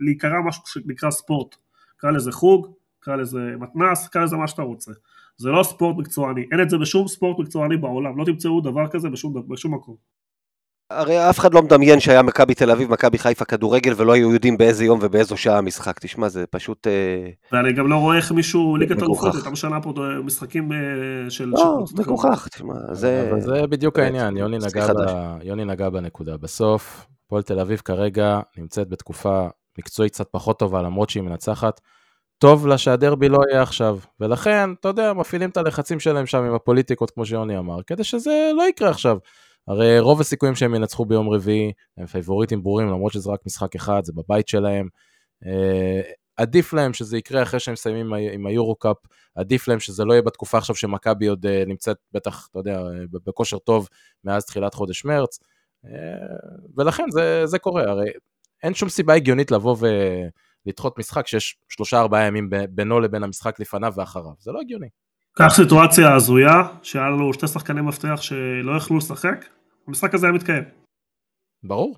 [0.00, 1.56] להיקרא משהו שנקרא ספורט.
[1.96, 2.66] קרא לזה חוג,
[3.00, 4.92] קרא לזה מתנ"ס, קרא לזה מה שאתה רוצה.
[5.36, 9.08] זה לא ספורט מקצועני, אין את זה בשום ספורט מקצועני בעולם, לא תמצאו דבר כזה
[9.08, 9.96] בשום, בשום מקום.
[10.90, 14.58] הרי אף אחד לא מדמיין שהיה מכבי תל אביב, מכבי חיפה כדורגל, ולא היו יודעים
[14.58, 15.98] באיזה יום ובאיזו שעה המשחק.
[15.98, 16.86] תשמע, זה פשוט...
[16.86, 19.92] אה, ואני גם לא רואה איך מישהו, ליגת אלופות, הייתה משנה פה
[20.24, 20.78] משחקים אה,
[21.30, 21.48] של...
[21.48, 23.28] לא, מגוחך, תשמע, זה...
[23.30, 24.96] אבל זה בדיוק העניין, יוני נגע, ב...
[25.42, 26.36] יוני נגע בנקודה.
[26.36, 29.46] בסוף, פועל תל אביב כרגע נמצאת בתקופה
[29.78, 31.80] מקצועית קצת פחות טובה, למרות שהיא מנצחת.
[32.38, 36.54] טוב לה שהדרבי לא יהיה עכשיו, ולכן, אתה יודע, מפעילים את הלחצים שלהם שם עם
[36.54, 39.18] הפוליטיקות, כמו שיוני אמר, כדי שזה לא יקרה עכשיו.
[39.68, 44.00] הרי רוב הסיכויים שהם ינצחו ביום רביעי, הם פייבוריטים ברורים, למרות שזה רק משחק אחד,
[44.04, 44.88] זה בבית שלהם.
[45.46, 46.00] אה,
[46.36, 48.96] עדיף להם שזה יקרה אחרי שהם מסיימים עם היורו קאפ,
[49.34, 53.58] עדיף להם שזה לא יהיה בתקופה עכשיו שמכבי עוד אה, נמצאת בטח, אתה יודע, בכושר
[53.58, 53.88] טוב
[54.24, 55.38] מאז תחילת חודש מרץ,
[55.84, 55.90] אה,
[56.76, 58.10] ולכן זה, זה קורה, הרי
[58.62, 59.76] אין שום סיבה הגיונית לבוא
[60.66, 64.88] ולדחות משחק שיש שלושה ארבעה ימים בינו לבין המשחק לפניו ואחריו, זה לא הגיוני.
[65.32, 69.44] קח סיטואציה הזויה, שהיה לנו שתי שחקני מפתח שלא יכלו לשחק,
[69.88, 70.64] המשחק הזה היה מתקיים.
[71.62, 71.96] ברור.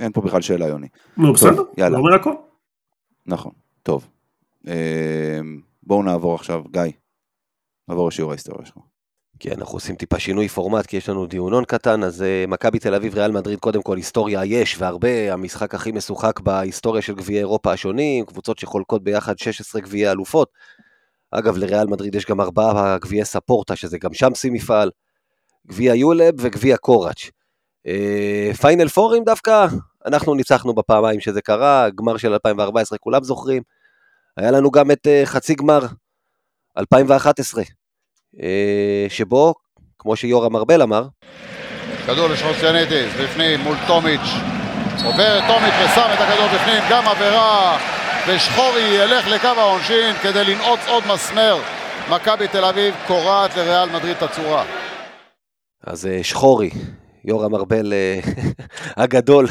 [0.00, 0.88] אין פה בכלל שאלה, יוני.
[1.16, 1.90] נו, בסדר, יאללה.
[1.90, 2.34] לא אומר הכל.
[3.26, 4.08] נכון, טוב.
[4.66, 6.82] אמ, בואו נעבור עכשיו, גיא,
[7.88, 8.76] נעבור לשיעור ההיסטוריה שלך.
[9.38, 12.94] כן, אנחנו עושים טיפה שינוי פורמט, כי יש לנו דיונון קטן, אז uh, מכבי תל
[12.94, 17.72] אביב, ריאל מדריד, קודם כל היסטוריה יש, והרבה, המשחק הכי משוחק בהיסטוריה של גביעי אירופה
[17.72, 20.48] השונים, קבוצות שחולקות ביחד 16 גביעי אלופות.
[21.32, 24.90] אגב, לריאל מדריד יש גם ארבעה גביעי ספורטה, שזה גם שם שיא מפעל.
[25.66, 27.30] גביע יולב וגביע קוראץ'.
[27.86, 29.66] אה, פיינל פורים דווקא,
[30.06, 33.62] אנחנו ניצחנו בפעמיים שזה קרה, גמר של 2014 כולם זוכרים.
[34.36, 35.80] היה לנו גם את אה, חצי גמר
[36.78, 37.64] 2011,
[38.42, 39.54] אה, שבו,
[39.98, 41.06] כמו שיורם ארבל אמר,
[42.06, 44.30] כדור לשרוסיאניטיס, בפנים מול טומיץ',
[45.04, 47.78] עובר טומיץ' ושם את הכדור בפנים, גם עבירה,
[48.28, 51.58] ושחורי ילך לקו העונשין כדי לנעוץ עוד מסמר.
[52.10, 54.64] מכבי תל אביב קורעת לריאל מדריד את הצורה.
[55.84, 56.70] אז אה, שחורי,
[57.24, 58.20] יורם ארבל אה,
[59.02, 59.46] הגדול,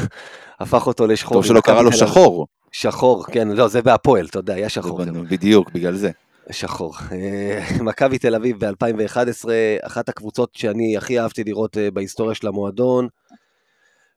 [0.60, 1.38] הפך אותו לשחורי.
[1.38, 2.46] טוב שלא קרא לו שחור.
[2.72, 5.00] שחור, כן, לא, זה בהפועל, אתה יודע, היה שחור.
[5.30, 6.10] בדיוק, בגלל זה.
[6.50, 6.94] שחור.
[7.12, 9.44] אה, מכבי תל אביב ב-2011,
[9.82, 13.08] אחת הקבוצות שאני הכי אהבתי לראות בהיסטוריה של המועדון.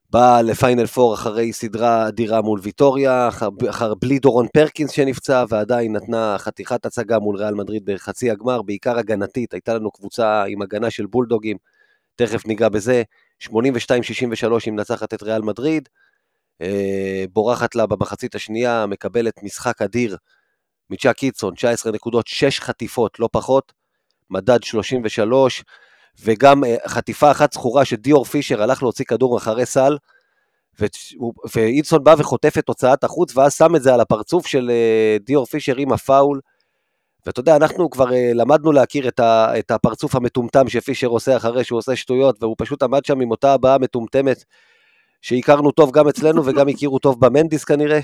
[0.09, 5.95] באה לפיינל פור אחרי סדרה אדירה מול ויטוריה, אחר, אחר בלי דורון פרקינס שנפצע, ועדיין
[5.95, 10.91] נתנה חתיכת הצגה מול ריאל מדריד בחצי הגמר, בעיקר הגנתית, הייתה לנו קבוצה עם הגנה
[10.91, 11.57] של בולדוגים,
[12.15, 13.03] תכף ניגע בזה.
[13.43, 13.47] 82-63
[14.65, 15.89] היא מנצחת את ריאל מדריד,
[16.61, 20.17] אה, בורחת לה במחצית השנייה, מקבלת משחק אדיר
[20.89, 23.73] מצ'אק קיצון, 19 נקודות, 6 חטיפות, לא פחות,
[24.29, 25.63] מדד 33,
[26.23, 29.97] וגם אה, חטיפה אחת זכורה שדיור פישר הלך להוציא כדור אחרי סל,
[31.55, 35.45] ואיצון בא וחוטף את הוצאת החוץ, ואז שם את זה על הפרצוף של אה, דיור
[35.45, 36.39] פישר עם הפאול.
[37.25, 41.63] ואתה יודע, אנחנו כבר uh, למדנו להכיר את, ה, את הפרצוף המטומטם שפישר עושה אחרי
[41.63, 44.43] שהוא עושה שטויות, והוא פשוט עמד שם עם אותה הבעה מטומטמת
[45.21, 47.99] שהכרנו טוב גם אצלנו וגם הכירו טוב במנדיס כנראה.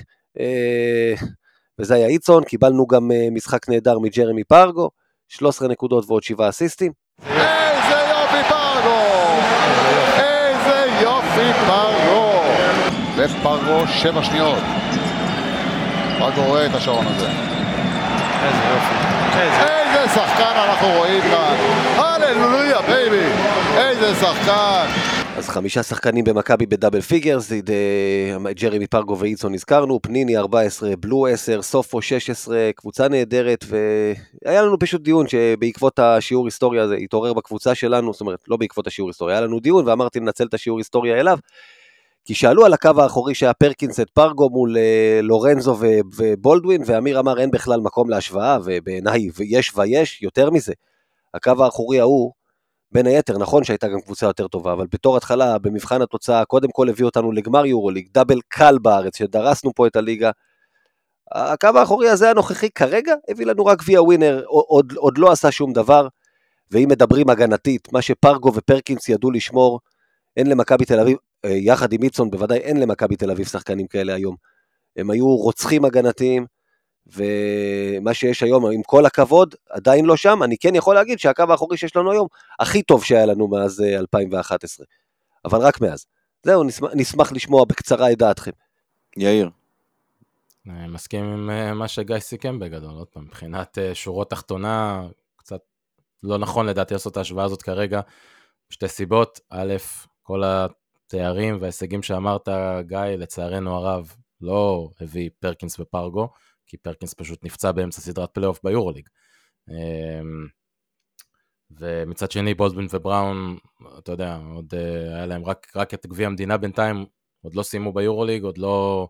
[1.79, 4.89] וזה היה איצון, קיבלנו גם משחק נהדר מג'רמי פרגו,
[5.27, 6.91] 13 נקודות ועוד 7 אסיסטים.
[8.31, 9.01] יופי פרגו!
[10.17, 12.43] איזה יופי פרגו!
[13.15, 14.57] ופרגו שבע שניות.
[16.19, 17.27] פרגו רואה את השעון הזה.
[17.27, 18.95] איזה יופי.
[19.39, 21.55] איזה שחקן אנחנו רואים כאן.
[21.97, 23.29] הללויה baby.
[23.77, 24.85] איזה שחקן.
[25.41, 31.27] אז חמישה שחקנים במכבי ב double figures, אה, ג'רמי פרגו ואיידסון הזכרנו, פניני 14, בלו
[31.27, 37.75] 10, סופו 16, קבוצה נהדרת, והיה לנו פשוט דיון שבעקבות השיעור היסטוריה הזה התעורר בקבוצה
[37.75, 41.19] שלנו, זאת אומרת, לא בעקבות השיעור היסטוריה, היה לנו דיון ואמרתי לנצל את השיעור היסטוריה
[41.19, 41.37] אליו,
[42.25, 45.77] כי שאלו על הקו האחורי שהיה פרקינס את פרגו מול אה, לורנזו
[46.17, 50.73] ובולדווין, ואמיר אמר אין בכלל מקום להשוואה, ובעיניי יש ויש, יותר מזה.
[51.33, 52.31] הקו האחורי ההוא,
[52.91, 56.89] בין היתר, נכון שהייתה גם קבוצה יותר טובה, אבל בתור התחלה, במבחן התוצאה, קודם כל
[56.89, 60.31] הביא אותנו לגמר יורוליג, דאבל קל בארץ, שדרסנו פה את הליגה.
[61.31, 65.73] הקו האחורי הזה הנוכחי כרגע הביא לנו רק ויה ווינר, עוד, עוד לא עשה שום
[65.73, 66.07] דבר,
[66.71, 69.79] ואם מדברים הגנתית, מה שפרגו ופרקינס ידעו לשמור,
[70.37, 74.13] אין למכבי תל אביב, אה, יחד עם איצון, בוודאי אין למכבי תל אביב שחקנים כאלה
[74.13, 74.35] היום.
[74.95, 76.45] הם היו רוצחים הגנתיים,
[77.07, 80.43] ומה שיש היום, עם כל הכבוד, עדיין לא שם.
[80.43, 82.27] אני כן יכול להגיד שהקו האחורי שיש לנו היום,
[82.59, 84.85] הכי טוב שהיה לנו מאז 2011.
[84.85, 84.91] אה,
[85.45, 86.05] אבל רק מאז.
[86.43, 88.51] זהו, נשמח, נשמח לשמוע בקצרה את דעתכם.
[89.17, 89.49] יאיר.
[90.69, 95.59] אני מסכים עם אה, מה שגיא סיכם בגדול, עוד פעם, מבחינת שורות תחתונה, קצת
[96.23, 98.01] לא נכון לדעתי לעשות את ההשוואה הזאת כרגע,
[98.69, 99.73] שתי סיבות, א',
[100.23, 102.49] כל התארים וההישגים שאמרת,
[102.81, 106.29] גיא, לצערנו הרב, לא הביא פרקינס ופרגו,
[106.71, 109.09] כי פרקינס פשוט נפצע באמצע סדרת פלייאוף ביורוליג.
[109.69, 110.47] אמ,
[111.71, 113.57] ומצד שני בולדווין ובראון,
[113.99, 117.05] אתה יודע, עוד אה, היה להם רק, רק את גביע המדינה בינתיים,
[117.41, 119.07] עוד לא סיימו ביורוליג, עוד לא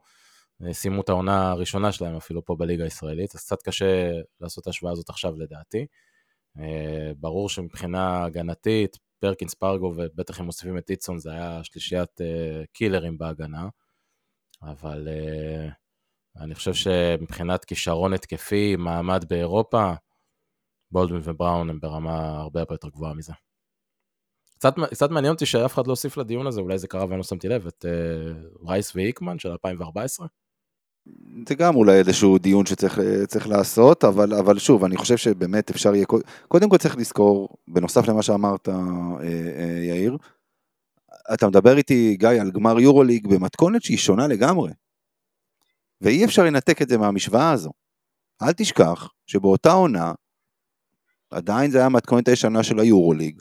[0.63, 4.11] אה, סיימו את העונה הראשונה שלהם אפילו פה בליגה הישראלית, אז קצת קשה
[4.41, 5.85] לעשות את ההשוואה הזאת עכשיו לדעתי.
[6.59, 12.21] אה, ברור שמבחינה הגנתית, פרקינס פרגו ובטח אם מוסיפים את איטסון זה היה שלישיית
[12.73, 13.67] קילרים בהגנה,
[14.61, 15.07] אבל
[16.39, 19.93] אני חושב שמבחינת כישרון התקפי, מעמד באירופה,
[20.91, 23.33] בולדווין ובראון הם ברמה הרבה הרבה יותר גבוהה מזה.
[24.53, 27.23] קצת, קצת מעניין אותי שאף אחד לא הוסיף לדיון הזה, אולי זה קרה ואני לא
[27.23, 30.27] שמתי לב, את uh, רייס ואיקמן של 2014.
[31.47, 36.05] זה גם אולי איזשהו דיון שצריך לעשות, אבל, אבל שוב, אני חושב שבאמת אפשר יהיה,
[36.47, 38.75] קודם כל צריך לזכור, בנוסף למה שאמרת, אה,
[39.23, 40.17] אה, יאיר,
[41.33, 44.71] אתה מדבר איתי, גיא, על גמר יורוליג במתכונת שהיא שונה לגמרי.
[46.01, 47.71] ואי אפשר לנתק את זה מהמשוואה הזו.
[48.41, 50.11] אל תשכח שבאותה עונה,
[51.31, 53.39] עדיין זה היה מתכונת הישנה של היורוליג,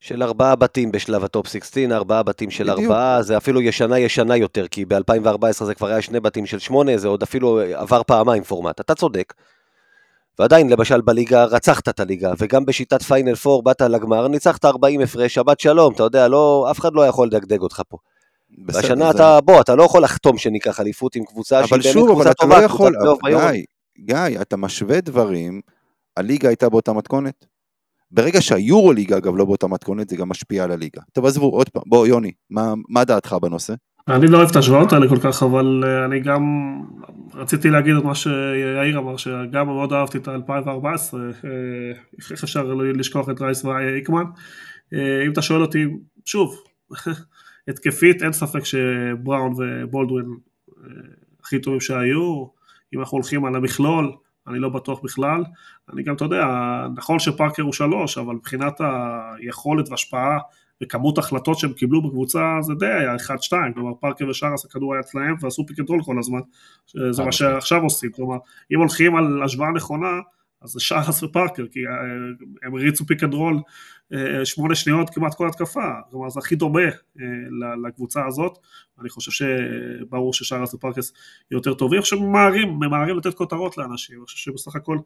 [0.00, 2.80] של ארבעה בתים בשלב הטופ 16, ארבעה בתים של בדיוק.
[2.80, 6.96] ארבעה, זה אפילו ישנה ישנה יותר, כי ב-2014 זה כבר היה שני בתים של שמונה,
[6.96, 8.80] זה עוד אפילו עבר פעמיים פורמט.
[8.80, 9.34] אתה צודק.
[10.38, 15.34] ועדיין, למשל, בליגה רצחת את הליגה, וגם בשיטת פיינל 4 באת לגמר, ניצחת 40 הפרש,
[15.34, 17.96] שבת שלום, אתה יודע, לא, אף אחד לא יכול לדגדג אותך פה.
[18.58, 19.10] בסדר, והשנה זה...
[19.10, 22.64] אתה, בוא, אתה לא יכול לחתום שניקח אליפות עם קבוצה שהיא באמת קבוצה טובה, לא
[22.64, 22.92] יכול,
[23.26, 23.64] גיא,
[23.98, 25.60] גיא, אתה משווה דברים,
[26.16, 27.46] הליגה הייתה באותה מתכונת?
[28.10, 31.00] ברגע שהיורוליגה אגב לא באותה מתכונת זה גם משפיע על הליגה.
[31.12, 33.74] טוב עזבו עוד פעם, בוא יוני, מה, מה דעתך בנושא?
[34.08, 36.42] אני לא אוהב את ההשוואות האלה כל כך, אבל אה, אני גם
[37.34, 41.50] רציתי להגיד את מה שיאיר אמר, שגם מאוד אהבתי את ה-2014, אה,
[42.32, 44.24] איך אפשר לשכוח את רייס והיקמן.
[44.94, 45.86] אה, אם אתה שואל אותי,
[46.24, 46.56] שוב,
[47.70, 50.26] התקפית, אין ספק שבראון ובולדווין
[51.42, 52.46] הכי טובים שהיו,
[52.94, 54.12] אם אנחנו הולכים על המכלול,
[54.48, 55.44] אני לא בטוח בכלל.
[55.92, 56.46] אני גם, אתה יודע,
[56.96, 60.38] נכון שפארקר הוא שלוש, אבל מבחינת היכולת והשפעה
[60.82, 65.00] וכמות החלטות שהם קיבלו בקבוצה, זה די היה אחד שתיים, כלומר פארקר ושרס הכדור היה
[65.00, 66.40] אצלהם ועשו pick and roll כל הזמן,
[67.10, 68.36] זה מה שעכשיו עושים, כלומר,
[68.72, 70.20] אם הולכים על השוואה נכונה,
[70.62, 71.92] אז זה שרס ופארקר, כי אה,
[72.62, 73.60] הם הריצו pick and roll
[74.12, 76.80] אה, שמונה שניות כמעט כל התקפה, כלומר זה הכי דומה
[77.20, 77.24] אה,
[77.86, 78.58] לקבוצה הזאת,
[79.00, 81.12] אני חושב שברור ששרס ופארקר
[81.50, 84.98] יותר טובים, אני חושב שממהרים, ממהרים לתת כותרות לאנשים, אני חושב שבסך הכל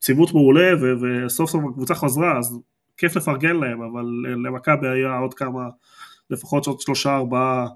[0.00, 0.70] ציוות מעולה
[1.02, 2.58] וסוף סוף הקבוצה חזרה, אז
[2.96, 4.04] כיף לפרגן להם, אבל
[4.44, 5.68] למכבי היה עוד כמה,
[6.30, 7.66] לפחות עוד שלושה ארבעה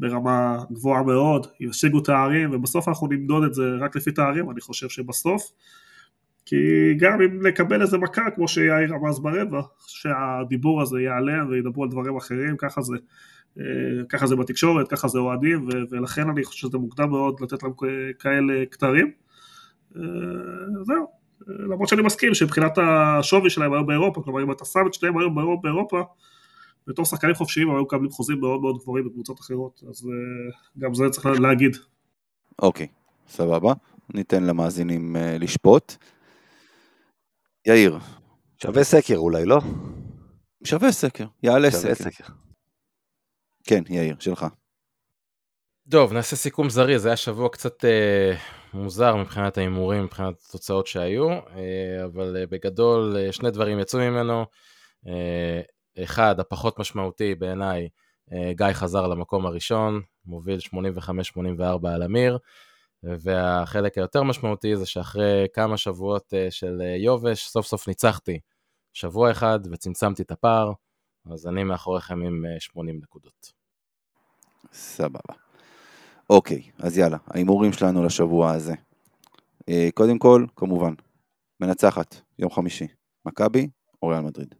[0.00, 4.88] ברמה גבוהה מאוד, השיגו תארים, ובסוף אנחנו נמדוד את זה רק לפי תארים, אני חושב
[4.88, 5.42] שבסוף,
[6.46, 11.90] כי גם אם נקבל איזה מכה, כמו שיאיר רמז ברבע, שהדיבור הזה יעלה וידברו על
[11.90, 12.96] דברים אחרים, ככה זה,
[13.58, 13.64] אה,
[14.08, 17.72] ככה זה בתקשורת, ככה זה אוהדים, ולכן אני חושב שזה מוקדם מאוד לתת להם
[18.18, 19.10] כאלה כתרים.
[19.96, 20.02] אה,
[20.82, 21.06] זהו.
[21.46, 25.60] למרות שאני מסכים שמבחינת השווי שלהם היום באירופה, כלומר אם אתה שם את שניהם היום
[25.62, 26.02] באירופה,
[26.86, 30.94] בתור שחקנים חופשיים הם היו מקבלים חוזים מאוד מאוד גבוהים בקבוצות אחרות, אז אה, גם
[30.94, 31.76] זה צריך להגיד.
[32.62, 32.86] אוקיי,
[33.28, 33.72] סבבה,
[34.14, 35.94] ניתן למאזינים uh, לשפוט.
[37.66, 37.98] יאיר.
[38.62, 39.60] שווה סקר אולי, לא?
[40.64, 42.10] שווה סקר, יעלה שווה סקר.
[42.10, 42.24] סקר.
[43.64, 44.46] כן, יאיר, שלך.
[45.90, 48.34] טוב, נעשה סיכום זריז, זה היה שבוע קצת אה,
[48.74, 54.44] מוזר מבחינת ההימורים, מבחינת התוצאות שהיו, אה, אבל אה, בגדול אה, שני דברים יצאו ממנו.
[55.06, 55.60] אה,
[55.98, 57.88] אחד, הפחות משמעותי בעיניי,
[58.32, 62.38] אה, גיא חזר למקום הראשון, מוביל 85-84 על אמיר,
[63.02, 68.40] והחלק היותר משמעותי זה שאחרי כמה שבועות אה, של אה, יובש, סוף סוף ניצחתי
[68.92, 70.72] שבוע אחד וצמצמתי את הפער,
[71.32, 73.52] אז אני מאחוריכם עם 80 נקודות.
[74.72, 75.34] סבבה.
[76.30, 78.74] אוקיי, אז יאללה, ההימורים שלנו לשבוע הזה.
[79.94, 80.94] קודם כל, כמובן,
[81.60, 82.86] מנצחת, יום חמישי,
[83.26, 83.68] מכבי
[84.02, 84.54] או ריאל מדריד?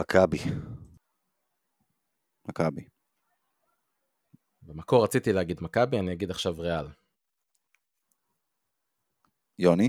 [0.00, 0.38] מכבי.
[2.48, 2.84] מכבי.
[4.62, 6.86] במקור רציתי להגיד מכבי, אני אגיד עכשיו ריאל.
[9.58, 9.88] יוני?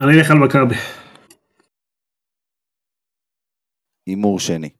[0.00, 0.74] אני אלך על מכבי.
[4.06, 4.70] הימור שני.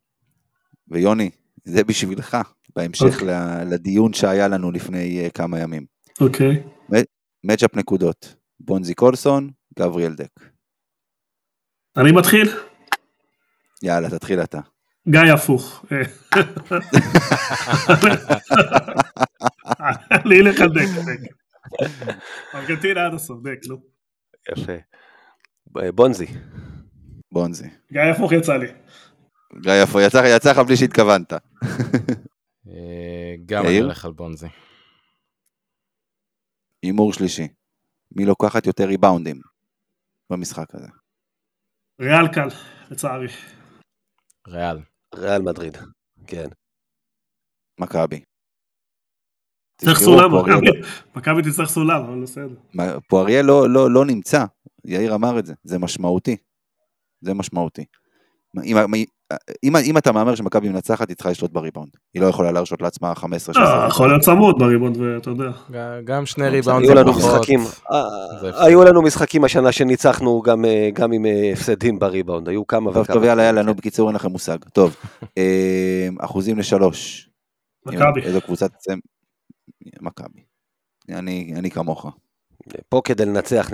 [0.88, 1.30] ויוני,
[1.64, 2.36] זה בשבילך,
[2.76, 3.22] בהמשך okay.
[3.22, 3.70] אוקיי.
[3.70, 5.86] לדיון שהיה לנו לפני uh, כמה ימים.
[6.20, 6.62] אוקיי.
[6.92, 6.96] Okay.
[7.44, 10.40] מצ'אפ נקודות, בונזי קולסון, גבריאל דק.
[11.96, 12.69] אני מתחיל.
[13.82, 14.60] יאללה, תתחיל אתה.
[15.08, 15.84] גיא הפוך.
[20.10, 21.20] אני אלך על דק, דק.
[22.54, 23.76] ארגנטינה עד הסוף, דק, נו.
[24.52, 24.72] יפה.
[25.94, 26.26] בונזי.
[27.32, 27.68] בונזי.
[27.92, 28.66] גיא הפוך יצא לי.
[29.62, 30.00] גיא הפוך,
[30.36, 31.32] יצא לך בלי שהתכוונת.
[32.68, 34.48] אה, גם אני הולך על בונזי.
[36.82, 37.48] הימור שלישי.
[38.16, 39.40] מי לוקחת יותר ריבאונדים
[40.30, 40.88] במשחק הזה?
[42.00, 42.48] ריאל קל,
[42.90, 43.28] לצערי.
[44.48, 44.78] ריאל.
[45.14, 45.76] ריאל מדריד,
[46.26, 46.48] כן.
[47.80, 48.20] מכבי.
[49.80, 50.30] צריך סולם,
[51.16, 52.54] מכבי תצטרך סולם, אבל בסדר.
[53.08, 54.44] פואריאל לא, לא, לא נמצא,
[54.84, 56.36] יאיר אמר את זה, זה משמעותי.
[57.20, 57.84] זה משמעותי.
[58.64, 58.76] אם,
[59.64, 61.90] אם, אם אתה מהמר שמכבי מנצחת, היא צריכה לשלוט בריבאונד.
[62.14, 63.64] היא לא יכולה להרשות לעצמה 15 שנה.
[63.64, 65.50] אה, יכול להיות צמוד בריבאונד, ואתה יודע.
[66.04, 67.60] גם שני ריבאונד היו לנו משחקים,
[67.92, 73.04] אה, היו לנו משחקים השנה שניצחנו גם, אה, גם עם הפסדים בריבאונד, היו כמה וכמה.
[73.04, 74.58] טוב, יאללה, יאללה, נו, בקיצור אין לכם מושג.
[74.72, 74.96] טוב,
[76.18, 77.30] אחוזים לשלוש.
[77.86, 78.20] מכבי.
[78.22, 78.94] איזו קבוצה תצא?
[80.00, 80.40] מכבי.
[81.08, 82.06] אני, אני כמוך.
[82.88, 83.70] פה כדי לנצח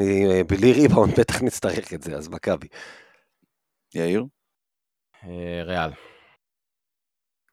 [0.48, 2.66] בלי ריבאונד בטח נצטרך את זה, אז מכבי.
[3.94, 4.24] יאיר?
[5.64, 5.90] ריאל.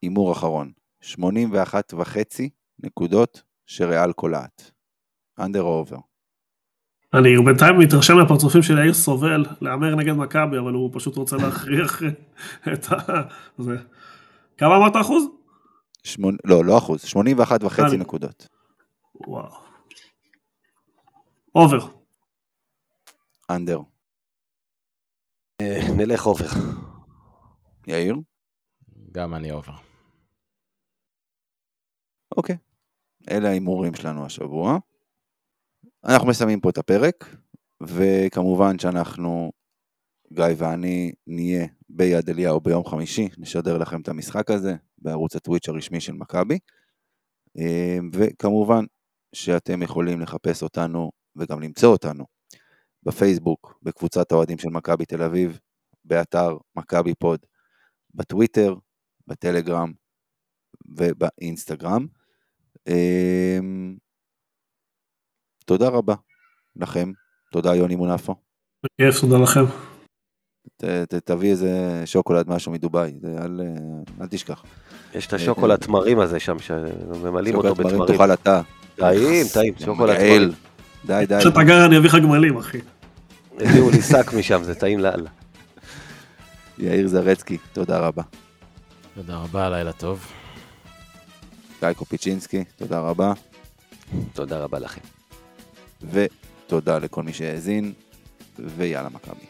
[0.02, 4.70] הימור אחרון, 81 וחצי נקודות שריאל קולעת.
[5.38, 5.96] under או over?
[7.14, 12.02] אני בינתיים מתרשם מהפרצופים של יאיר סובל להמר נגד מכבי, אבל הוא פשוט רוצה להכריח
[12.72, 12.96] את ה...
[13.58, 13.76] זה.
[14.58, 15.24] כמה אמרת אחוז?
[16.04, 16.36] שמונ...
[16.44, 18.48] לא, לא אחוז, 81 וחצי נקודות.
[19.14, 19.54] וואו.
[21.54, 21.86] אובר.
[23.50, 23.78] Under.
[25.96, 26.46] נלך over.
[27.86, 28.16] יאיר?
[29.12, 29.74] גם אני over.
[32.36, 32.56] אוקיי,
[33.30, 34.78] אלה ההימורים שלנו השבוע.
[36.04, 37.36] אנחנו מסיימים פה את הפרק,
[37.82, 39.52] וכמובן שאנחנו,
[40.32, 46.00] גיא ואני, נהיה ביד אליהו ביום חמישי, נשדר לכם את המשחק הזה בערוץ הטוויץ' הרשמי
[46.00, 46.58] של מכבי,
[48.12, 48.84] וכמובן
[49.34, 52.24] שאתם יכולים לחפש אותנו וגם למצוא אותנו
[53.02, 55.58] בפייסבוק, בקבוצת האוהדים של מכבי תל אביב,
[56.04, 57.46] באתר מכבי פוד,
[58.14, 58.74] בטוויטר,
[59.26, 59.92] בטלגרם
[60.86, 62.06] ובאינסטגרם.
[62.88, 63.96] אמ,
[65.66, 66.14] תודה רבה
[66.76, 67.12] לכם,
[67.52, 68.34] תודה יוני מונפו.
[68.84, 69.64] בכיף, תודה לכם.
[70.76, 73.60] ת, ת, תביא איזה שוקולד משהו מדובאי, אל,
[74.20, 74.64] אל תשכח.
[75.14, 77.90] יש את השוקולד תמרים הזה שם, שממלאים אותו בתמרים.
[77.90, 78.62] שוקולד תמרים תאכל אתה.
[78.96, 80.50] טעים, טעים, שוקולד תמרים.
[81.06, 81.38] די, די.
[81.40, 82.78] כשאתה גר אני אביא לך גמלים, אחי.
[83.52, 85.30] הביאו לי שק משם, זה טעים לאללה.
[86.78, 88.22] יאיר זרצקי, תודה רבה.
[89.14, 90.26] תודה רבה, לילה טוב.
[91.80, 93.32] גיא קופיצ'ינסקי, תודה רבה.
[94.32, 95.00] תודה רבה לכם.
[96.10, 97.92] ותודה לכל מי שהאזין,
[98.58, 99.46] ויאללה מכבי.